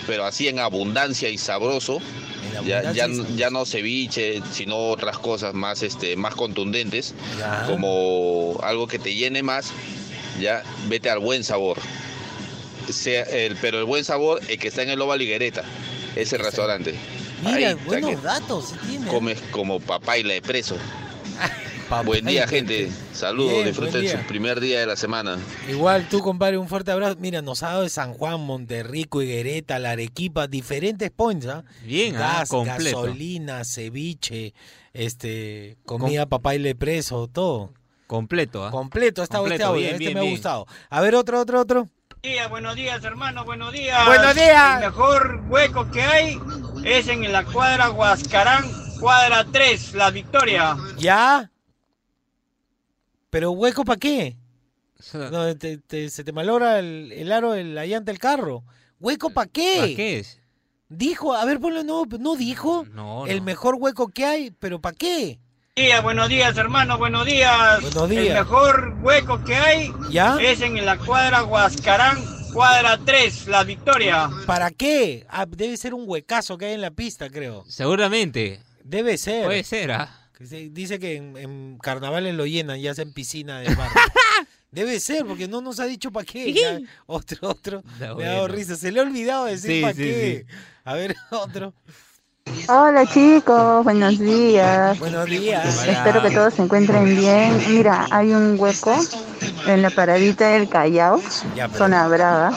pero 0.07 0.25
así 0.25 0.49
en 0.49 0.59
abundancia 0.59 1.29
y 1.29 1.39
sabroso, 1.39 2.01
ya, 2.65 3.51
no 3.51 3.67
ceviche, 3.67 4.41
sino 4.53 4.77
otras 4.89 5.19
cosas 5.19 5.55
más, 5.55 5.83
este, 5.83 6.17
más 6.17 6.35
contundentes, 6.35 7.15
Ya. 7.39 7.65
como 7.67 8.59
algo 8.63 8.87
que 8.87 8.99
te 8.99 9.15
llene 9.15 9.43
más, 9.43 9.73
ya 10.41 10.63
vete 10.89 11.11
al 11.11 11.19
buen 11.19 11.45
sabor. 11.45 11.79
Sea 12.89 13.23
el, 13.25 13.57
pero 13.57 13.79
el 13.79 13.85
buen 13.85 14.05
sabor 14.05 14.41
el 14.49 14.59
que 14.59 14.69
está 14.69 14.83
en 14.83 14.91
el 14.91 14.99
Loba 14.99 15.17
Liguereta, 15.17 15.65
ese 16.15 16.39
restaurante. 16.39 16.95
Mira, 17.47 17.69
Ahí, 17.71 17.75
buenos 17.87 18.23
datos 18.23 18.69
se 18.71 18.77
tiene. 18.87 19.07
comes 19.09 19.41
como 19.51 19.81
papá 19.81 20.19
y 20.19 20.23
la 20.23 20.35
de 20.35 20.43
preso. 20.43 20.77
Papá 21.89 22.03
buen 22.03 22.25
día, 22.25 22.47
y 22.47 22.49
gente. 22.49 22.91
Saludos, 23.13 23.53
Bien, 23.53 23.67
disfruten 23.67 24.09
su 24.09 24.19
primer 24.27 24.59
día 24.59 24.81
de 24.81 24.87
la 24.87 24.97
semana. 24.97 25.39
Igual 25.69 26.09
tú, 26.09 26.19
compadre, 26.19 26.59
un 26.59 26.67
fuerte 26.69 26.91
abrazo. 26.91 27.15
Mira, 27.21 27.43
nos 27.43 27.63
ha 27.63 27.69
dado 27.69 27.83
de 27.83 27.91
San 27.91 28.13
Juan, 28.13 28.41
Monterrico, 28.41 29.23
Higuereta, 29.23 29.79
La 29.79 29.93
Arequipa, 29.93 30.49
diferentes 30.49 31.13
points, 31.13 31.47
¿ah? 31.47 31.63
Bien, 31.85 32.17
ah, 32.17 32.45
Gas, 32.45 32.51
gasolina, 32.51 33.65
ceviche, 33.65 34.53
este, 34.95 35.77
comida 35.85 36.27
papaile 36.27 36.75
preso, 36.75 37.29
todo. 37.29 37.73
Completo, 38.09 38.65
¿ah? 38.67 38.73
Completo, 38.73 39.23
está 39.23 39.37
este 39.37 39.43
Completo, 39.51 39.67
audio, 39.67 39.81
bien, 39.83 39.93
este 39.93 40.05
bien, 40.07 40.15
me 40.15 40.27
ha 40.27 40.31
gustado. 40.31 40.67
A 40.91 41.01
ver, 41.01 41.15
otro, 41.15 41.41
otro, 41.41 41.61
otro. 41.61 41.89
días, 42.21 42.51
buenos 42.51 42.75
días, 42.75 43.05
hermano, 43.05 43.45
buenos 43.45 43.73
días. 43.73 44.05
Buenos 44.07 44.35
días. 44.35 44.75
El 44.83 44.87
mejor 44.91 45.41
hueco 45.49 45.89
que 45.93 46.03
hay 46.03 46.41
es 46.87 47.09
en 47.09 47.31
la 47.33 47.45
cuadra 47.45 47.91
Huascarán, 47.91 48.65
cuadra 49.01 49.45
3, 49.51 49.95
La 49.95 50.11
Victoria. 50.11 50.77
¿Ya? 50.97 51.51
¿Pero 53.31 53.51
hueco 53.53 53.85
para 53.85 53.99
qué? 53.99 54.37
No, 55.13 55.55
te- 55.57 55.79
te- 55.79 56.09
se 56.09 56.25
te 56.25 56.33
malogra 56.33 56.79
el, 56.79 57.13
el 57.13 57.31
aro 57.33 57.53
de 57.53 57.65
la 57.65 57.85
llanta 57.87 58.11
del 58.13 58.19
carro. 58.19 58.65
¿Hueco 58.99 59.31
para 59.31 59.47
qué? 59.51 59.75
¿Para 59.77 59.87
qué 59.95 60.19
es? 60.21 60.41
Dijo, 60.89 61.35
a 61.35 61.45
ver, 61.45 61.61
ponlo 61.61 61.83
no, 61.85 62.05
no 62.19 62.37
dijo. 62.37 62.87
No, 62.93 63.27
El 63.27 63.43
mejor 63.43 63.75
hueco 63.79 64.09
que 64.09 64.25
hay, 64.25 64.51
pero 64.53 64.81
¿para 64.81 64.97
qué? 64.97 65.39
Días, 65.75 66.03
buenos 66.03 66.29
días, 66.31 66.57
hermano, 66.57 66.97
buenos 66.97 67.27
días. 67.27 67.83
Buenos 67.83 68.05
El 68.11 68.23
días. 68.23 68.39
mejor 68.39 68.97
hueco 69.03 69.45
que 69.45 69.55
hay 69.57 69.93
¿Ya? 70.11 70.39
es 70.41 70.63
en 70.63 70.83
la 70.87 70.97
cuadra 70.97 71.45
Huascarán, 71.45 72.17
cuadra 72.57 72.99
3, 73.05 73.49
La 73.49 73.65
Victoria. 73.65 74.31
¿Para 74.47 74.71
qué? 74.71 75.27
Ah, 75.29 75.45
debe 75.47 75.77
ser 75.77 75.93
un 75.93 76.05
huecazo 76.09 76.57
que 76.57 76.65
hay 76.65 76.73
en 76.73 76.81
la 76.81 76.91
pista, 76.91 77.29
creo. 77.29 77.65
Seguramente. 77.69 78.61
Debe 78.83 79.19
ser. 79.19 79.45
Puede 79.45 79.63
ser, 79.63 79.93
¿ah? 79.93 80.09
Se- 80.43 80.71
Dice 80.71 80.99
que 80.99 81.17
en, 81.17 81.37
en 81.37 81.79
carnavales 81.79 82.35
lo 82.35 82.47
llenan 82.47 82.79
y 82.79 82.89
hacen 82.89 83.13
piscina 83.13 83.61
de 83.61 83.75
bar. 83.75 83.91
Debe 84.71 85.01
ser, 85.01 85.27
porque 85.27 85.49
no 85.49 85.61
nos 85.61 85.81
ha 85.81 85.85
dicho 85.85 86.11
para 86.11 86.25
qué. 86.25 86.51
Ya, 86.55 86.81
otro, 87.05 87.37
otro. 87.51 87.83
Está 87.93 88.15
Me 88.15 88.25
ha 88.25 88.33
dado 88.33 88.49
risa. 88.49 88.75
Se 88.75 88.91
le 88.91 89.01
ha 89.01 89.03
olvidado 89.03 89.45
decir 89.45 89.71
Sí, 89.73 89.81
para 89.83 89.93
sí, 89.93 89.99
qué. 90.03 90.47
A 90.85 90.95
ver, 90.95 91.15
otro. 91.31 91.75
Hola 92.69 93.05
chicos, 93.13 93.85
buenos 93.85 94.19
días. 94.19 94.99
Buenos 94.99 95.27
días. 95.27 95.87
Espero 95.87 96.23
que 96.23 96.31
todos 96.31 96.55
se 96.55 96.63
encuentren 96.63 97.05
bien. 97.17 97.61
Mira, 97.69 98.07
hay 98.11 98.31
un 98.31 98.59
hueco 98.59 98.97
en 99.67 99.83
la 99.83 99.91
paradita 99.91 100.49
del 100.49 100.69
Callao, 100.69 101.21
Ya, 101.55 101.69
zona 101.69 102.07
brava, 102.09 102.53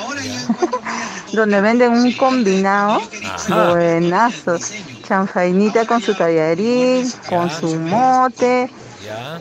donde 1.34 1.62
venden 1.62 1.94
un 1.94 2.12
combinado 2.14 3.02
Ajá. 3.24 3.72
buenazo. 3.72 4.60
chanfainita 5.04 5.86
con 5.86 6.02
su 6.02 6.14
tallarín, 6.14 7.12
con 7.28 7.50
su 7.50 7.68
mote, 7.76 8.70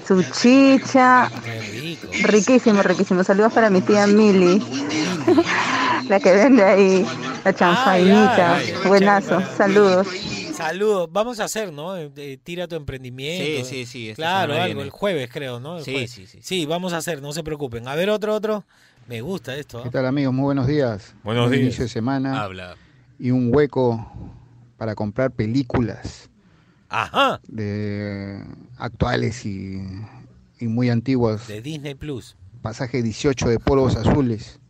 su 0.06 0.22
chicha. 0.24 1.30
Riquísimo, 2.20 2.82
riquísimo. 2.82 3.22
Saludos 3.24 3.52
para 3.52 3.70
mi 3.70 3.82
tía 3.82 4.06
Mili, 4.06 4.62
la 6.08 6.20
que 6.20 6.32
vende 6.32 6.64
ahí 6.64 7.06
la 7.44 7.52
chanfainita. 7.52 8.58
Buenazo, 8.84 9.42
saludos. 9.56 10.06
Saludos. 10.58 11.08
Vamos 11.12 11.40
a 11.40 11.44
hacer, 11.44 11.72
¿no? 11.72 11.96
Eh, 11.96 12.10
eh, 12.16 12.38
tira 12.42 12.68
tu 12.68 12.76
emprendimiento. 12.76 13.64
Sí, 13.68 13.84
sí, 13.84 13.86
sí, 13.86 14.08
esta 14.10 14.22
Claro, 14.22 14.52
algo. 14.54 14.64
viene. 14.66 14.82
El 14.82 14.90
jueves, 14.90 15.30
creo, 15.32 15.60
¿no? 15.60 15.78
El 15.78 15.84
Sí, 15.84 15.92
jueves. 15.92 16.10
sí, 16.10 16.26
sí. 16.26 16.38
Sí, 16.42 16.66
vamos 16.66 16.92
a 16.92 16.98
hacer, 16.98 17.22
no 17.22 17.32
se 17.32 17.42
preocupen. 17.42 17.86
A 17.88 17.94
ver, 17.94 18.10
otro, 18.10 18.34
otro. 18.34 18.64
Me 19.06 19.20
gusta 19.22 19.56
esto. 19.56 19.78
¿ah? 19.78 19.82
¿Qué 19.84 19.90
tal 19.90 20.04
amigos? 20.06 20.34
Muy 20.34 20.44
buenos 20.44 20.66
días. 20.66 21.14
Buenos 21.24 21.44
Buen 21.48 21.52
días. 21.52 21.62
inicio 21.68 21.84
de 21.84 21.88
semana. 21.88 22.42
Habla. 22.42 22.76
Y 23.18 23.30
un 23.30 23.54
hueco 23.54 24.12
para 24.76 24.94
comprar 24.94 25.30
películas 25.30 26.28
Ajá. 26.88 27.40
de 27.48 28.44
actuales 28.76 29.46
y, 29.46 29.80
y 30.60 30.66
muy 30.68 30.90
antiguas. 30.90 31.48
De 31.48 31.62
Disney 31.62 31.94
Plus. 31.94 32.36
Pasaje 32.62 33.02
18 33.02 33.48
de 33.48 33.58
Polvos 33.58 33.96
Azules. 33.96 34.60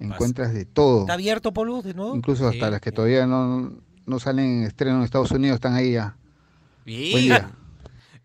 Encuentras 0.00 0.52
de 0.52 0.64
todo. 0.66 1.00
¿Está 1.02 1.14
abierto, 1.14 1.52
Polo, 1.52 1.80
de 1.80 1.94
nuevo? 1.94 2.14
Incluso 2.16 2.48
hasta 2.48 2.70
las 2.70 2.80
que 2.80 2.92
todavía 2.92 3.26
no, 3.26 3.72
no 4.06 4.18
salen 4.18 4.60
en 4.60 4.62
estreno 4.64 4.98
en 4.98 5.02
Estados 5.04 5.30
Unidos 5.30 5.56
están 5.56 5.74
ahí 5.74 5.92
ya. 5.92 6.16
Buen 6.84 6.96
Bien. 6.98 7.20
día. 7.20 7.50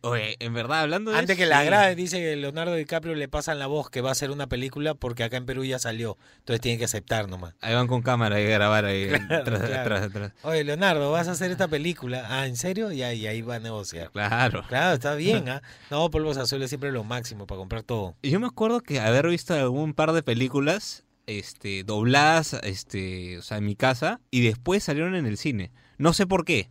Oye, 0.04 0.36
en 0.40 0.56
verdad, 0.56 0.80
hablando 0.80 1.12
de 1.12 1.20
Antes 1.20 1.36
eso, 1.36 1.44
que 1.44 1.46
la 1.48 1.60
sí. 1.60 1.66
grabe, 1.68 1.94
dice 1.96 2.18
que 2.18 2.36
Leonardo 2.36 2.74
DiCaprio 2.74 3.14
le 3.14 3.28
pasan 3.28 3.60
la 3.60 3.68
voz 3.68 3.92
que 3.92 4.02
va 4.02 4.10
a 4.10 4.14
hacer 4.14 4.32
una 4.32 4.48
película 4.48 4.96
porque 4.96 5.24
acá 5.24 5.38
en 5.38 5.46
Perú 5.46 5.64
ya 5.64 5.78
salió. 5.78 6.18
Entonces 6.40 6.60
tiene 6.60 6.80
que 6.80 6.86
aceptar 6.86 7.30
nomás. 7.30 7.54
Ahí 7.62 7.76
van 7.76 7.86
con 7.86 8.02
cámara 8.02 8.42
y 8.42 8.46
grabar 8.46 8.86
ahí. 8.86 9.10
Claro, 9.10 9.36
atrás, 9.42 9.60
claro. 9.62 9.82
atrás, 9.82 10.02
atrás. 10.04 10.32
Oye, 10.42 10.64
Leonardo, 10.64 11.12
vas 11.12 11.28
a 11.28 11.32
hacer 11.34 11.52
esta 11.52 11.68
película. 11.68 12.26
Ah, 12.30 12.48
¿en 12.48 12.56
serio? 12.56 12.92
Y 12.92 13.04
ahí, 13.04 13.28
ahí 13.28 13.44
va 13.44 13.56
a 13.56 13.60
negociar. 13.60 14.10
Claro. 14.10 14.64
Claro, 14.68 14.96
está 14.96 15.14
bien, 15.14 15.48
¿ah? 15.50 15.62
No, 15.92 16.10
polvos 16.10 16.38
azules 16.38 16.70
siempre 16.70 16.92
lo 16.92 17.04
máximo 17.04 17.46
para 17.46 17.60
comprar 17.60 17.84
todo. 17.84 18.16
Y 18.24 18.32
Yo 18.32 18.40
me 18.40 18.48
acuerdo 18.48 18.82
que 18.82 19.00
haber 19.00 19.28
visto 19.28 19.54
algún 19.54 19.94
par 19.94 20.14
de 20.14 20.24
películas 20.24 21.04
este, 21.28 21.84
dobladas 21.84 22.54
este, 22.64 23.38
o 23.38 23.42
sea, 23.42 23.58
en 23.58 23.66
mi 23.66 23.76
casa 23.76 24.20
y 24.32 24.42
después 24.42 24.84
salieron 24.84 25.16
en 25.16 25.26
el 25.26 25.38
cine. 25.38 25.72
No 25.98 26.14
sé 26.14 26.26
por 26.28 26.46
qué. 26.46 26.70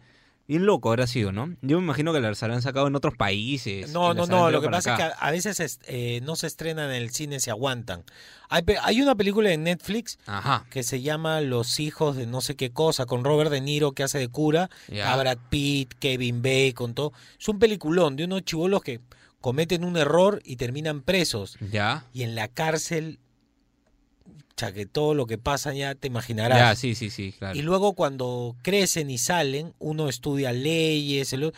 Bien 0.48 0.66
loco 0.66 0.88
habrá 0.90 1.06
sido, 1.06 1.30
¿no? 1.30 1.54
Yo 1.62 1.78
me 1.78 1.84
imagino 1.84 2.12
que 2.12 2.18
las 2.18 2.42
habrán 2.42 2.60
sacado 2.60 2.88
en 2.88 2.96
otros 2.96 3.14
países. 3.16 3.92
No, 3.92 4.14
no, 4.14 4.26
no. 4.26 4.50
Lo 4.50 4.60
que 4.60 4.68
pasa 4.68 4.94
es 4.94 4.96
que 4.98 5.10
a, 5.16 5.30
veces 5.30 5.60
es- 5.60 5.78
eh, 5.86 6.20
no 6.24 6.34
se 6.34 6.48
estrenan 6.48 6.90
en 6.90 6.96
el 6.96 7.10
cine, 7.10 7.38
se 7.38 7.50
aguantan. 7.52 8.02
Hay, 8.48 8.64
hay 8.82 9.00
una 9.00 9.14
película 9.14 9.52
en 9.52 9.62
Netflix 9.62 10.18
Ajá. 10.26 10.66
que 10.68 10.82
se 10.82 11.02
llama 11.02 11.40
Los 11.40 11.78
hijos 11.78 12.16
de 12.16 12.26
no 12.26 12.40
sé 12.40 12.56
qué 12.56 12.72
cosa, 12.72 13.06
con 13.06 13.22
Robert 13.22 13.52
De 13.52 13.60
Niro 13.60 13.92
que 13.92 14.02
hace 14.02 14.18
de 14.18 14.26
cura, 14.26 14.70
Ya. 14.88 15.12
a 15.12 15.16
Brad 15.16 15.38
Pitt, 15.50 15.94
Kevin 16.00 16.42
Bacon, 16.42 16.94
todo. 16.94 17.12
Es 17.38 17.48
un 17.48 17.60
peliculón 17.60 18.16
de 18.16 18.24
unos 18.24 18.42
chivolos 18.42 18.82
que 18.82 18.98
cometen 19.40 19.84
un 19.84 19.96
error 19.96 20.42
y 20.44 20.56
terminan 20.56 21.02
presos. 21.02 21.58
Ya. 21.70 22.06
Y 22.12 22.24
en 22.24 22.34
la 22.34 22.48
cárcel, 22.48 23.20
que 24.72 24.86
todo 24.86 25.14
lo 25.14 25.26
que 25.26 25.38
pasa 25.38 25.72
ya 25.74 25.94
te 25.94 26.06
imaginarás. 26.08 26.58
Ya, 26.58 26.76
sí, 26.76 26.94
sí, 26.94 27.10
sí, 27.10 27.32
claro. 27.36 27.58
Y 27.58 27.62
luego 27.62 27.94
cuando 27.94 28.56
crecen 28.62 29.10
y 29.10 29.18
salen, 29.18 29.74
uno 29.78 30.08
estudia 30.08 30.52
leyes, 30.52 31.32
el 31.32 31.52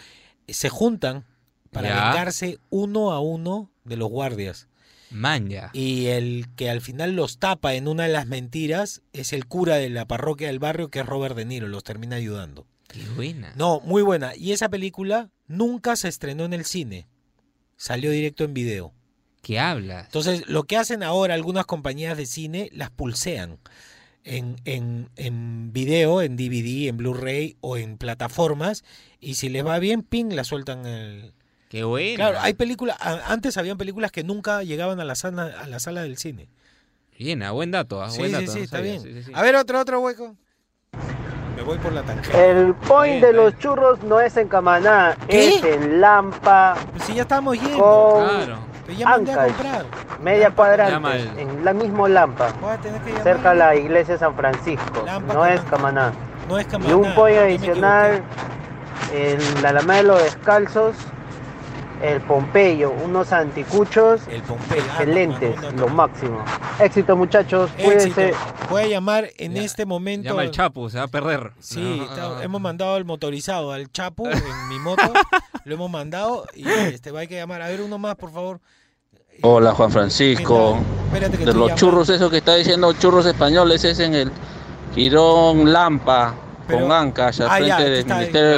se 0.49 0.69
juntan 0.69 1.25
para 1.71 1.89
Ya. 1.89 2.09
vengarse 2.09 2.59
uno 2.71 3.13
a 3.13 3.21
uno 3.21 3.71
de 3.85 3.97
los 3.97 4.09
guardias. 4.09 4.69
Manja. 5.11 5.71
Y 5.75 6.07
el 6.07 6.47
que 6.57 6.71
al 6.71 6.81
final 6.81 7.13
los 7.13 7.39
tapa 7.39 7.75
en 7.75 7.87
una 7.87 8.05
de 8.05 8.09
las 8.11 8.27
mentiras 8.27 9.03
es 9.13 9.33
el 9.35 9.47
cura 9.47 9.77
de 9.77 9.91
la 9.91 10.07
parroquia 10.07 10.47
del 10.47 10.59
barrio, 10.59 10.89
que 10.89 11.01
es 11.01 11.07
Robert 11.07 11.37
De 11.37 11.45
Niro, 11.45 11.69
los 11.69 11.85
termina 11.85 12.17
ayudando. 12.17 12.67
Qué 12.89 13.05
buena. 13.17 13.53
No, 13.57 13.81
muy 13.81 14.03
buena. 14.03 14.35
Y 14.37 14.53
esa 14.53 14.69
película 14.69 15.31
nunca 15.47 15.97
se 15.97 16.09
estrenó 16.09 16.45
en 16.45 16.53
el 16.55 16.65
cine. 16.65 17.09
Salió 17.77 18.11
directo 18.11 18.45
en 18.45 18.55
video. 18.55 18.93
¿Qué 19.43 19.59
hablas? 19.59 20.07
Entonces, 20.07 20.45
lo 20.49 20.63
que 20.65 20.77
hacen 20.77 21.03
ahora 21.03 21.35
algunas 21.35 21.67
compañías 21.67 22.17
de 22.17 22.27
cine, 22.27 22.69
las 22.73 22.91
pulsean 22.91 23.59
en, 24.25 24.57
en, 24.65 25.09
en 25.17 25.73
video, 25.73 26.23
en 26.23 26.37
DVD, 26.37 26.89
en 26.89 26.97
Blu-ray 26.97 27.57
o 27.61 27.77
en 27.77 27.99
plataformas. 27.99 28.85
Y 29.21 29.35
si 29.35 29.49
les 29.49 29.67
va 29.67 29.79
bien, 29.81 30.03
ping, 30.03 30.27
la 30.33 30.45
sueltan. 30.45 30.87
El... 30.87 31.33
Qué 31.69 31.83
buena. 31.85 32.15
Claro, 32.17 32.39
hay 32.41 32.55
películas, 32.55 32.97
a- 33.01 33.33
antes 33.33 33.57
habían 33.57 33.79
películas 33.79 34.13
que 34.13 34.23
nunca 34.23 34.63
llegaban 34.63 35.01
a 35.01 35.05
la 35.05 35.17
sala, 35.17 35.47
a 35.61 35.67
la 35.67 35.81
sala 35.81 36.03
del 36.03 36.19
cine. 36.19 36.49
Bien, 37.19 37.43
ah, 37.43 37.51
buen 37.51 37.71
dato. 37.73 38.01
ah, 38.03 38.11
Sí, 38.11 38.19
buen 38.19 38.31
sí, 38.31 38.37
dato, 38.37 38.53
sí, 38.53 38.59
no 38.59 38.65
está 38.65 38.77
sabía, 38.79 38.91
bien. 38.93 39.03
sí, 39.03 39.13
sí, 39.15 39.23
sí. 39.25 39.33
A 39.35 39.43
ver, 39.43 39.57
otro, 39.57 39.81
otro 39.81 40.01
hueco. 40.01 40.37
Me 41.57 41.63
voy 41.63 41.79
por 41.79 41.93
la 41.93 42.03
tangente. 42.03 42.51
El 42.51 42.75
point 42.75 43.21
de 43.23 43.33
los 43.33 43.59
churros 43.59 44.03
no 44.05 44.21
es 44.21 44.37
en 44.37 44.49
Camaná, 44.49 45.17
¿Qué? 45.29 45.57
es 45.57 45.65
en 45.65 46.01
Lampa. 46.01 46.77
Pues 46.93 47.05
si 47.05 47.15
ya 47.15 47.23
estamos 47.23 47.61
yendo. 47.61 47.79
Con 47.79 48.25
Claro. 48.29 48.72
Ya 48.97 49.09
mandé 49.09 49.33
a 49.33 49.43
Ancash, 49.43 49.55
comprar. 49.57 49.87
media 50.21 50.53
llama 50.91 51.17
el- 51.17 51.39
en 51.39 51.65
la 51.65 51.73
mismo 51.73 52.09
Lampa, 52.09 52.53
Voy 52.61 52.71
a 52.73 52.77
tener 52.79 53.01
que 53.03 53.09
llamar. 53.11 53.23
cerca 53.25 53.51
a 53.51 53.55
la 53.55 53.75
iglesia 53.77 54.15
de 54.15 54.19
San 54.21 54.35
Francisco. 54.37 55.03
Lampa 55.05 55.35
No 55.35 55.47
es. 55.47 55.61
Camaná. 55.63 56.13
No 56.49 56.59
es 56.59 56.67
Y 56.67 56.71
Camaná, 56.71 56.97
un 56.97 57.15
pollo 57.15 57.35
ya 57.35 57.41
me 57.43 57.47
adicional 57.55 58.23
en 59.15 59.63
la 59.63 59.69
Alameda 59.71 59.97
de 59.99 60.03
los 60.05 60.23
Descalzos, 60.23 60.97
el 62.03 62.21
Pompeyo, 62.23 62.91
unos 62.91 63.33
anticuchos 63.33 64.23
El 64.29 64.43
Pompeyo. 64.43 64.83
Ah, 64.83 64.87
excelentes, 64.99 65.57
no, 65.57 65.63
no, 65.63 65.73
no, 65.73 65.81
lo 65.83 65.89
máximo. 65.89 66.45
Éxito 66.81 67.17
muchachos, 67.17 67.71
cuídense. 67.77 68.35
Voy 68.69 68.83
a 68.83 68.87
llamar 68.89 69.29
en 69.39 69.57
este 69.57 69.87
momento. 69.87 70.31
Llama 70.31 70.43
al 70.43 70.51
Chapo, 70.51 70.89
se 70.91 70.99
va 70.99 71.05
a 71.05 71.09
perder. 71.09 71.53
Sí, 71.61 71.99
No, 71.99 72.05
está- 72.05 72.23
no, 72.23 72.35
no. 72.37 72.41
hemos 72.43 72.61
mandado 72.61 72.95
al 72.97 73.05
motorizado, 73.05 73.71
al 73.73 73.91
Chapo, 73.93 74.29
en 74.29 74.69
mi 74.69 74.79
moto. 74.81 75.03
lo 75.65 75.75
hemos 75.75 75.91
mandado 75.91 76.45
y 76.55 76.67
este, 76.69 77.13
va 77.13 77.21
a 77.21 77.27
que 77.27 77.37
llamar. 77.37 77.63
A 77.63 77.69
ver, 77.69 77.83
uno 77.83 77.99
más, 77.99 78.17
por 78.17 78.33
favor. 78.33 78.61
Hola 79.41 79.73
Juan 79.75 79.91
Francisco. 79.91 80.79
Espérate 81.07 81.39
que 81.39 81.45
De 81.47 81.55
los 81.55 81.75
churros, 81.75 82.09
eso 82.11 82.31
que 82.31 82.39
está 82.39 82.55
diciendo 82.55 82.93
churros 82.93 83.27
españoles 83.27 83.83
es 83.85 83.99
en 83.99 84.15
el 84.15 84.31
Girón 84.95 85.73
Lampa, 85.73 86.35
Pero- 86.67 86.81
con 86.83 86.93
Ancash, 86.93 87.41
al 87.43 87.49
Ah, 87.51 87.61
ya, 87.61 87.77
frente 87.77 87.91
del 87.91 88.01
está, 88.01 88.15
Ministerio 88.19 88.49
de 88.51 88.57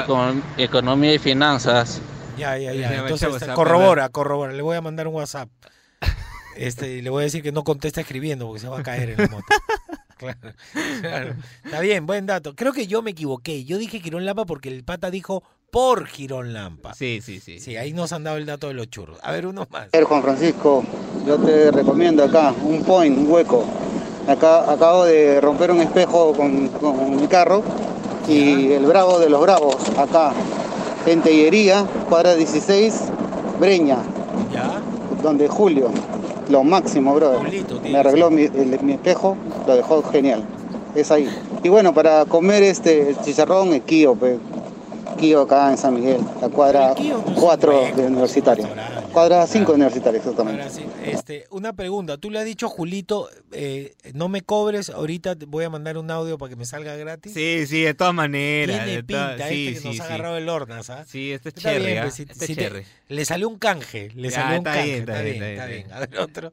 ya. 0.59 0.65
Economía 0.65 1.15
y 1.15 1.19
Finanzas. 1.19 2.01
Ya, 2.37 2.59
ya, 2.59 2.73
ya. 2.75 2.95
Entonces, 2.99 3.45
corrobora, 3.55 4.09
corrobora. 4.09 4.53
Le 4.53 4.63
voy 4.63 4.77
a 4.77 4.81
mandar 4.83 5.07
un 5.09 5.15
WhatsApp. 5.15 5.49
Este, 6.57 6.89
y 6.99 7.03
le 7.03 7.11
voy 7.11 7.23
a 7.23 7.25
decir 7.25 7.43
que 7.43 7.51
no 7.53 7.65
contesta 7.65 8.01
escribiendo 8.01 8.47
porque 8.47 8.61
se 8.61 8.69
va 8.69 8.79
a 8.81 8.83
caer 8.83 9.11
en 9.11 9.17
la 9.19 9.29
moto. 9.29 9.47
Claro, 10.17 10.39
claro. 11.01 11.35
Está 11.65 11.81
bien, 11.81 12.07
buen 12.07 12.25
dato. 12.25 12.55
Creo 12.55 12.73
que 12.73 12.87
yo 12.87 13.03
me 13.03 13.11
equivoqué. 13.11 13.65
Yo 13.65 13.79
dije 13.79 13.99
Girón 13.99 14.25
Lampa 14.25 14.47
porque 14.47 14.69
el 14.69 14.85
pata 14.85 15.11
dijo 15.11 15.43
por 15.75 16.07
Girón 16.07 16.53
Lampa. 16.53 16.95
Sí, 16.95 17.21
sí, 17.21 17.41
sí. 17.41 17.59
Sí, 17.59 17.77
ahí 17.77 17.93
nos 17.93 18.13
han 18.13 18.23
dado 18.23 18.37
el 18.37 18.47
dato 18.47 18.69
de 18.69 18.75
los 18.75 18.89
churros. 18.91 19.19
A 19.25 19.33
ver, 19.33 19.45
uno 19.45 19.67
más. 19.73 19.89
A 19.93 19.97
ver, 19.97 20.05
Juan 20.05 20.23
Francisco, 20.23 20.85
yo 21.27 21.37
te 21.39 21.73
recomiendo 21.73 22.23
acá 22.23 22.55
un 22.63 22.85
point, 22.85 23.19
un 23.19 23.29
hueco. 23.29 23.65
Acá 24.29 24.71
acabo 24.71 25.05
de 25.05 25.41
romper 25.41 25.73
un 25.73 25.81
espejo 25.81 26.33
con, 26.33 26.69
con 26.69 27.17
mi 27.17 27.27
carro 27.27 27.65
y 28.29 28.71
el 28.71 28.87
bravo 28.87 29.19
de 29.19 29.29
los 29.29 29.41
bravos, 29.41 29.75
acá 29.99 30.33
en 31.07 31.21
Tellería, 31.23 31.85
cuadra 32.09 32.37
16, 32.37 32.95
Breña, 33.59 33.99
¿Ya? 34.53 34.81
donde 35.25 35.49
Julio, 35.49 35.91
lo 36.51 36.63
máximo, 36.63 37.17
brother. 37.17 37.39
Julito, 37.41 37.81
tiene 37.81 37.91
Me 37.95 37.99
arregló 37.99 38.31
mi, 38.31 38.43
el- 38.45 38.79
mi 38.81 38.93
espejo, 38.93 39.37
lo 39.67 39.75
dejó 39.75 40.05
genial. 40.05 40.45
Es 40.95 41.11
ahí. 41.11 41.29
Y 41.65 41.69
bueno, 41.69 41.93
para 41.93 42.25
comer 42.27 42.63
este 42.63 43.11
el 43.11 43.21
chicharrón, 43.23 43.71
pe. 43.81 44.39
Kio 45.19 45.43
acá 45.43 45.71
en 45.71 45.79
San 45.79 45.95
Miguel, 45.95 46.21
la 46.41 46.49
cuadra 46.49 46.95
4 47.37 47.73
de 47.97 48.07
Universitario. 48.07 48.69
Cuadra 49.13 49.47
5 49.47 49.71
de 49.73 49.75
Universitario, 49.77 50.19
exactamente. 50.19 50.65
Este, 51.05 51.47
una 51.51 51.73
pregunta. 51.73 52.17
Tú 52.19 52.31
le 52.31 52.41
has 52.41 52.45
dicho, 52.45 52.69
Julito, 52.69 53.29
eh, 53.53 53.95
no 54.13 54.29
me 54.29 54.43
cobres, 54.43 54.91
ahorita 54.91 55.37
te 55.37 55.47
voy 55.47 55.65
a 55.65 55.71
mandar 55.71 55.99
un 55.99 56.11
audio 56.11 56.37
para 56.37 56.51
que 56.51 56.57
me 56.57 56.65
salga 56.65 56.97
gratis. 56.97 57.33
Sí, 57.33 57.65
sí, 57.67 57.83
de 57.83 57.95
todas 57.95 58.13
maneras. 58.13 58.77
Tiene 58.85 58.97
de 58.97 59.05
pinta 59.05 59.49
sí, 59.49 59.69
este 59.69 59.73
que 59.75 59.81
sí, 59.81 59.87
nos 59.89 60.01
ha 60.01 60.07
sí. 60.07 60.13
agarrado 60.13 60.37
el 60.37 60.49
hornas, 60.49 60.91
¿ah? 60.91 61.05
Sí, 61.07 61.33
este 61.33 61.51
es 61.51 61.57
Está 61.57 61.73
bien, 61.75 61.99
¿ah? 61.99 62.03
pues, 62.03 62.15
si- 62.15 62.23
Este 62.23 62.33
es 62.45 62.47
si 62.47 62.57
te- 62.57 62.85
le 63.09 63.25
salió 63.25 63.49
un 63.49 63.59
canje, 63.59 64.11
le 64.17 64.31
Ya, 64.31 64.37
salió 64.37 64.53
un 64.61 64.67
está 64.67 64.73
canje. 64.75 64.85
bien, 64.91 65.01
Está 65.01 65.13
está 65.13 65.23
bien, 65.25 65.39
bien, 65.39 65.51
está 65.53 65.65
está 65.65 65.67
bien. 65.67 65.87
bien. 65.87 65.97
A 65.97 66.01
ver, 66.01 66.19
otro. 66.19 66.53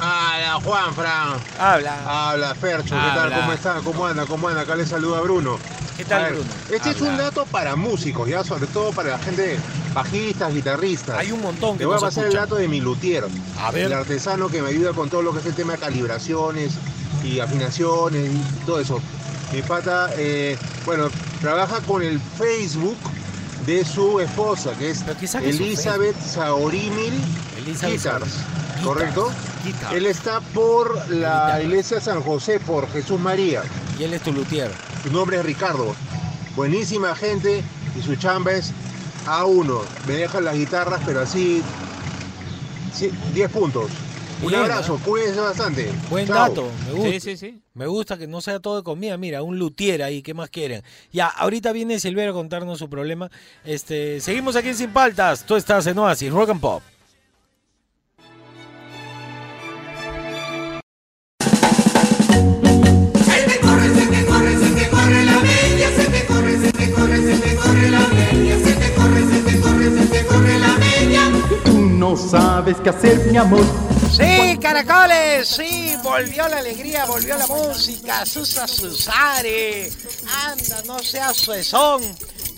Hola, 0.00 0.58
Juan 0.64 0.94
Fran. 0.94 1.38
Habla. 1.58 2.30
Habla, 2.30 2.54
Fercho. 2.54 2.94
¿Qué 2.94 2.94
Habla. 2.94 3.14
tal? 3.14 3.40
¿Cómo 3.40 3.52
está? 3.52 3.80
¿Cómo 3.84 4.06
anda? 4.06 4.24
¿Cómo 4.24 4.48
anda? 4.48 4.62
Acá 4.62 4.74
le 4.74 4.86
saluda 4.86 5.20
Bruno. 5.20 5.58
¿Qué 5.98 6.06
tal, 6.06 6.22
ver, 6.22 6.32
Bruno? 6.32 6.50
Este 6.70 6.90
es 6.90 7.00
un 7.02 7.18
dato 7.18 7.44
para 7.44 7.76
músicos, 7.76 8.26
ya, 8.26 8.42
sobre 8.42 8.66
todo 8.68 8.92
para 8.92 9.10
la 9.10 9.18
gente 9.18 9.58
bajistas, 9.92 10.54
guitarristas. 10.54 11.18
Hay 11.18 11.32
un 11.32 11.42
montón 11.42 11.72
que 11.72 11.80
Te 11.80 11.84
voy 11.84 11.96
a 11.96 12.00
pasar 12.00 12.24
el 12.24 12.32
dato 12.32 12.54
de 12.54 12.66
mi 12.66 12.80
luthier. 12.80 13.24
A 13.58 13.70
ver. 13.70 13.86
El 13.86 13.92
artesano 13.92 14.48
que 14.48 14.62
me 14.62 14.70
ayuda 14.70 14.94
con 14.94 15.10
todo 15.10 15.20
lo 15.20 15.34
que 15.34 15.40
es 15.40 15.46
el 15.46 15.54
tema 15.54 15.74
de 15.74 15.78
calibraciones 15.80 16.72
y 17.22 17.40
afinaciones 17.40 18.30
y 18.32 18.64
todo 18.64 18.80
eso. 18.80 19.02
Mi 19.52 19.60
pata, 19.60 20.08
eh, 20.16 20.56
bueno, 20.86 21.10
trabaja 21.42 21.80
con 21.82 22.02
el 22.02 22.18
Facebook 22.20 22.96
de 23.66 23.84
su 23.84 24.18
esposa, 24.20 24.72
que 24.78 24.90
es 24.90 25.04
Elizabeth 25.34 26.18
Saorimil 26.18 27.12
Elizabeth 27.66 27.96
Guitars. 27.98 28.34
¿correcto? 28.84 29.30
Guitars. 29.64 29.94
Él 29.94 30.06
está 30.06 30.40
por 30.40 31.10
la 31.10 31.60
iglesia 31.62 32.00
San 32.00 32.22
José, 32.22 32.60
por 32.60 32.90
Jesús 32.90 33.20
María. 33.20 33.62
Y 33.98 34.04
él 34.04 34.14
es 34.14 34.22
tu 34.22 34.32
luthier. 34.32 34.70
Su 35.02 35.12
nombre 35.12 35.38
es 35.38 35.44
Ricardo. 35.44 35.94
buenísima 36.56 37.14
gente 37.14 37.62
y 37.98 38.02
su 38.02 38.16
chamba 38.16 38.52
es 38.52 38.72
A1. 39.26 39.80
Me 40.06 40.14
dejan 40.14 40.44
las 40.44 40.54
guitarras, 40.56 41.00
pero 41.04 41.20
así, 41.20 41.62
sí, 42.92 43.10
10 43.34 43.50
puntos. 43.50 43.90
Un 44.42 44.48
Bien, 44.48 44.62
abrazo, 44.62 44.96
¿eh? 44.96 45.00
cuídense 45.04 45.40
bastante. 45.40 45.92
Buen 46.08 46.26
Chao. 46.26 46.48
dato, 46.48 46.70
me 46.86 46.92
gusta. 46.92 47.10
Sí, 47.10 47.20
sí, 47.20 47.36
sí. 47.36 47.62
Me 47.74 47.86
gusta 47.86 48.16
que 48.16 48.26
no 48.26 48.40
sea 48.40 48.58
todo 48.58 48.76
de 48.78 48.82
comida. 48.82 49.18
Mira, 49.18 49.42
un 49.42 49.58
luthier 49.58 50.02
ahí, 50.02 50.22
¿qué 50.22 50.32
más 50.32 50.48
quieren? 50.48 50.82
Ya, 51.12 51.26
ahorita 51.26 51.72
viene 51.72 52.00
Silvero 52.00 52.30
a 52.30 52.34
contarnos 52.34 52.78
su 52.78 52.88
problema. 52.88 53.30
Este, 53.64 54.18
seguimos 54.20 54.56
aquí 54.56 54.68
en 54.68 54.76
Sin 54.76 54.92
Paltas. 54.94 55.44
Tú 55.44 55.56
estás 55.56 55.86
en 55.88 55.98
Oasis, 55.98 56.32
Rock 56.32 56.50
and 56.50 56.60
Pop. 56.62 56.82
Sabes 72.60 72.76
qué 72.82 72.90
hacer, 72.90 73.18
mi 73.32 73.38
amor. 73.38 73.64
Sí, 74.12 74.58
caracoles, 74.60 75.48
sí, 75.48 75.94
volvió 76.02 76.46
la 76.46 76.58
alegría, 76.58 77.06
volvió 77.06 77.38
la 77.38 77.46
música, 77.46 78.26
Susa 78.26 78.68
Susare, 78.68 79.90
anda, 80.44 80.82
no 80.86 80.98
seas 80.98 81.38
suezón, 81.38 82.02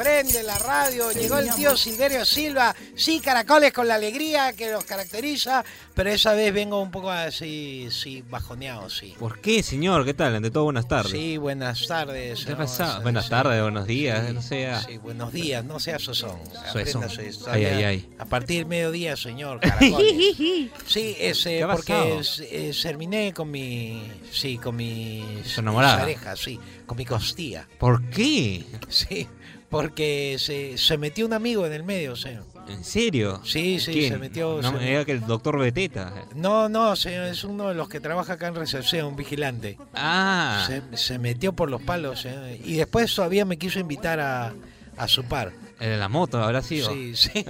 prende 0.03 0.43
la 0.43 0.59
radio, 0.59 1.13
llegó 1.13 1.39
el 1.39 1.55
tío 1.55 1.77
Silverio 1.77 2.25
Silva, 2.25 2.75
sí, 2.97 3.21
caracoles 3.21 3.73
con 3.73 3.87
la 3.87 3.95
alegría 3.95 4.53
que 4.53 4.71
los 4.73 4.83
caracteriza, 4.85 5.65
pero 5.95 6.11
esa 6.11 6.33
vez 6.35 6.53
vengo 6.53 6.81
un 6.83 6.91
poco 6.91 7.11
así, 7.11 7.87
sí, 7.91 8.25
bajoneado, 8.29 8.91
sí. 8.91 9.15
¿Por 9.19 9.41
qué, 9.41 9.63
señor? 9.63 10.05
¿Qué 10.05 10.15
tal? 10.15 10.35
Ante 10.35 10.51
todo, 10.51 10.65
buenas 10.65 10.89
tardes. 10.89 11.13
Sí, 11.13 11.37
buenas 11.37 11.87
tardes. 11.87 12.45
¿Qué 12.45 12.51
no, 12.53 12.59
pasa? 12.59 12.97
sí, 12.97 13.03
Buenas 13.03 13.25
sí. 13.25 13.31
tardes, 13.31 13.63
buenos 13.63 13.87
días, 13.87 14.33
no 14.33 14.43
sea. 14.43 14.83
Sí, 14.83 14.97
buenos 14.99 15.33
días, 15.33 15.65
no. 15.65 15.79
Suezón. 15.79 16.39
apréndase, 16.69 17.29
está 17.29 17.53
Ay, 17.53 17.65
ay, 17.67 17.85
ay. 17.85 18.09
A 18.19 18.25
partir 18.25 18.59
del 18.59 18.67
mediodía, 18.67 19.17
señor, 19.17 19.61
caracoles. 19.61 20.37
Sí, 20.87 21.17
ese, 21.19 21.59
¿Qué 21.59 21.63
ha 21.63 21.69
porque 21.73 22.19
es- 22.19 22.41
eh, 22.41 22.73
terminé 22.83 23.33
con 23.33 23.51
mi, 23.51 24.03
sí, 24.33 24.59
con 24.59 24.75
mi 24.77 25.25
Su 25.45 25.61
enamorada. 25.61 25.99
pareja, 26.01 26.35
sí, 26.37 26.59
con 26.87 26.97
mi 26.99 27.05
costilla. 27.05 27.69
¿Por 27.79 28.03
qué? 28.11 28.65
Sí, 28.89 29.27
porque 29.73 30.37
se, 30.39 30.77
se 30.79 30.99
metió 30.99 31.27
un 31.27 31.33
amigo 31.33 31.67
en 31.67 31.73
el 31.73 31.83
medio, 31.83 32.13
o 32.13 32.17
sea. 32.17 32.43
¿En 32.69 32.85
serio? 32.85 33.41
Sí, 33.45 33.81
sí, 33.81 33.91
¿Quién? 33.93 34.13
se 34.13 34.19
metió. 34.19 34.61
No 34.63 34.71
se- 34.71 34.77
me 34.77 34.87
diga 34.87 35.05
que 35.05 35.13
el 35.13 35.27
doctor 35.27 35.59
Beteta. 35.59 36.13
No, 36.37 36.69
no, 36.69 36.95
señor, 36.95 37.25
es 37.25 37.43
uno 37.43 37.69
de 37.71 37.75
los 37.75 37.89
que 37.89 37.99
trabaja 37.99 38.35
acá 38.35 38.47
en 38.49 38.55
recepción, 38.55 39.07
un 39.07 39.17
vigilante. 39.17 39.79
Ah. 39.95 40.65
Se, 40.69 40.83
se 40.97 41.19
metió 41.19 41.55
por 41.55 41.71
los 41.71 41.83
palos, 41.83 42.21
señor, 42.21 42.45
y 42.65 42.75
después 42.75 43.13
todavía 43.13 43.45
me 43.45 43.57
quiso 43.57 43.81
invitar 43.81 44.21
a, 44.21 44.53
a 44.97 45.09
su 45.09 45.25
par. 45.25 45.53
El 45.81 45.91
de 45.91 45.97
la 45.97 46.09
moto 46.09 46.43
habrá 46.43 46.63
sido. 46.63 46.93
Sí, 46.93 47.17
sí. 47.17 47.31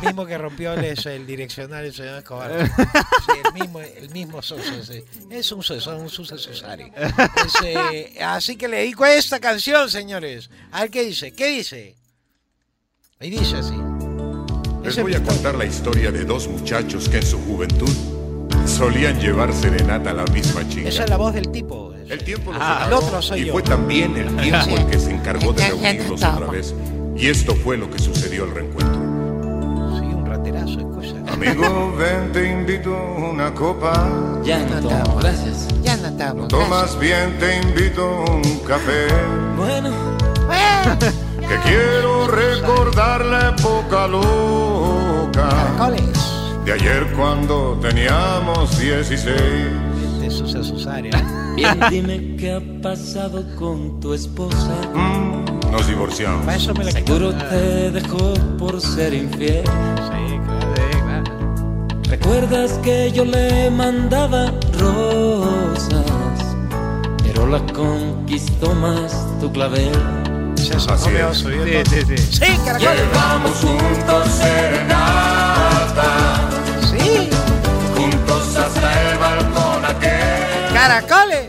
El 0.00 0.06
mismo 0.06 0.26
que 0.26 0.36
rompió 0.38 0.72
el, 0.74 0.84
el 0.84 1.26
direccional 1.26 1.84
el 1.84 1.94
señor 1.94 2.18
Escobar. 2.18 2.50
Sí, 2.66 3.32
el 3.44 3.52
mismo, 3.60 3.80
el 3.80 4.10
mismo 4.10 4.42
socio, 4.42 4.84
sí. 4.84 5.04
Es 5.30 5.52
un 5.52 5.62
socio, 5.62 5.96
un 5.96 6.08
eh, 7.64 8.18
así 8.22 8.56
que 8.56 8.68
le 8.68 8.78
dedico 8.78 9.04
esta 9.04 9.38
canción, 9.40 9.88
señores. 9.90 10.50
A 10.72 10.82
ver 10.82 10.90
qué 10.90 11.04
dice. 11.04 11.32
¿Qué 11.32 11.48
dice? 11.48 11.96
Y 13.20 13.30
dice 13.30 13.56
así. 13.56 13.74
Les 14.82 15.00
voy 15.00 15.14
a 15.14 15.22
contar 15.22 15.54
la 15.54 15.66
historia 15.66 16.10
de 16.10 16.24
dos 16.24 16.48
muchachos 16.48 17.08
que 17.08 17.18
en 17.18 17.26
su 17.26 17.38
juventud 17.44 17.94
solían 18.66 19.20
llevar 19.20 19.52
serenata 19.52 20.10
a 20.10 20.14
la 20.14 20.24
misma 20.24 20.66
chica. 20.68 20.88
Esa 20.88 21.04
es 21.04 21.10
la 21.10 21.16
voz 21.16 21.34
del 21.34 21.50
tipo. 21.50 21.92
El 22.08 22.24
tiempo 22.24 22.50
los 22.52 22.60
Ah, 22.60 22.84
el 22.88 22.92
otro 22.94 23.22
soy 23.22 23.42
y 23.42 23.44
yo. 23.46 23.52
fue 23.52 23.62
también 23.62 24.16
el 24.16 24.34
tiempo 24.38 24.64
Sí. 24.64 24.74
el 24.74 24.86
que 24.86 24.98
se 24.98 25.10
encargó 25.12 25.52
de 25.52 25.68
reunirlos 25.68 26.22
otra 26.22 26.46
vez. 26.50 26.74
Y 27.20 27.28
esto 27.28 27.54
fue 27.54 27.76
lo 27.76 27.90
que 27.90 27.98
sucedió 27.98 28.44
al 28.44 28.52
reencuentro. 28.52 28.98
Sí, 29.98 30.06
un 30.06 30.24
raterazo, 30.24 30.80
escucha. 30.80 31.16
Amigo, 31.30 31.94
ven, 31.98 32.32
te 32.32 32.50
invito 32.50 32.96
a 32.96 33.30
una 33.30 33.52
copa. 33.52 34.08
Ya 34.42 34.58
no 34.60 35.18
gracias. 35.18 35.68
Ya 35.82 35.98
no 35.98 36.08
estamos. 36.08 36.48
Tomas 36.48 36.98
bien, 36.98 37.38
te 37.38 37.60
invito 37.60 38.24
a 38.26 38.30
un 38.30 38.58
café. 38.60 39.08
Bueno. 39.54 39.90
Que 41.46 41.56
quiero 41.68 42.26
recordar 42.28 43.22
la 43.26 43.50
época 43.50 44.08
loca. 44.08 45.50
De 46.64 46.72
ayer 46.72 47.06
cuando 47.14 47.78
teníamos 47.82 48.78
16. 48.80 49.36
De 50.20 50.30
Susari. 50.30 51.10
Bien, 51.54 51.80
dime 51.90 52.36
qué 52.36 52.52
ha 52.52 52.80
pasado 52.80 53.44
con 53.58 54.00
tu 54.00 54.14
esposa. 54.14 54.74
Nos 55.70 55.86
divorciamos. 55.86 56.44
Para 56.44 56.56
eso 56.56 56.74
me 56.74 56.84
la 56.84 56.92
Seguro 56.92 57.32
te 57.32 57.90
dejó 57.90 58.34
por 58.58 58.80
ser 58.80 59.14
infiel. 59.14 59.64
¿Recuerdas 62.04 62.72
que 62.82 63.12
yo 63.12 63.24
le 63.24 63.70
mandaba 63.70 64.52
rosas? 64.78 66.04
Pero 67.22 67.46
la 67.46 67.60
conquistó 67.72 68.74
más 68.74 69.26
tu 69.40 69.50
clavel. 69.52 69.92
Así 70.88 71.10
es. 71.10 71.38
Sí, 71.38 71.44
sí, 71.90 72.02
sí. 72.06 72.16
Sí, 72.16 72.58
caracoles. 72.64 73.00
Llevamos 73.00 73.56
juntos 73.58 74.28
serenata. 74.28 76.04
Sí. 76.82 77.30
Juntos 77.96 78.56
hasta 78.56 79.10
el 79.10 79.18
balcón 79.18 79.84
aquel. 79.84 80.74
Caracoles. 80.74 81.46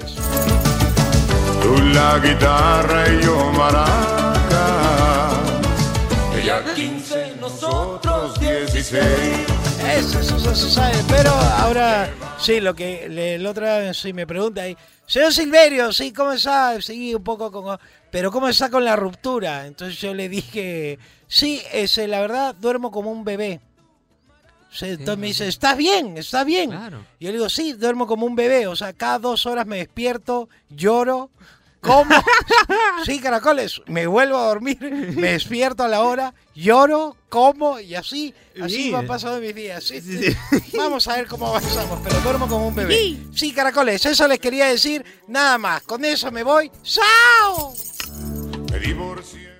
Tú 1.62 1.78
la 1.94 2.20
guitarra 2.20 3.10
y 3.10 3.24
yo 3.24 3.52
maraca. 3.52 4.11
Nosotros 7.42 8.40
16. 8.40 9.02
Eso, 9.98 10.20
eso, 10.20 10.38
eso 10.38 10.56
se 10.56 10.70
sabe. 10.70 10.96
Pero 11.10 11.32
ahora, 11.32 12.14
sí, 12.40 12.62
lo 12.62 12.76
que 12.76 13.10
le, 13.10 13.36
el 13.36 13.46
otra 13.48 13.80
vez 13.80 13.98
sí 13.98 14.14
me 14.14 14.28
pregunta 14.28 14.62
ahí, 14.62 14.78
señor 15.08 15.34
Silverio, 15.34 15.92
sí, 15.92 16.14
¿cómo 16.14 16.34
está? 16.34 16.80
Sí, 16.82 17.16
un 17.16 17.24
poco 17.24 17.52
con... 17.52 17.80
Pero 18.12 18.32
¿cómo 18.32 18.48
está 18.48 18.70
con 18.70 18.86
la 18.86 18.96
ruptura? 18.96 19.66
Entonces 19.66 20.00
yo 20.00 20.14
le 20.14 20.30
dije, 20.30 21.00
sí, 21.28 21.62
ese, 21.74 22.08
la 22.08 22.22
verdad, 22.22 22.56
duermo 22.56 22.92
como 22.92 23.12
un 23.12 23.24
bebé. 23.24 23.60
Entonces 24.80 25.18
me 25.18 25.28
dice, 25.28 25.48
¿estás 25.48 25.76
bien? 25.76 26.18
¿Estás 26.18 26.46
bien? 26.46 26.72
Y 27.20 27.26
yo 27.26 27.32
le 27.32 27.38
digo, 27.38 27.50
sí, 27.50 27.74
duermo 27.74 28.06
como 28.08 28.26
un 28.26 28.36
bebé. 28.36 28.68
O 28.68 28.76
sea, 28.76 28.94
cada 28.94 29.20
dos 29.20 29.46
horas 29.46 29.66
me 29.66 29.78
despierto, 29.78 30.48
lloro, 30.70 31.30
como. 31.82 32.16
sí, 33.06 33.20
caracoles, 33.20 33.82
me 33.88 34.08
vuelvo 34.08 34.38
a 34.38 34.46
dormir, 34.46 34.80
me 34.80 35.34
despierto 35.34 35.84
a 35.84 35.88
la 35.88 36.02
hora, 36.02 36.34
lloro, 36.56 37.18
como 37.30 37.80
y 37.80 37.96
así. 37.96 38.34
Así 38.62 38.78
Bien. 38.78 38.92
van 38.94 39.08
pasando 39.08 39.40
mis 39.40 39.56
días. 39.56 39.84
Sí, 39.84 40.02
sí. 40.02 40.36
Vamos 40.78 41.08
a 41.08 41.16
ver 41.16 41.28
cómo 41.28 41.48
avanzamos, 41.48 42.00
pero 42.04 42.20
duermo 42.22 42.48
como 42.48 42.68
un 42.68 42.76
bebé. 42.76 43.18
Sí, 43.34 43.52
caracoles, 43.54 44.06
eso 44.06 44.28
les 44.28 44.40
quería 44.40 44.68
decir. 44.68 45.04
Nada 45.28 45.58
más, 45.58 45.82
con 45.84 46.06
eso 46.06 46.32
me 46.32 46.44
voy. 46.44 46.72
¡Chao! 46.84 47.74
Me 48.72 48.80
divorcié. 48.80 49.52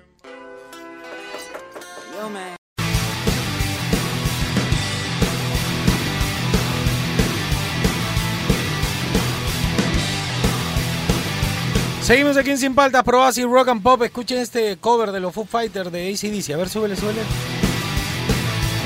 Seguimos 12.12 12.36
aquí 12.36 12.50
en 12.50 12.58
Sin 12.58 12.74
Paltas, 12.74 13.04
Pro 13.04 13.26
y 13.34 13.44
Rock 13.44 13.68
and 13.68 13.82
Pop. 13.82 14.02
Escuchen 14.02 14.36
este 14.36 14.76
cover 14.76 15.12
de 15.12 15.20
los 15.20 15.32
Foo 15.32 15.46
Fighters 15.46 15.90
de 15.90 16.12
ACDC. 16.12 16.52
A 16.52 16.58
ver, 16.58 16.68
súbele, 16.68 16.94
súbele. 16.94 17.22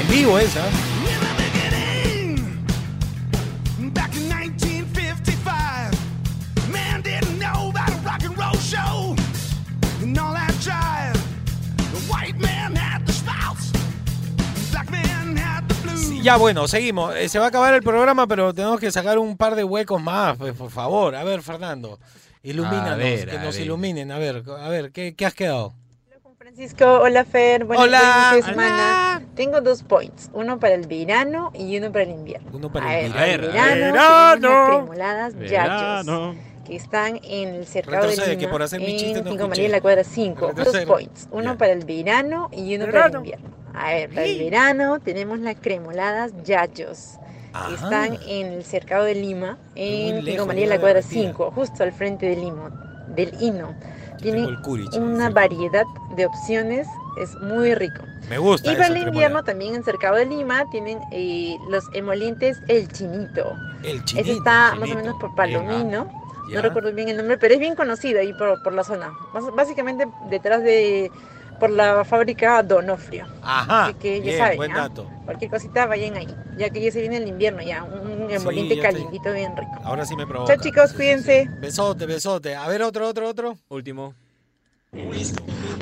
En 0.00 0.08
vivo 0.08 0.38
esa. 0.38 0.62
Back 3.92 4.14
in 4.14 4.28
1955, 4.28 5.90
man 6.70 7.02
didn't 7.02 7.40
know 7.40 7.70
about 7.70 7.88
a 7.88 7.96
rock 8.04 8.22
and 8.22 8.38
roll 8.38 8.56
show 8.60 9.16
and 10.00 10.16
all 10.16 10.32
that 10.32 10.54
jive. 10.60 11.18
The 11.94 11.98
white 12.08 12.38
man 12.38 12.76
had 12.76 13.04
the 13.06 13.12
spouts, 13.12 13.72
black 14.70 14.88
man 14.88 15.36
had 15.36 15.66
the 15.66 15.74
blues. 15.82 16.22
Ya 16.22 16.36
bueno, 16.36 16.68
seguimos. 16.68 17.16
Eh, 17.16 17.28
se 17.28 17.40
va 17.40 17.46
a 17.46 17.48
acabar 17.48 17.74
el 17.74 17.82
programa, 17.82 18.28
pero 18.28 18.54
tenemos 18.54 18.78
que 18.78 18.92
sacar 18.92 19.18
un 19.18 19.36
par 19.36 19.56
de 19.56 19.64
huecos 19.64 20.00
más, 20.00 20.36
pues, 20.36 20.54
por 20.54 20.70
favor. 20.70 21.16
A 21.16 21.24
ver, 21.24 21.42
Fernando, 21.42 21.98
ilumínanos, 22.50 22.92
A 22.92 22.96
ver, 22.96 23.28
que 23.28 23.36
a 23.36 23.42
nos 23.42 23.56
ver. 23.56 23.64
iluminen. 23.64 24.10
A 24.12 24.18
ver, 24.18 24.42
a 24.58 24.68
ver, 24.68 24.92
¿qué, 24.92 25.14
qué 25.14 25.26
has 25.26 25.34
quedado? 25.34 25.74
Francisco, 26.38 26.86
hola 27.00 27.24
Fer, 27.24 27.64
bueno, 27.64 27.82
Hola. 27.82 28.32
de 28.36 28.42
semana. 28.42 29.22
Tengo 29.34 29.60
dos 29.60 29.82
points, 29.82 30.30
uno 30.32 30.58
para 30.60 30.74
el 30.74 30.86
verano 30.86 31.50
y 31.52 31.76
uno 31.76 31.90
para 31.90 32.04
el 32.04 32.10
invierno. 32.10 32.48
Uno 32.52 32.70
para 32.72 32.88
A 32.88 32.98
el 33.00 33.12
ver, 33.12 33.44
el 33.44 33.50
verano, 33.52 33.92
verano. 33.92 34.92
las 34.94 35.34
Verano. 35.34 36.34
que 36.64 36.76
están 36.76 37.20
en 37.24 37.56
el 37.56 37.66
cercado 37.66 38.02
de 38.04 38.08
Retrocede, 38.10 38.36
Lima, 38.36 38.40
que 38.40 38.48
por 38.48 38.62
hacer 38.62 38.80
mi 38.80 38.96
chiste 38.96 39.18
en 39.18 39.36
no. 39.36 39.48
María 39.48 39.68
la 39.68 39.80
cuadra 39.80 40.04
5. 40.04 40.52
Dos 40.54 40.76
points, 40.86 41.28
uno 41.32 41.58
para 41.58 41.72
el 41.72 41.84
verano 41.84 42.48
y 42.52 42.76
uno 42.76 42.86
para 42.86 43.06
el 43.06 43.14
invierno. 43.16 43.48
A 43.74 43.90
ver, 43.90 44.08
para 44.10 44.24
el 44.24 44.38
verano 44.38 45.00
tenemos 45.00 45.38
las 45.40 45.56
cremoladas 45.60 46.32
Yayos. 46.44 47.16
Que 47.68 47.74
Están 47.74 48.18
en 48.26 48.52
el 48.52 48.64
cercado 48.64 49.04
de 49.04 49.14
Lima, 49.14 49.56
en 49.74 50.24
ya 50.24 50.36
la 50.66 50.78
cuadra 50.80 50.98
Argentina. 50.98 51.30
5, 51.32 51.50
justo 51.54 51.82
al 51.82 51.92
frente 51.92 52.26
del 52.26 52.40
Limo, 52.40 52.70
del 53.08 53.32
Hino. 53.40 53.74
Tiene 54.20 54.46
una 54.98 55.28
variedad 55.30 55.84
de 56.16 56.26
opciones, 56.26 56.86
es 57.20 57.34
muy 57.42 57.74
rico. 57.74 58.02
Me 58.30 58.38
gusta 58.38 58.72
Y 58.72 58.76
para 58.76 58.88
el 58.88 58.96
invierno 59.08 59.44
también 59.44 59.74
en 59.74 59.84
Cercado 59.84 60.16
de 60.16 60.26
Lima 60.26 60.64
tienen 60.70 60.98
eh, 61.12 61.56
los 61.68 61.84
emolientes 61.92 62.58
El 62.66 62.88
Chinito. 62.88 63.52
El 63.82 63.96
Ese 63.98 64.04
chinito. 64.04 64.32
está 64.38 64.70
el 64.72 64.80
más 64.80 64.88
o 64.88 64.92
chinito. 64.92 64.96
menos 64.96 65.20
por 65.20 65.34
Palomino. 65.34 66.10
No 66.50 66.62
recuerdo 66.62 66.92
bien 66.92 67.08
el 67.08 67.16
nombre, 67.16 67.36
pero 67.38 67.54
es 67.54 67.60
bien 67.60 67.74
conocido 67.74 68.20
ahí 68.20 68.32
por, 68.32 68.62
por 68.62 68.72
la 68.72 68.84
zona. 68.84 69.10
Bas- 69.32 69.54
Básicamente 69.54 70.06
detrás 70.30 70.62
de 70.62 71.10
por 71.58 71.70
la 71.70 72.04
fábrica 72.04 72.62
Donofrio. 72.62 73.26
Ajá. 73.42 73.86
Así 73.86 73.94
que 73.94 74.18
ya 74.18 74.24
bien, 74.24 74.38
saben, 74.38 74.56
buen 74.56 74.72
¿ah? 74.72 74.76
dato. 74.88 75.10
Cualquier 75.24 75.50
cosita 75.50 75.86
vayan 75.86 76.16
ahí, 76.16 76.28
ya 76.56 76.70
que 76.70 76.80
ya 76.80 76.90
se 76.92 77.00
viene 77.00 77.16
el 77.16 77.26
invierno 77.28 77.62
ya, 77.62 77.82
un 77.84 78.30
emoliente 78.30 78.76
ya 78.76 78.82
estoy- 78.82 78.92
calientito 78.92 79.32
bien 79.32 79.56
rico. 79.56 79.72
Ahora 79.82 80.04
sí 80.06 80.14
me 80.16 80.26
provoca. 80.26 80.54
Chao 80.54 80.62
chicos, 80.62 80.92
cuídense. 80.92 81.48
Besote, 81.60 82.06
besote. 82.06 82.54
A 82.54 82.68
ver, 82.68 82.82
otro, 82.82 83.08
otro, 83.08 83.28
otro. 83.28 83.56
Último. 83.68 84.14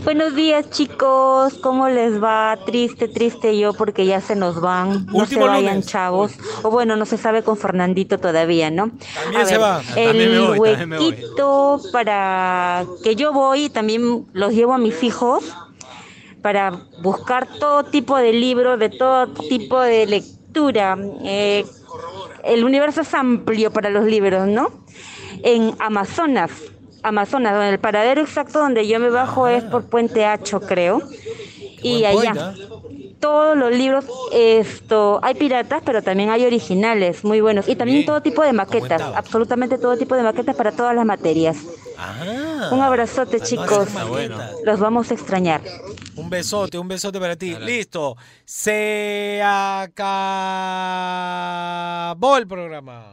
Buenos 0.05 0.35
días 0.35 0.69
chicos, 0.71 1.55
¿cómo 1.63 1.89
les 1.89 2.23
va? 2.23 2.59
Triste, 2.67 3.09
triste 3.09 3.59
yo 3.59 3.73
porque 3.73 4.05
ya 4.05 4.21
se 4.21 4.37
nos 4.37 4.61
van. 4.61 5.07
No 5.07 5.21
Último 5.21 5.43
se 5.43 5.49
vayan 5.49 5.75
lunes. 5.77 5.87
chavos. 5.87 6.33
O 6.63 6.71
bueno, 6.71 6.95
no 6.97 7.07
se 7.07 7.17
sabe 7.17 7.43
con 7.43 7.57
Fernandito 7.57 8.19
todavía, 8.19 8.71
¿no? 8.71 8.91
También 9.23 9.47
se 9.47 9.57
va. 9.57 9.83
El 9.97 10.09
También 10.09 10.31
me 10.33 10.41
voy, 10.41 10.59
también 10.69 10.89
me 10.91 10.99
voy. 10.99 11.07
huequito 11.09 11.81
para 11.93 12.85
que 13.03 13.17
yo 13.17 13.33
voy, 13.33 13.71
también 13.71 14.27
los 14.35 14.53
llevo 14.53 14.75
a 14.75 14.79
mis 14.79 15.03
hijos 15.03 15.45
para 16.43 16.73
buscar 17.03 17.47
todo 17.59 17.85
tipo 17.85 18.19
de 18.19 18.35
libros, 18.35 18.79
de 18.79 18.91
todo 18.91 19.29
tipo 19.29 19.81
de 19.81 20.05
lectura. 20.07 20.99
Eh, 21.25 21.65
el 22.45 22.63
universo 22.65 23.01
es 23.01 23.15
amplio 23.15 23.73
para 23.73 23.89
los 23.89 24.05
libros, 24.05 24.47
¿no? 24.49 24.69
En 25.43 25.75
Amazonas, 25.79 26.51
Amazonas, 27.05 27.53
donde 27.53 27.71
el 27.71 27.79
paradero 27.79 28.23
exacto 28.23 28.59
donde 28.59 28.89
yo 28.89 28.99
me 28.99 29.11
bajo 29.11 29.47
es 29.47 29.63
por 29.65 29.85
Puente 29.85 30.25
Hacho, 30.25 30.61
creo. 30.61 31.03
Y 31.83 32.03
point, 32.03 32.27
allá, 32.27 32.55
todos 33.21 33.57
los 33.57 33.73
libros, 33.73 34.07
esto, 34.33 35.21
hay 35.23 35.35
piratas, 35.35 35.83
pero 35.85 36.03
también 36.03 36.31
hay 36.31 36.45
originales, 36.45 37.25
muy 37.25 37.41
buenos. 37.41 37.69
Y 37.69 37.77
también 37.77 38.05
todo 38.05 38.21
tipo 38.23 38.43
de 38.43 38.53
maquetas, 38.53 39.01
absolutamente 39.01 39.79
todo 39.79 39.97
tipo 39.97 40.15
de 40.15 40.23
maquetas 40.23 40.57
para 40.57 40.73
todas 40.73 40.95
las 40.95 41.05
materias. 41.07 41.59
Ah. 41.99 42.71
Un 42.73 42.81
abrazote, 42.81 43.41
chicos. 43.41 43.89
Los 44.65 44.81
vamos 44.81 45.11
a 45.11 45.15
extrañar. 45.15 45.61
Un 46.17 46.29
besote, 46.31 46.79
un 46.79 46.89
besote 46.89 47.21
para 47.21 47.37
ti. 47.37 47.55
Listo. 47.61 48.17
Se 48.45 49.41
acabó 49.43 49.97
el 52.37 52.47
programa. 52.47 53.13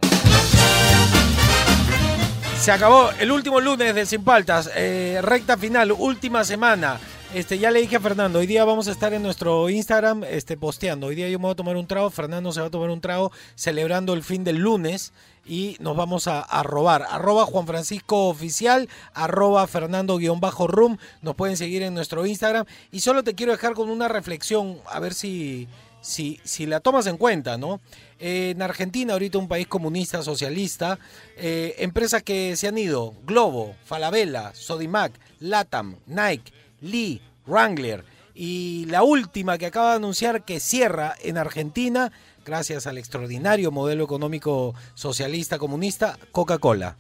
Se 2.61 2.71
acabó 2.71 3.09
el 3.19 3.31
último 3.31 3.59
lunes 3.59 3.95
de 3.95 4.05
Sin 4.05 4.23
Paltas, 4.23 4.69
eh, 4.75 5.19
recta 5.23 5.57
final, 5.57 5.91
última 5.93 6.43
semana. 6.43 6.99
Este, 7.33 7.57
ya 7.57 7.71
le 7.71 7.81
dije 7.81 7.95
a 7.95 7.99
Fernando, 7.99 8.37
hoy 8.37 8.45
día 8.45 8.63
vamos 8.63 8.87
a 8.87 8.91
estar 8.91 9.15
en 9.15 9.23
nuestro 9.23 9.67
Instagram 9.67 10.23
este, 10.25 10.57
posteando. 10.57 11.07
Hoy 11.07 11.15
día 11.15 11.27
yo 11.27 11.39
me 11.39 11.45
voy 11.45 11.53
a 11.53 11.55
tomar 11.55 11.75
un 11.75 11.87
trago, 11.87 12.11
Fernando 12.11 12.51
se 12.51 12.61
va 12.61 12.67
a 12.67 12.69
tomar 12.69 12.91
un 12.91 13.01
trago 13.01 13.31
celebrando 13.55 14.13
el 14.13 14.21
fin 14.21 14.43
del 14.43 14.57
lunes 14.57 15.11
y 15.43 15.75
nos 15.79 15.97
vamos 15.97 16.27
a, 16.27 16.41
a 16.41 16.61
robar. 16.61 17.07
Arroba 17.09 17.47
Juan 17.47 17.65
Francisco 17.65 18.27
Oficial, 18.27 18.87
arroba 19.15 19.65
Fernando-Room. 19.65 20.99
Nos 21.23 21.35
pueden 21.35 21.57
seguir 21.57 21.81
en 21.81 21.95
nuestro 21.95 22.27
Instagram. 22.27 22.67
Y 22.91 22.99
solo 22.99 23.23
te 23.23 23.33
quiero 23.33 23.53
dejar 23.53 23.73
con 23.73 23.89
una 23.89 24.07
reflexión, 24.07 24.77
a 24.85 24.99
ver 24.99 25.15
si, 25.15 25.67
si, 26.01 26.39
si 26.43 26.65
la 26.65 26.79
tomas 26.79 27.07
en 27.07 27.17
cuenta, 27.17 27.57
¿no? 27.57 27.79
Eh, 28.19 28.51
en 28.55 28.61
Argentina, 28.61 29.13
ahorita 29.13 29.37
un 29.37 29.47
país 29.47 29.67
comunista, 29.67 30.21
socialista, 30.23 30.99
eh, 31.37 31.75
empresas 31.77 32.23
que 32.23 32.55
se 32.55 32.67
han 32.67 32.77
ido, 32.77 33.13
Globo, 33.23 33.75
Falabella, 33.85 34.53
Sodimac, 34.53 35.13
Latam, 35.39 35.97
Nike, 36.07 36.51
Lee, 36.81 37.21
Wrangler 37.45 38.03
y 38.33 38.85
la 38.85 39.03
última 39.03 39.57
que 39.57 39.67
acaba 39.67 39.91
de 39.91 39.97
anunciar 39.97 40.45
que 40.45 40.59
cierra 40.59 41.15
en 41.21 41.37
Argentina, 41.37 42.11
gracias 42.45 42.87
al 42.87 42.97
extraordinario 42.97 43.71
modelo 43.71 44.03
económico 44.03 44.73
socialista 44.95 45.59
comunista, 45.59 46.17
Coca-Cola. 46.31 46.97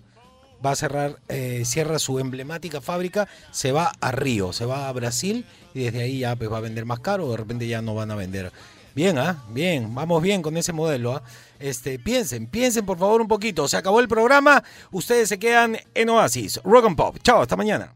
Va 0.63 0.71
a 0.71 0.75
cerrar, 0.75 1.17
eh, 1.27 1.63
cierra 1.65 1.97
su 1.97 2.19
emblemática 2.19 2.81
fábrica, 2.81 3.27
se 3.51 3.71
va 3.71 3.91
a 3.99 4.11
Río, 4.11 4.53
se 4.53 4.65
va 4.65 4.87
a 4.87 4.91
Brasil 4.91 5.45
y 5.73 5.85
desde 5.85 6.03
ahí 6.03 6.19
ya 6.19 6.35
pues 6.35 6.51
va 6.51 6.57
a 6.57 6.61
vender 6.61 6.85
más 6.85 6.99
caro, 6.99 7.31
de 7.31 7.37
repente 7.37 7.67
ya 7.67 7.81
no 7.81 7.95
van 7.95 8.11
a 8.11 8.15
vender. 8.15 8.51
Bien, 8.93 9.17
¿ah? 9.17 9.43
Bien, 9.49 9.93
vamos 9.93 10.21
bien 10.21 10.41
con 10.41 10.57
ese 10.57 10.73
modelo, 10.73 11.15
¿ah? 11.15 11.23
Este, 11.59 11.99
piensen, 11.99 12.47
piensen 12.47 12.85
por 12.85 12.97
favor 12.97 13.21
un 13.21 13.27
poquito. 13.27 13.67
Se 13.67 13.77
acabó 13.77 13.99
el 13.99 14.07
programa, 14.07 14.63
ustedes 14.91 15.29
se 15.29 15.39
quedan 15.39 15.77
en 15.93 16.09
Oasis. 16.09 16.59
Rock 16.63 16.85
and 16.85 16.97
Pop. 16.97 17.17
Chao, 17.23 17.41
hasta 17.41 17.55
mañana. 17.55 17.95